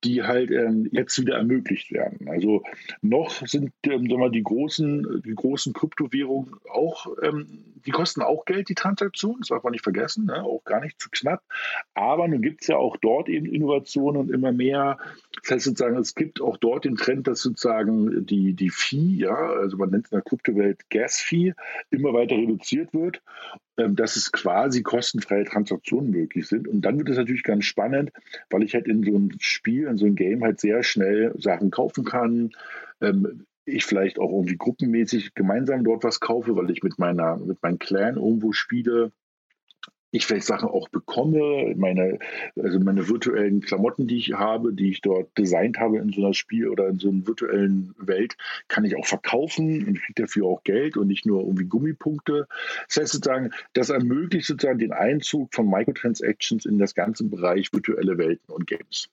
die 0.03 0.23
halt 0.23 0.49
ähm, 0.49 0.87
jetzt 0.91 1.19
wieder 1.19 1.35
ermöglicht 1.35 1.91
werden. 1.91 2.27
Also 2.27 2.63
noch 3.01 3.45
sind 3.45 3.71
ähm, 3.83 4.07
wir, 4.07 4.29
die 4.29 4.43
großen, 4.43 5.21
die 5.23 5.35
großen 5.35 5.73
Kryptowährungen 5.73 6.55
auch, 6.71 7.07
ähm, 7.21 7.59
die 7.85 7.91
kosten 7.91 8.21
auch 8.21 8.45
Geld, 8.45 8.69
die 8.69 8.75
Transaktionen, 8.75 9.41
das 9.41 9.49
darf 9.49 9.63
man 9.63 9.71
nicht 9.71 9.83
vergessen, 9.83 10.25
ne? 10.25 10.43
auch 10.43 10.63
gar 10.63 10.81
nicht 10.81 10.99
zu 10.99 11.09
knapp. 11.11 11.43
Aber 11.93 12.27
nun 12.27 12.41
gibt 12.41 12.61
es 12.61 12.67
ja 12.67 12.77
auch 12.77 12.97
dort 12.97 13.29
eben 13.29 13.45
Innovationen 13.45 14.21
und 14.21 14.31
immer 14.31 14.51
mehr. 14.51 14.97
Das 15.41 15.51
heißt 15.51 15.65
sozusagen, 15.65 15.97
es 15.97 16.15
gibt 16.15 16.41
auch 16.41 16.57
dort 16.57 16.85
den 16.85 16.95
Trend, 16.95 17.27
dass 17.27 17.41
sozusagen 17.41 18.25
die, 18.25 18.53
die 18.53 18.69
Fee, 18.69 19.15
ja, 19.17 19.35
also 19.35 19.77
man 19.77 19.91
nennt 19.91 20.05
es 20.05 20.11
in 20.11 20.17
der 20.17 20.23
Kryptowelt 20.23 20.89
Gas-Fee, 20.89 21.40
immer 21.89 22.13
weiter 22.13 22.35
reduziert 22.35 22.93
wird 22.93 23.21
ähm, 23.81 23.95
dass 23.95 24.15
es 24.15 24.31
quasi 24.31 24.83
kostenfreie 24.83 25.45
Transaktionen 25.45 26.11
möglich 26.11 26.47
sind. 26.47 26.67
Und 26.67 26.81
dann 26.81 26.97
wird 26.97 27.09
es 27.09 27.17
natürlich 27.17 27.43
ganz 27.43 27.65
spannend, 27.65 28.11
weil 28.49 28.63
ich 28.63 28.73
halt 28.73 28.87
in 28.87 29.03
so 29.03 29.17
ein 29.17 29.35
Spiel, 29.39 29.87
in 29.87 29.97
so 29.97 30.05
ein 30.05 30.15
Game 30.15 30.43
halt 30.43 30.59
sehr 30.59 30.83
schnell 30.83 31.33
Sachen 31.37 31.71
kaufen 31.71 32.03
kann. 32.03 32.51
Ähm, 33.01 33.45
ich 33.65 33.85
vielleicht 33.85 34.19
auch 34.19 34.31
irgendwie 34.31 34.57
gruppenmäßig 34.57 35.33
gemeinsam 35.35 35.83
dort 35.83 36.03
was 36.03 36.19
kaufe, 36.19 36.55
weil 36.55 36.69
ich 36.69 36.83
mit 36.83 36.99
meiner, 36.99 37.37
mit 37.37 37.61
meinem 37.63 37.79
Clan 37.79 38.17
irgendwo 38.17 38.51
spiele 38.51 39.11
ich 40.11 40.25
vielleicht 40.25 40.45
Sachen 40.45 40.69
auch 40.69 40.89
bekomme, 40.89 41.73
meine, 41.77 42.19
also 42.61 42.79
meine 42.79 43.07
virtuellen 43.07 43.61
Klamotten, 43.61 44.07
die 44.07 44.17
ich 44.17 44.33
habe, 44.33 44.73
die 44.73 44.91
ich 44.91 45.01
dort 45.01 45.37
designt 45.37 45.79
habe 45.79 45.97
in 45.97 46.11
so 46.11 46.21
einer 46.21 46.33
Spiel 46.33 46.67
oder 46.67 46.87
in 46.87 46.99
so 46.99 47.09
einer 47.09 47.25
virtuellen 47.25 47.95
Welt, 47.97 48.35
kann 48.67 48.85
ich 48.85 48.95
auch 48.95 49.05
verkaufen 49.05 49.85
und 49.87 50.01
kriege 50.01 50.21
dafür 50.23 50.47
auch 50.47 50.63
Geld 50.63 50.97
und 50.97 51.07
nicht 51.07 51.25
nur 51.25 51.41
irgendwie 51.41 51.65
Gummipunkte. 51.65 52.47
Das 52.87 52.97
heißt 52.97 53.13
sozusagen, 53.13 53.51
das 53.73 53.89
ermöglicht 53.89 54.47
sozusagen 54.47 54.79
den 54.79 54.91
Einzug 54.91 55.53
von 55.53 55.69
Microtransactions 55.69 56.65
in 56.65 56.77
das 56.77 56.93
ganze 56.93 57.23
Bereich 57.23 57.71
virtuelle 57.71 58.17
Welten 58.17 58.53
und 58.53 58.67
Games. 58.67 59.09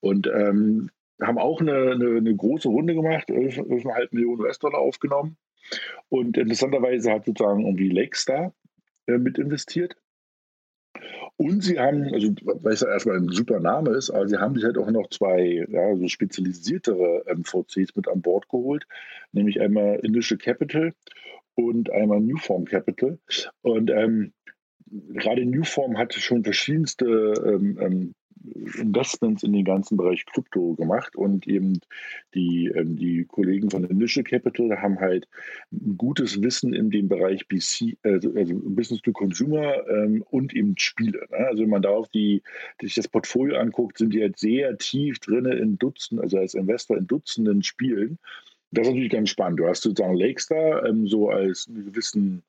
Und 0.00 0.26
ähm, 0.26 0.90
haben 1.22 1.38
auch 1.38 1.60
eine, 1.60 1.92
eine, 1.92 2.16
eine 2.16 2.34
große 2.34 2.68
Runde 2.68 2.94
gemacht, 2.94 3.28
11,5 3.28 4.08
Millionen 4.12 4.40
US-Dollar 4.40 4.78
aufgenommen. 4.78 5.36
Und 6.08 6.36
interessanterweise 6.36 7.12
hat 7.12 7.24
sozusagen 7.24 7.60
irgendwie 7.60 7.90
Lakestar 7.90 8.52
äh, 9.06 9.18
mit 9.18 9.38
investiert. 9.38 9.96
Und 11.40 11.62
sie 11.62 11.78
haben, 11.78 12.12
also 12.12 12.34
weil 12.42 12.74
es 12.74 12.82
ja 12.82 12.88
erstmal 12.88 13.16
ein 13.16 13.30
super 13.30 13.60
Name 13.60 13.92
ist, 13.92 14.10
aber 14.10 14.28
sie 14.28 14.36
haben 14.36 14.56
sich 14.56 14.64
halt 14.64 14.76
auch 14.76 14.90
noch 14.90 15.08
zwei 15.08 15.64
ja, 15.70 15.96
so 15.96 16.06
spezialisiertere 16.06 17.24
MVCs 17.34 17.96
mit 17.96 18.08
an 18.08 18.20
Bord 18.20 18.46
geholt, 18.50 18.86
nämlich 19.32 19.58
einmal 19.58 20.00
Initial 20.02 20.36
Capital 20.36 20.92
und 21.54 21.90
einmal 21.90 22.20
Newform 22.20 22.66
Capital. 22.66 23.18
Und 23.62 23.88
ähm, 23.88 24.34
gerade 25.14 25.46
Newform 25.46 25.96
hatte 25.96 26.20
schon 26.20 26.44
verschiedenste 26.44 27.06
ähm, 27.06 27.78
ähm, 27.80 28.14
Investments 28.78 29.42
in 29.42 29.52
den 29.52 29.64
ganzen 29.64 29.96
Bereich 29.96 30.24
Krypto 30.26 30.74
gemacht 30.74 31.16
und 31.16 31.46
eben 31.46 31.80
die, 32.34 32.66
ähm, 32.74 32.96
die 32.96 33.24
Kollegen 33.24 33.70
von 33.70 33.84
Initial 33.84 34.24
Capital 34.24 34.80
haben 34.80 34.98
halt 34.98 35.28
ein 35.72 35.96
gutes 35.96 36.40
Wissen 36.42 36.72
in 36.72 36.90
dem 36.90 37.08
Bereich 37.08 37.46
BC, 37.48 37.96
also, 38.02 38.32
also 38.34 38.54
Business 38.64 39.02
to 39.02 39.12
Consumer 39.12 39.86
ähm, 39.88 40.24
und 40.30 40.54
eben 40.54 40.74
Spiele. 40.78 41.26
Ne? 41.30 41.46
Also 41.48 41.62
wenn 41.62 41.70
man 41.70 41.82
da 41.82 41.90
auf 41.90 42.08
die, 42.08 42.42
sich 42.80 42.94
das 42.94 43.08
Portfolio 43.08 43.58
anguckt, 43.58 43.98
sind 43.98 44.14
die 44.14 44.22
halt 44.22 44.38
sehr 44.38 44.76
tief 44.78 45.18
drin 45.20 45.46
in 45.46 45.78
Dutzenden, 45.78 46.22
also 46.22 46.38
als 46.38 46.54
Investor 46.54 46.96
in 46.96 47.06
Dutzenden 47.06 47.62
Spielen. 47.62 48.18
Das 48.72 48.86
ist 48.86 48.92
natürlich 48.92 49.12
ganz 49.12 49.30
spannend. 49.30 49.58
Du 49.58 49.66
hast 49.66 49.82
sozusagen 49.82 50.14
Lakestar 50.14 50.86
ähm, 50.86 51.06
so 51.06 51.28
als 51.28 51.66
einen 51.68 51.86
gewissen 51.86 52.42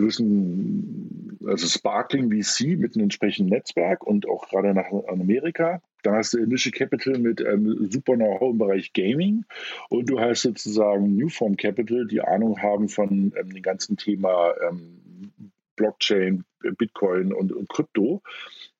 gewissen, 0.00 1.38
also 1.46 1.66
Sparkling 1.66 2.30
VC 2.30 2.78
mit 2.78 2.94
einem 2.94 3.04
entsprechenden 3.04 3.50
Netzwerk 3.50 4.06
und 4.06 4.28
auch 4.28 4.48
gerade 4.48 4.74
nach 4.74 4.90
Amerika. 5.08 5.82
Dann 6.02 6.14
hast 6.14 6.32
du 6.32 6.38
Initial 6.38 6.72
Capital 6.72 7.18
mit 7.18 7.40
ähm, 7.40 7.88
super 7.90 8.14
Know-how 8.14 8.52
im 8.52 8.58
Bereich 8.58 8.92
Gaming 8.92 9.44
und 9.90 10.08
du 10.08 10.18
hast 10.18 10.42
sozusagen 10.42 11.16
Newform 11.16 11.56
Capital, 11.56 12.06
die 12.06 12.22
Ahnung 12.22 12.60
haben 12.60 12.88
von 12.88 13.32
ähm, 13.36 13.52
dem 13.52 13.62
ganzen 13.62 13.96
Thema 13.96 14.54
ähm, 14.68 15.32
Blockchain, 15.76 16.44
Bitcoin 16.76 17.32
und, 17.32 17.52
und 17.52 17.68
Krypto. 17.68 18.22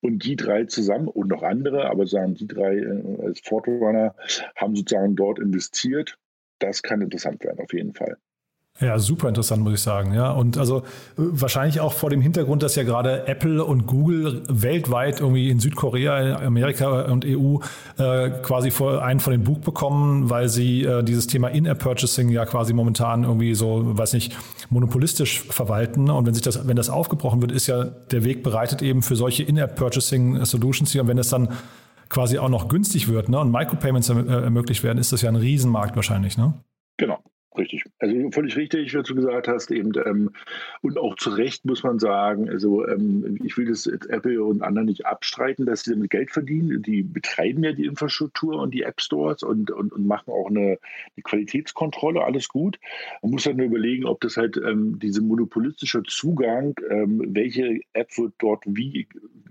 Und 0.02 0.24
die 0.24 0.36
drei 0.36 0.64
zusammen 0.64 1.08
und 1.08 1.28
noch 1.28 1.42
andere, 1.42 1.90
aber 1.90 2.06
sagen 2.06 2.34
die 2.34 2.46
drei 2.46 2.76
äh, 2.76 3.22
als 3.22 3.40
Fortrunner, 3.40 4.14
haben 4.56 4.74
sozusagen 4.74 5.14
dort 5.14 5.38
investiert. 5.38 6.16
Das 6.58 6.82
kann 6.82 7.02
interessant 7.02 7.44
werden, 7.44 7.60
auf 7.60 7.72
jeden 7.72 7.94
Fall. 7.94 8.16
Ja, 8.81 8.99
super 8.99 9.28
interessant, 9.28 9.62
muss 9.62 9.74
ich 9.74 9.83
sagen. 9.83 10.14
Ja, 10.14 10.31
und 10.33 10.57
also 10.57 10.78
äh, 10.78 10.83
wahrscheinlich 11.16 11.81
auch 11.81 11.93
vor 11.93 12.09
dem 12.09 12.22
Hintergrund, 12.22 12.62
dass 12.62 12.76
ja 12.76 12.83
gerade 12.83 13.26
Apple 13.28 13.62
und 13.62 13.87
Google 13.87 14.43
weltweit 14.49 15.20
irgendwie 15.20 15.51
in 15.51 15.61
Südkorea, 15.61 16.37
Amerika 16.39 17.03
und 17.03 17.26
EU 17.26 17.59
äh, 17.99 18.31
quasi 18.43 18.70
vor, 18.70 19.03
einen 19.03 19.20
von 19.20 19.33
den 19.33 19.45
Buch 19.45 19.59
bekommen, 19.59 20.31
weil 20.31 20.49
sie 20.49 20.85
äh, 20.85 21.03
dieses 21.03 21.26
Thema 21.26 21.49
In-App-Purchasing 21.49 22.31
ja 22.31 22.47
quasi 22.47 22.72
momentan 22.72 23.24
irgendwie 23.24 23.55
so, 23.55 23.99
weiß 23.99 24.14
nicht, 24.14 24.35
monopolistisch 24.70 25.41
verwalten. 25.41 26.09
Und 26.09 26.24
wenn 26.24 26.33
sich 26.33 26.43
das, 26.43 26.66
wenn 26.66 26.76
das 26.76 26.89
aufgebrochen 26.89 27.43
wird, 27.43 27.53
ist 27.53 27.66
ja 27.66 27.85
der 27.85 28.24
Weg 28.24 28.43
bereitet 28.43 28.81
eben 28.81 29.03
für 29.03 29.14
solche 29.14 29.43
In-App-Purchasing-Solutions 29.43 30.91
hier. 30.91 31.03
Und 31.03 31.09
wenn 31.09 31.18
es 31.18 31.28
dann 31.28 31.51
quasi 32.09 32.39
auch 32.39 32.49
noch 32.49 32.68
günstig 32.68 33.09
wird 33.09 33.28
ne, 33.28 33.39
und 33.41 33.53
Micropayments 33.53 34.09
ermöglicht 34.09 34.83
werden, 34.83 34.99
ist 34.99 35.12
das 35.12 35.20
ja 35.20 35.28
ein 35.28 35.37
Riesenmarkt 35.37 35.97
wahrscheinlich. 35.97 36.39
Ne? 36.39 36.55
Genau. 36.97 37.18
Richtig. 37.59 37.80
Also 38.01 38.30
völlig 38.30 38.57
richtig, 38.57 38.94
was 38.94 39.07
du 39.07 39.14
gesagt 39.14 39.46
hast, 39.46 39.70
eben 39.70 39.92
ähm, 40.07 40.30
und 40.80 40.98
auch 40.98 41.16
zu 41.16 41.30
Recht 41.30 41.66
muss 41.66 41.82
man 41.82 41.98
sagen, 41.98 42.48
also 42.48 42.86
ähm, 42.88 43.38
ich 43.44 43.59
will 43.59 43.66
das 43.66 43.86
Apple 43.86 44.42
und 44.42 44.62
anderen 44.62 44.86
nicht 44.86 45.05
abstreiten, 45.05 45.66
dass 45.66 45.84
sie 45.84 45.92
damit 45.92 46.11
Geld 46.11 46.30
verdienen. 46.30 46.82
Die 46.82 47.03
betreiben 47.03 47.62
ja 47.62 47.72
die 47.72 47.84
Infrastruktur 47.84 48.59
und 48.59 48.72
die 48.72 48.82
App 48.82 49.03
Stores 49.03 49.42
und, 49.42 49.70
und, 49.70 49.92
und 49.92 50.07
machen 50.07 50.30
auch 50.30 50.48
eine, 50.48 50.78
eine 50.78 51.22
Qualitätskontrolle, 51.22 52.24
alles 52.24 52.48
gut. 52.48 52.78
Man 53.20 53.32
muss 53.32 53.44
halt 53.44 53.59
nur 53.59 53.66
überlegen, 53.66 54.07
ob 54.07 54.22
das 54.22 54.38
halt 54.38 54.57
ähm, 54.57 54.98
diese 54.98 55.20
monopolistische 55.20 56.03
Zugang, 56.05 56.74
ähm, 56.88 57.22
welche 57.28 57.80
App 57.92 58.16
wird 58.16 58.32
dort 58.38 58.64
wie 58.66 59.09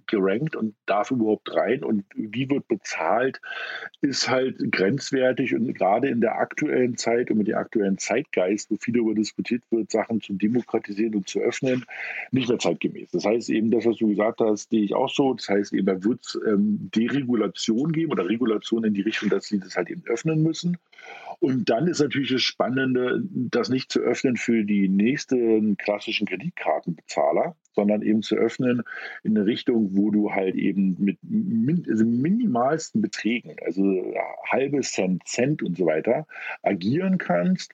gerankt 0.10 0.56
und 0.56 0.76
darf 0.86 1.12
überhaupt 1.12 1.56
rein 1.56 1.84
und 1.84 2.04
wie 2.16 2.50
wird 2.50 2.68
bezahlt, 2.68 3.39
ist 4.02 4.30
halt 4.30 4.58
grenzwertig 4.72 5.56
und 5.56 5.74
gerade 5.74 6.10
in 6.10 6.20
der 6.20 6.38
aktuellen 6.38 6.97
Zeit 6.97 7.32
und 7.32 7.38
mit 7.38 7.47
der 7.47 7.60
aktuellen 7.60 7.97
Zeitgeist, 8.40 8.72
wo 8.72 8.76
viel 8.76 8.94
darüber 8.94 9.14
diskutiert 9.14 9.64
wird, 9.70 9.92
Sachen 9.92 10.22
zu 10.22 10.34
demokratisieren 10.34 11.16
und 11.16 11.28
zu 11.28 11.40
öffnen, 11.40 11.86
nicht 12.32 12.50
mehr 12.50 12.60
zeitgemäß. 12.60 13.12
Das 13.12 13.26
heißt 13.26 13.50
eben, 13.50 13.72
das, 13.72 13.86
was 13.86 13.98
du 13.98 14.08
gesagt 14.08 14.40
hast, 14.40 14.70
sehe 14.70 14.84
ich 14.84 14.94
auch 14.96 15.10
so. 15.10 15.34
Das 15.34 15.50
heißt 15.50 15.74
eben, 15.74 15.86
da 15.86 16.04
wird 16.04 16.22
es 16.22 16.40
ähm, 16.48 16.90
Deregulation 16.96 17.92
geben 17.92 18.12
oder 18.12 18.28
Regulation 18.28 18.84
in 18.84 18.94
die 18.94 19.02
Richtung, 19.02 19.30
dass 19.30 19.46
sie 19.46 19.60
das 19.60 19.76
halt 19.76 19.90
eben 19.90 20.04
öffnen 20.06 20.42
müssen. 20.42 20.78
Und 21.40 21.70
dann 21.70 21.88
ist 21.88 22.00
natürlich 22.00 22.32
das 22.32 22.42
Spannende, 22.42 23.24
das 23.32 23.70
nicht 23.70 23.92
zu 23.92 24.00
öffnen 24.02 24.36
für 24.36 24.64
die 24.64 24.90
nächsten 24.90 25.78
klassischen 25.78 26.28
Kreditkartenbezahler, 26.28 27.56
sondern 27.74 28.02
eben 28.02 28.22
zu 28.22 28.36
öffnen 28.36 28.84
in 29.24 29.38
eine 29.38 29.46
Richtung, 29.46 29.96
wo 29.96 30.12
du 30.12 30.34
halt 30.34 30.56
eben 30.56 30.98
mit 31.00 31.18
min 31.22 31.86
also 31.90 32.04
minimalsten 32.04 33.02
Beträgen, 33.02 33.56
also 33.66 34.14
halbe 34.50 34.82
Cent, 34.82 35.26
Cent 35.26 35.64
und 35.64 35.78
so 35.78 35.86
weiter, 35.86 36.28
agieren 36.62 37.18
kannst, 37.18 37.74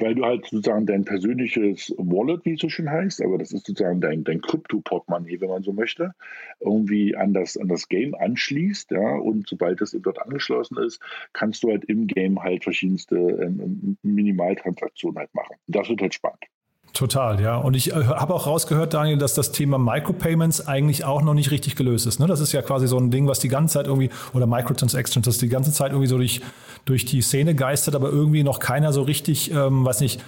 weil 0.00 0.14
du 0.14 0.24
halt 0.24 0.46
sozusagen 0.46 0.86
dein 0.86 1.04
persönliches 1.04 1.94
Wallet, 1.98 2.44
wie 2.44 2.54
es 2.54 2.60
so 2.60 2.68
schön 2.68 2.90
heißt, 2.90 3.22
aber 3.22 3.38
das 3.38 3.52
ist 3.52 3.66
sozusagen 3.66 4.00
dein, 4.00 4.24
dein 4.24 4.40
Krypto-Portemonnaie, 4.40 5.40
wenn 5.40 5.48
man 5.48 5.62
so 5.62 5.72
möchte, 5.72 6.14
irgendwie 6.60 7.16
an 7.16 7.32
das, 7.32 7.56
an 7.56 7.68
das 7.68 7.88
Game 7.88 8.14
anschließt, 8.14 8.90
ja, 8.90 9.16
und 9.16 9.48
sobald 9.48 9.80
das 9.80 9.94
eben 9.94 10.02
dort 10.02 10.20
angeschlossen 10.20 10.78
ist, 10.78 11.00
kannst 11.32 11.62
du 11.62 11.70
halt 11.70 11.84
im 11.84 12.06
Game 12.06 12.42
halt 12.42 12.64
verschiedenste 12.64 13.16
ähm, 13.16 13.96
Minimaltransaktionen 14.02 15.18
halt 15.18 15.34
machen. 15.34 15.56
Das 15.66 15.88
wird 15.88 16.00
halt 16.00 16.14
spannend. 16.14 16.44
Total, 16.92 17.40
ja. 17.40 17.56
Und 17.56 17.76
ich 17.76 17.92
äh, 17.92 18.04
habe 18.04 18.34
auch 18.34 18.46
rausgehört, 18.46 18.94
Daniel, 18.94 19.16
dass 19.16 19.34
das 19.34 19.52
Thema 19.52 19.78
Micropayments 19.78 20.66
eigentlich 20.66 21.04
auch 21.04 21.22
noch 21.22 21.34
nicht 21.34 21.50
richtig 21.50 21.76
gelöst 21.76 22.06
ist. 22.06 22.18
Ne? 22.18 22.26
Das 22.26 22.40
ist 22.40 22.52
ja 22.52 22.62
quasi 22.62 22.88
so 22.88 22.98
ein 22.98 23.10
Ding, 23.10 23.28
was 23.28 23.38
die 23.38 23.48
ganze 23.48 23.74
Zeit 23.74 23.86
irgendwie, 23.86 24.10
oder 24.32 24.46
Microtransactions, 24.46 25.24
das 25.24 25.38
die 25.38 25.48
ganze 25.48 25.72
Zeit 25.72 25.92
irgendwie 25.92 26.08
so 26.08 26.16
durch, 26.16 26.40
durch 26.84 27.04
die 27.04 27.22
Szene 27.22 27.54
geistert, 27.54 27.94
aber 27.94 28.10
irgendwie 28.10 28.42
noch 28.42 28.58
keiner 28.58 28.92
so 28.92 29.02
richtig, 29.02 29.50
ähm, 29.52 29.84
weiß 29.84 30.00
nicht, 30.00 30.22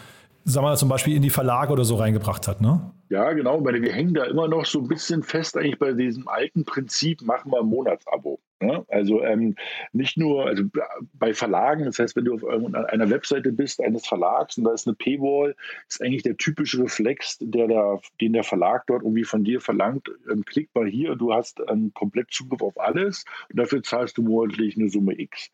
sagen 0.45 0.65
wir 0.65 0.71
mal 0.71 0.77
zum 0.77 0.89
Beispiel 0.89 1.17
in 1.17 1.23
die 1.23 1.31
Verlage 1.31 1.73
oder 1.73 1.85
so 1.85 1.97
reingebracht 1.97 2.49
hat, 2.49 2.61
ne? 2.61 2.93
Ja, 3.09 3.33
genau, 3.33 3.63
weil 3.65 3.83
wir 3.83 3.93
hängen 3.93 4.15
da 4.15 4.25
immer 4.25 4.49
noch 4.49 4.65
so 4.65 4.81
ein 4.81 4.89
bisschen 4.89 5.23
fest 5.23 5.57
eigentlich 5.57 5.79
bei 5.79 5.93
diesem 5.93 6.29
alten 6.29 6.65
Prinzip, 6.65 7.21
machen 7.23 7.53
wir 7.53 7.61
ein 7.61 7.67
Monatsabo. 7.67 8.41
Ne? 8.63 8.85
Also 8.89 9.23
ähm, 9.23 9.55
nicht 9.93 10.17
nur 10.17 10.47
also 10.47 10.65
bei 11.13 11.35
Verlagen, 11.35 11.85
das 11.85 11.99
heißt, 11.99 12.17
wenn 12.17 12.25
du 12.25 12.35
auf 12.35 12.45
einer 12.47 13.11
Webseite 13.11 13.53
bist 13.53 13.83
eines 13.83 14.07
Verlags 14.07 14.57
und 14.57 14.65
da 14.65 14.73
ist 14.73 14.87
eine 14.87 14.95
Paywall, 14.95 15.55
ist 15.89 16.01
eigentlich 16.01 16.23
der 16.23 16.37
typische 16.37 16.83
Reflex, 16.83 17.39
der 17.41 17.69
da, 17.69 17.99
den 18.21 18.33
der 18.33 18.45
Verlag 18.45 18.87
dort 18.87 19.03
irgendwie 19.03 19.25
von 19.25 19.45
dir 19.45 19.61
verlangt, 19.61 20.09
ähm, 20.31 20.45
klick 20.45 20.71
mal 20.75 20.87
hier, 20.87 21.17
du 21.17 21.35
hast 21.35 21.61
einen 21.69 21.93
komplett 21.93 22.31
Zugriff 22.31 22.63
auf 22.63 22.79
alles 22.81 23.25
und 23.51 23.59
dafür 23.59 23.83
zahlst 23.83 24.17
du 24.17 24.23
monatlich 24.23 24.77
eine 24.77 24.89
Summe 24.89 25.19
X. 25.19 25.51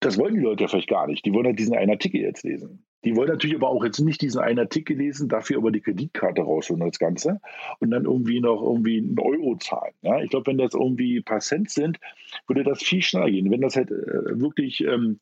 Das 0.00 0.18
wollen 0.18 0.34
die 0.34 0.40
Leute 0.40 0.66
vielleicht 0.66 0.88
gar 0.88 1.06
nicht. 1.06 1.24
Die 1.24 1.32
wollen 1.32 1.46
halt 1.46 1.58
diesen 1.58 1.76
einen 1.76 1.90
Artikel 1.90 2.20
jetzt 2.20 2.42
lesen. 2.42 2.84
Die 3.04 3.16
wollen 3.16 3.28
natürlich 3.28 3.56
aber 3.56 3.68
auch 3.68 3.84
jetzt 3.84 4.00
nicht 4.00 4.20
diesen 4.20 4.40
einen 4.40 4.58
Artikel 4.58 4.96
lesen, 4.96 5.28
dafür 5.28 5.58
aber 5.58 5.70
die 5.70 5.80
Kreditkarte 5.80 6.42
rausholen, 6.42 6.86
das 6.86 6.98
Ganze, 6.98 7.40
und 7.78 7.90
dann 7.90 8.04
irgendwie 8.04 8.40
noch 8.40 8.62
irgendwie 8.62 8.98
einen 8.98 9.18
Euro 9.18 9.56
zahlen. 9.56 9.94
Ja? 10.02 10.20
Ich 10.20 10.30
glaube, 10.30 10.50
wenn 10.50 10.58
das 10.58 10.74
irgendwie 10.74 11.20
paar 11.20 11.40
Cent 11.40 11.70
sind, 11.70 11.98
würde 12.46 12.64
das 12.64 12.82
viel 12.82 13.02
schneller 13.02 13.30
gehen. 13.30 13.50
Wenn 13.50 13.62
das 13.62 13.76
halt 13.76 13.90
äh, 13.90 14.40
wirklich 14.40 14.82
ähm, 14.84 15.18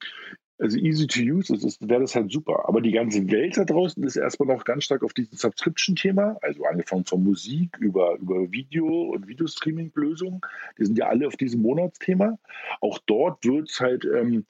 also 0.58 0.76
easy 0.76 1.06
to 1.06 1.20
use 1.20 1.54
ist, 1.54 1.88
wäre 1.88 2.00
das 2.00 2.16
halt 2.16 2.32
super. 2.32 2.68
Aber 2.68 2.80
die 2.80 2.90
ganze 2.90 3.30
Welt 3.30 3.56
da 3.56 3.64
draußen 3.64 4.02
ist 4.02 4.16
erstmal 4.16 4.54
noch 4.56 4.64
ganz 4.64 4.84
stark 4.84 5.04
auf 5.04 5.12
diesem 5.12 5.36
Subscription-Thema, 5.36 6.36
also 6.42 6.64
angefangen 6.64 7.04
von 7.04 7.22
Musik 7.22 7.76
über, 7.78 8.16
über 8.16 8.50
Video 8.50 9.12
und 9.12 9.28
Videostreaming-Lösungen. 9.28 10.40
Die 10.78 10.84
sind 10.84 10.98
ja 10.98 11.06
alle 11.06 11.28
auf 11.28 11.36
diesem 11.36 11.62
Monatsthema. 11.62 12.38
Auch 12.80 12.98
dort 13.06 13.44
wird 13.44 13.70
es 13.70 13.80
halt 13.80 14.04
ähm, 14.04 14.46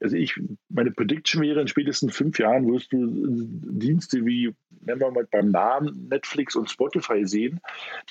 also 0.00 0.16
ich, 0.16 0.40
meine 0.68 0.90
Prediction 0.90 1.42
wäre, 1.42 1.60
in 1.60 1.68
spätestens 1.68 2.16
fünf 2.16 2.38
Jahren 2.38 2.66
wirst 2.72 2.92
du 2.92 3.06
Dienste 3.06 4.24
wie, 4.24 4.54
nennen 4.80 5.00
wir 5.00 5.10
mal 5.10 5.26
beim 5.30 5.50
Namen, 5.50 6.08
Netflix 6.08 6.56
und 6.56 6.70
Spotify 6.70 7.26
sehen, 7.26 7.60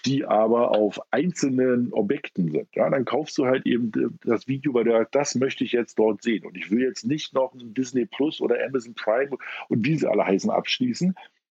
die 0.06 0.26
aber 0.26 0.72
auf 0.72 1.00
einzelnen 1.12 1.92
Objekten 1.94 2.52
sind. 2.52 2.68
Ja, 2.76 2.90
dann 2.90 3.06
kaufst 3.06 3.38
du 3.38 3.46
halt 3.46 3.66
eben 3.66 3.92
das 4.24 4.48
Video, 4.48 4.74
weil 4.74 4.84
du 4.84 4.92
sagst, 4.92 5.16
das 5.16 5.36
möchte 5.36 5.64
ich 5.64 5.72
jetzt 5.72 5.98
dort 5.98 6.22
sehen. 6.22 6.46
Und 6.46 6.58
ich 6.58 6.72
will 6.72 6.82
jetzt 6.82 7.06
nicht 7.06 7.34
noch 7.34 7.54
ein 7.54 7.74
Disney 7.74 8.06
Plus 8.06 8.42
oder 8.42 8.64
Amazon 8.64 8.94
Prime 8.94 9.38
und 9.68 9.86
wie 9.86 9.96
sie 9.96 10.08
alle 10.08 10.26
heißen 10.26 10.50
abschließen. 10.50 11.16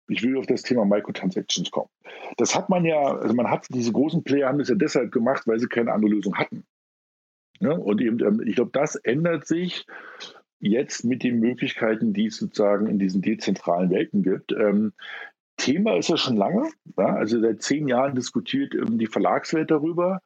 Ich 0.09 0.23
will 0.23 0.37
auf 0.37 0.47
das 0.47 0.63
Thema 0.63 0.85
Microtransactions 0.85 1.71
kommen. 1.71 1.89
Das 2.37 2.55
hat 2.55 2.69
man 2.69 2.85
ja, 2.85 3.01
also 3.01 3.35
man 3.35 3.49
hat 3.49 3.67
diese 3.71 3.93
großen 3.93 4.25
Player 4.25 4.49
haben 4.49 4.59
das 4.59 4.69
ja 4.69 4.75
deshalb 4.75 5.13
gemacht, 5.13 5.47
weil 5.47 5.59
sie 5.59 5.69
keine 5.69 5.93
andere 5.93 6.11
Lösung 6.11 6.37
hatten. 6.37 6.65
Ne? 7.63 7.79
Und 7.79 8.01
eben, 8.01 8.19
ähm, 8.21 8.43
ich 8.45 8.57
glaube, 8.57 8.73
das 8.73 8.97
ändert 8.97 9.47
sich 9.47 9.87
jetzt 10.59 11.05
mit 11.05 11.23
den 11.23 11.39
Möglichkeiten, 11.39 12.13
die 12.13 12.27
es 12.27 12.37
sozusagen 12.37 12.89
in 12.89 12.99
diesen 12.99 13.23
dezentralen 13.23 13.91
Welten 13.91 14.23
gibt. 14.23 14.53
Ähm, 14.53 14.93
Thema 15.57 15.97
ist 15.97 16.09
ja 16.09 16.17
schon 16.17 16.37
lange. 16.37 16.69
Ja? 16.99 17.15
Also 17.15 17.41
seit 17.41 17.63
zehn 17.63 17.87
Jahren 17.87 18.17
diskutiert 18.17 18.75
ähm, 18.75 18.99
die 18.99 19.07
Verlagswelt 19.07 19.71
darüber. 19.71 20.21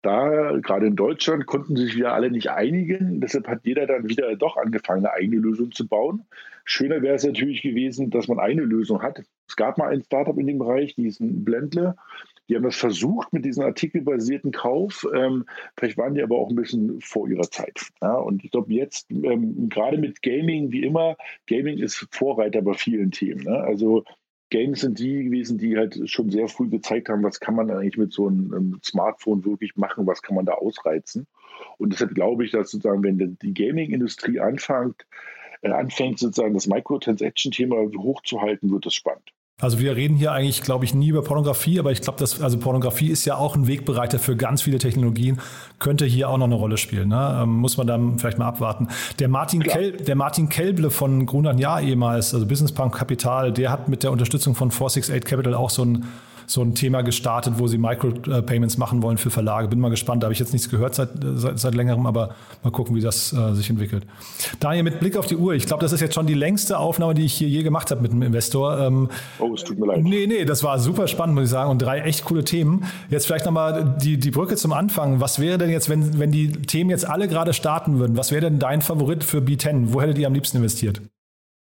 Da, 0.00 0.58
gerade 0.60 0.86
in 0.86 0.96
Deutschland, 0.96 1.46
konnten 1.46 1.76
sich 1.76 1.94
wieder 1.96 2.14
alle 2.14 2.30
nicht 2.30 2.50
einigen. 2.50 3.20
Deshalb 3.20 3.46
hat 3.46 3.60
jeder 3.64 3.86
dann 3.86 4.08
wieder 4.08 4.34
doch 4.36 4.56
angefangen, 4.56 5.04
eine 5.04 5.12
eigene 5.12 5.36
Lösung 5.36 5.72
zu 5.72 5.86
bauen. 5.86 6.24
Schöner 6.64 7.02
wäre 7.02 7.16
es 7.16 7.24
natürlich 7.24 7.60
gewesen, 7.62 8.10
dass 8.10 8.26
man 8.26 8.38
eine 8.38 8.62
Lösung 8.62 9.02
hat. 9.02 9.22
Es 9.46 9.56
gab 9.56 9.76
mal 9.76 9.90
ein 9.90 10.02
Startup 10.02 10.38
in 10.38 10.46
dem 10.46 10.58
Bereich, 10.58 10.94
die 10.94 11.06
ist 11.06 11.20
ein 11.20 11.44
Blendle. 11.44 11.96
Die 12.48 12.56
haben 12.56 12.62
das 12.62 12.76
versucht 12.76 13.32
mit 13.32 13.44
diesem 13.44 13.64
artikelbasierten 13.64 14.52
Kauf. 14.52 15.06
Ähm, 15.14 15.44
vielleicht 15.76 15.98
waren 15.98 16.14
die 16.14 16.22
aber 16.22 16.38
auch 16.38 16.48
ein 16.48 16.56
bisschen 16.56 17.00
vor 17.00 17.28
ihrer 17.28 17.50
Zeit. 17.50 17.80
Ja, 18.00 18.14
und 18.14 18.44
ich 18.44 18.50
glaube, 18.50 18.72
jetzt, 18.72 19.10
ähm, 19.10 19.68
gerade 19.68 19.98
mit 19.98 20.22
Gaming, 20.22 20.72
wie 20.72 20.82
immer, 20.82 21.16
Gaming 21.46 21.78
ist 21.78 22.06
Vorreiter 22.10 22.62
bei 22.62 22.74
vielen 22.74 23.10
Themen. 23.10 23.44
Ne? 23.44 23.58
Also 23.58 24.04
Games 24.50 24.80
sind 24.80 24.98
die 24.98 25.24
gewesen, 25.24 25.58
die 25.58 25.76
halt 25.76 26.08
schon 26.08 26.30
sehr 26.30 26.48
früh 26.48 26.68
gezeigt 26.68 27.10
haben, 27.10 27.22
was 27.22 27.40
kann 27.40 27.54
man 27.54 27.70
eigentlich 27.70 27.98
mit 27.98 28.12
so 28.12 28.28
einem, 28.28 28.52
einem 28.52 28.80
Smartphone 28.82 29.44
wirklich 29.44 29.76
machen, 29.76 30.06
was 30.06 30.22
kann 30.22 30.34
man 30.34 30.46
da 30.46 30.54
ausreizen. 30.54 31.26
Und 31.76 31.92
deshalb 31.92 32.14
glaube 32.14 32.44
ich, 32.44 32.52
dass 32.52 32.70
sozusagen, 32.70 33.02
wenn 33.02 33.36
die 33.42 33.52
Gaming-Industrie 33.54 34.40
anfängt, 34.40 35.06
äh, 35.60 35.70
anfängt 35.70 36.18
sozusagen 36.18 36.54
das 36.54 36.66
Microtransaction-Thema 36.66 37.76
hochzuhalten, 37.98 38.70
wird 38.70 38.86
das 38.86 38.94
spannend. 38.94 39.32
Also 39.60 39.80
wir 39.80 39.96
reden 39.96 40.16
hier 40.16 40.30
eigentlich, 40.30 40.62
glaube 40.62 40.84
ich, 40.84 40.94
nie 40.94 41.08
über 41.08 41.22
Pornografie, 41.22 41.80
aber 41.80 41.90
ich 41.90 42.00
glaube, 42.00 42.16
dass 42.20 42.40
also 42.40 42.58
Pornografie 42.58 43.08
ist 43.08 43.24
ja 43.24 43.36
auch 43.36 43.56
ein 43.56 43.66
Wegbereiter 43.66 44.20
für 44.20 44.36
ganz 44.36 44.62
viele 44.62 44.78
Technologien, 44.78 45.40
könnte 45.80 46.04
hier 46.04 46.28
auch 46.28 46.38
noch 46.38 46.44
eine 46.44 46.54
Rolle 46.54 46.76
spielen. 46.76 47.08
Ne? 47.08 47.40
Ähm, 47.42 47.56
muss 47.56 47.76
man 47.76 47.88
dann 47.88 48.20
vielleicht 48.20 48.38
mal 48.38 48.46
abwarten. 48.46 48.86
Der 49.18 49.28
Martin, 49.28 49.64
Kel, 49.64 49.92
der 49.92 50.14
Martin 50.14 50.48
Kelble 50.48 50.90
von 50.90 51.26
Grunert 51.26 51.58
Jahr 51.58 51.82
ehemals, 51.82 52.34
also 52.34 52.46
Business 52.46 52.70
Punk 52.70 52.94
Kapital, 52.94 53.52
der 53.52 53.72
hat 53.72 53.88
mit 53.88 54.04
der 54.04 54.12
Unterstützung 54.12 54.54
von 54.54 54.70
468 54.70 55.28
Capital 55.28 55.54
auch 55.54 55.70
so 55.70 55.84
ein 55.84 56.04
so 56.50 56.62
ein 56.62 56.74
Thema 56.74 57.02
gestartet, 57.02 57.54
wo 57.58 57.66
sie 57.66 57.78
Micropayments 57.78 58.78
machen 58.78 59.02
wollen 59.02 59.18
für 59.18 59.30
Verlage. 59.30 59.68
Bin 59.68 59.80
mal 59.80 59.90
gespannt, 59.90 60.22
da 60.22 60.26
habe 60.26 60.32
ich 60.32 60.38
jetzt 60.38 60.52
nichts 60.52 60.70
gehört 60.70 60.94
seit, 60.94 61.10
seit, 61.22 61.58
seit 61.58 61.74
längerem, 61.74 62.06
aber 62.06 62.34
mal 62.62 62.70
gucken, 62.70 62.96
wie 62.96 63.00
das 63.00 63.32
äh, 63.32 63.54
sich 63.54 63.68
entwickelt. 63.68 64.06
Daniel, 64.58 64.84
mit 64.84 64.98
Blick 65.00 65.16
auf 65.16 65.26
die 65.26 65.36
Uhr, 65.36 65.54
ich 65.54 65.66
glaube, 65.66 65.82
das 65.82 65.92
ist 65.92 66.00
jetzt 66.00 66.14
schon 66.14 66.26
die 66.26 66.34
längste 66.34 66.78
Aufnahme, 66.78 67.14
die 67.14 67.24
ich 67.24 67.34
hier 67.34 67.48
je 67.48 67.62
gemacht 67.62 67.90
habe 67.90 68.00
mit 68.00 68.12
einem 68.12 68.22
Investor. 68.22 68.78
Ähm, 68.78 69.08
oh, 69.38 69.52
es 69.54 69.62
tut 69.62 69.78
mir 69.78 69.86
leid. 69.86 70.02
Nee, 70.02 70.26
nee, 70.26 70.44
das 70.44 70.64
war 70.64 70.78
super 70.78 71.06
spannend, 71.06 71.34
muss 71.34 71.44
ich 71.44 71.50
sagen, 71.50 71.70
und 71.70 71.82
drei 71.82 72.00
echt 72.00 72.24
coole 72.24 72.44
Themen. 72.44 72.84
Jetzt 73.10 73.26
vielleicht 73.26 73.44
nochmal 73.44 73.96
die, 74.02 74.18
die 74.18 74.30
Brücke 74.30 74.56
zum 74.56 74.72
Anfang. 74.72 75.20
Was 75.20 75.38
wäre 75.38 75.58
denn 75.58 75.70
jetzt, 75.70 75.88
wenn, 75.88 76.18
wenn 76.18 76.32
die 76.32 76.52
Themen 76.52 76.90
jetzt 76.90 77.08
alle 77.08 77.28
gerade 77.28 77.52
starten 77.52 77.98
würden, 77.98 78.16
was 78.16 78.32
wäre 78.32 78.42
denn 78.42 78.58
dein 78.58 78.80
Favorit 78.80 79.22
für 79.22 79.38
B10? 79.38 79.92
Wo 79.92 80.00
hättet 80.00 80.18
ihr 80.18 80.26
am 80.26 80.34
liebsten 80.34 80.56
investiert? 80.56 81.02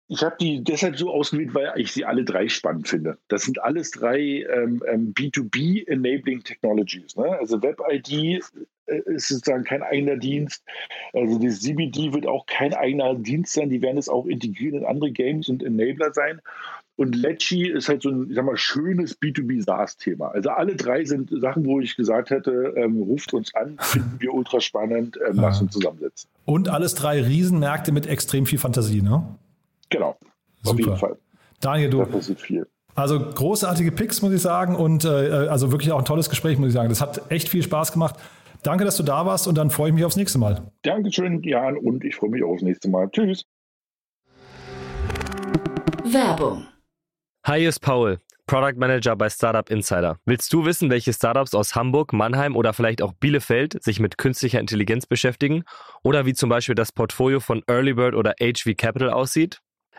Ich 0.07 0.23
habe 0.23 0.35
die 0.39 0.63
deshalb 0.63 0.97
so 0.97 1.11
ausgewählt, 1.11 1.55
weil 1.55 1.71
ich 1.77 1.91
sie 1.91 2.05
alle 2.05 2.23
drei 2.23 2.47
spannend 2.47 2.87
finde. 2.87 3.17
Das 3.27 3.43
sind 3.43 3.61
alles 3.61 3.89
drei 3.89 4.19
ähm, 4.19 4.83
ähm, 4.87 5.13
B2B-Enabling 5.15 6.43
Technologies. 6.43 7.15
Ne? 7.15 7.25
Also 7.39 7.61
Web-ID 7.63 8.43
äh, 8.85 9.01
ist 9.05 9.29
sozusagen 9.29 9.63
kein 9.63 9.81
eigener 9.81 10.17
Dienst. 10.17 10.63
Also 11.13 11.39
das 11.39 11.61
CBD 11.61 12.13
wird 12.13 12.27
auch 12.27 12.45
kein 12.45 12.75
eigener 12.75 13.15
Dienst 13.15 13.53
sein. 13.53 13.71
Die 13.71 13.81
werden 13.81 13.97
es 13.97 14.07
auch 14.07 14.27
integrieren 14.27 14.79
in 14.79 14.85
andere 14.85 15.11
Games 15.11 15.49
und 15.49 15.63
Enabler 15.63 16.13
sein. 16.13 16.39
Und 16.97 17.15
Lecci 17.15 17.67
ist 17.67 17.89
halt 17.89 18.03
so 18.03 18.09
ein, 18.09 18.29
ich 18.29 18.35
sag 18.35 18.45
mal, 18.45 18.55
schönes 18.55 19.19
B2B-SaaS-Thema. 19.19 20.29
Also 20.29 20.51
alle 20.51 20.75
drei 20.75 21.03
sind 21.03 21.29
Sachen, 21.41 21.65
wo 21.65 21.81
ich 21.81 21.97
gesagt 21.97 22.29
hätte, 22.29 22.73
ähm, 22.77 23.01
ruft 23.01 23.33
uns 23.33 23.53
an, 23.55 23.77
finden 23.81 24.17
wir 24.19 24.33
ultra 24.33 24.61
spannend, 24.61 25.17
ähm, 25.27 25.35
ja. 25.35 25.41
lasst 25.41 25.61
uns 25.61 25.73
zusammensetzen. 25.73 26.29
Und 26.45 26.69
alles 26.69 26.93
drei 26.93 27.21
Riesenmärkte 27.21 27.91
mit 27.91 28.05
extrem 28.05 28.45
viel 28.45 28.59
Fantasie, 28.59 29.01
ne? 29.01 29.35
Genau. 29.89 30.17
Super. 30.63 30.71
Auf 30.71 30.79
jeden 30.79 30.97
Fall. 30.97 31.17
Daniel, 31.59 31.89
du. 31.89 31.97
Da 31.99 32.05
passiert 32.05 32.41
viel. 32.41 32.67
Also 32.95 33.19
großartige 33.19 33.91
Picks, 33.91 34.21
muss 34.21 34.31
ich 34.31 34.41
sagen. 34.41 34.75
Und 34.75 35.03
äh, 35.05 35.07
also 35.49 35.71
wirklich 35.71 35.91
auch 35.91 35.99
ein 35.99 36.05
tolles 36.05 36.29
Gespräch, 36.29 36.57
muss 36.57 36.69
ich 36.69 36.73
sagen. 36.73 36.89
Das 36.89 37.01
hat 37.01 37.29
echt 37.29 37.49
viel 37.49 37.61
Spaß 37.61 37.91
gemacht. 37.91 38.15
Danke, 38.63 38.83
dass 38.85 38.97
du 38.97 39.03
da 39.03 39.25
warst 39.25 39.47
und 39.47 39.55
dann 39.57 39.69
freue 39.69 39.89
ich 39.89 39.95
mich 39.95 40.05
aufs 40.05 40.15
nächste 40.15 40.39
Mal. 40.39 40.71
Dankeschön, 40.81 41.43
Jan, 41.43 41.77
und 41.77 42.03
ich 42.03 42.15
freue 42.15 42.31
mich 42.31 42.43
auch 42.43 42.53
aufs 42.53 42.63
nächste 42.63 42.89
Mal. 42.89 43.09
Tschüss. 43.11 43.45
Werbung. 46.03 46.65
Hi, 47.45 47.59
hier 47.59 47.69
ist 47.69 47.79
Paul, 47.79 48.19
Product 48.47 48.77
Manager 48.77 49.15
bei 49.15 49.29
Startup 49.29 49.69
Insider. 49.69 50.17
Willst 50.25 50.51
du 50.51 50.65
wissen, 50.65 50.89
welche 50.89 51.13
Startups 51.13 51.53
aus 51.53 51.75
Hamburg, 51.75 52.11
Mannheim 52.13 52.55
oder 52.55 52.73
vielleicht 52.73 53.03
auch 53.03 53.13
Bielefeld 53.13 53.83
sich 53.83 53.99
mit 53.99 54.17
künstlicher 54.17 54.59
Intelligenz 54.59 55.05
beschäftigen? 55.05 55.63
Oder 56.01 56.25
wie 56.25 56.33
zum 56.33 56.49
Beispiel 56.49 56.75
das 56.75 56.91
Portfolio 56.91 57.39
von 57.39 57.61
Earlybird 57.67 58.15
oder 58.15 58.33
HV 58.39 58.75
Capital 58.77 59.11
aussieht? 59.11 59.61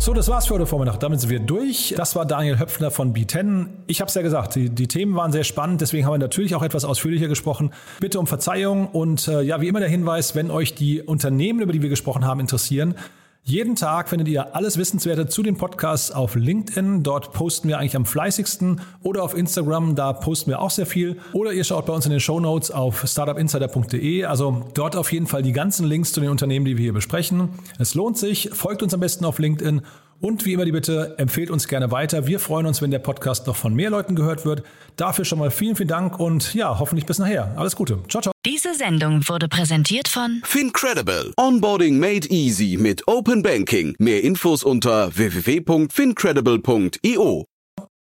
So, 0.00 0.14
das 0.14 0.28
war's 0.28 0.46
für 0.46 0.54
heute 0.54 0.64
Vormittag. 0.64 1.00
Damit 1.00 1.20
sind 1.20 1.28
wir 1.28 1.40
durch. 1.40 1.92
Das 1.96 2.14
war 2.14 2.24
Daniel 2.24 2.60
Höpfner 2.60 2.92
von 2.92 3.12
B10. 3.12 3.66
Ich 3.88 4.00
habe 4.00 4.08
es 4.08 4.14
ja 4.14 4.22
gesagt, 4.22 4.54
die, 4.54 4.70
die, 4.70 4.86
Themen 4.86 5.16
waren 5.16 5.32
sehr 5.32 5.42
spannend, 5.42 5.80
deswegen 5.80 6.06
haben 6.06 6.12
wir 6.12 6.18
natürlich 6.18 6.54
auch 6.54 6.62
etwas 6.62 6.84
ausführlicher 6.84 7.26
gesprochen. 7.26 7.72
Bitte 7.98 8.20
um 8.20 8.28
Verzeihung 8.28 8.86
und 8.86 9.26
äh, 9.26 9.42
ja, 9.42 9.60
wie 9.60 9.66
immer 9.66 9.80
der 9.80 9.88
Hinweis, 9.88 10.36
wenn 10.36 10.52
euch 10.52 10.76
die 10.76 11.02
Unternehmen, 11.02 11.60
über 11.60 11.72
die 11.72 11.82
wir 11.82 11.88
gesprochen 11.88 12.24
haben, 12.24 12.38
interessieren, 12.38 12.94
jeden 13.48 13.76
Tag 13.76 14.10
findet 14.10 14.28
ihr 14.28 14.54
alles 14.54 14.76
Wissenswerte 14.76 15.26
zu 15.26 15.42
den 15.42 15.56
Podcasts 15.56 16.10
auf 16.10 16.34
LinkedIn. 16.34 17.02
Dort 17.02 17.32
posten 17.32 17.68
wir 17.68 17.78
eigentlich 17.78 17.96
am 17.96 18.04
fleißigsten. 18.04 18.82
Oder 19.02 19.22
auf 19.22 19.34
Instagram, 19.34 19.94
da 19.94 20.12
posten 20.12 20.50
wir 20.50 20.60
auch 20.60 20.70
sehr 20.70 20.84
viel. 20.84 21.16
Oder 21.32 21.54
ihr 21.54 21.64
schaut 21.64 21.86
bei 21.86 21.94
uns 21.94 22.04
in 22.04 22.10
den 22.10 22.20
Show 22.20 22.40
Notes 22.40 22.70
auf 22.70 23.02
startupinsider.de. 23.06 24.24
Also 24.24 24.66
dort 24.74 24.96
auf 24.96 25.10
jeden 25.12 25.26
Fall 25.26 25.42
die 25.42 25.52
ganzen 25.52 25.86
Links 25.86 26.12
zu 26.12 26.20
den 26.20 26.28
Unternehmen, 26.28 26.66
die 26.66 26.76
wir 26.76 26.82
hier 26.82 26.92
besprechen. 26.92 27.48
Es 27.78 27.94
lohnt 27.94 28.18
sich. 28.18 28.50
Folgt 28.52 28.82
uns 28.82 28.92
am 28.92 29.00
besten 29.00 29.24
auf 29.24 29.38
LinkedIn. 29.38 29.80
Und 30.20 30.44
wie 30.44 30.54
immer 30.54 30.64
die 30.64 30.72
Bitte, 30.72 31.14
empfehlt 31.18 31.48
uns 31.50 31.68
gerne 31.68 31.92
weiter. 31.92 32.26
Wir 32.26 32.40
freuen 32.40 32.66
uns, 32.66 32.82
wenn 32.82 32.90
der 32.90 32.98
Podcast 32.98 33.46
noch 33.46 33.54
von 33.54 33.72
mehr 33.74 33.90
Leuten 33.90 34.16
gehört 34.16 34.44
wird. 34.44 34.64
Dafür 34.96 35.24
schon 35.24 35.38
mal 35.38 35.52
vielen, 35.52 35.76
vielen 35.76 35.88
Dank 35.88 36.18
und 36.18 36.54
ja, 36.54 36.76
hoffentlich 36.78 37.06
bis 37.06 37.18
nachher. 37.18 37.54
Alles 37.56 37.76
Gute. 37.76 38.00
Ciao, 38.08 38.20
ciao. 38.20 38.32
Diese 38.44 38.74
Sendung 38.74 39.28
wurde 39.28 39.46
präsentiert 39.48 40.08
von 40.08 40.42
Fincredible. 40.44 41.32
Onboarding 41.36 42.00
made 42.00 42.26
easy 42.28 42.76
mit 42.78 43.06
Open 43.06 43.42
Banking. 43.42 43.94
Mehr 43.98 44.24
Infos 44.24 44.64
unter 44.64 45.16
www.fincredible.io. 45.16 47.44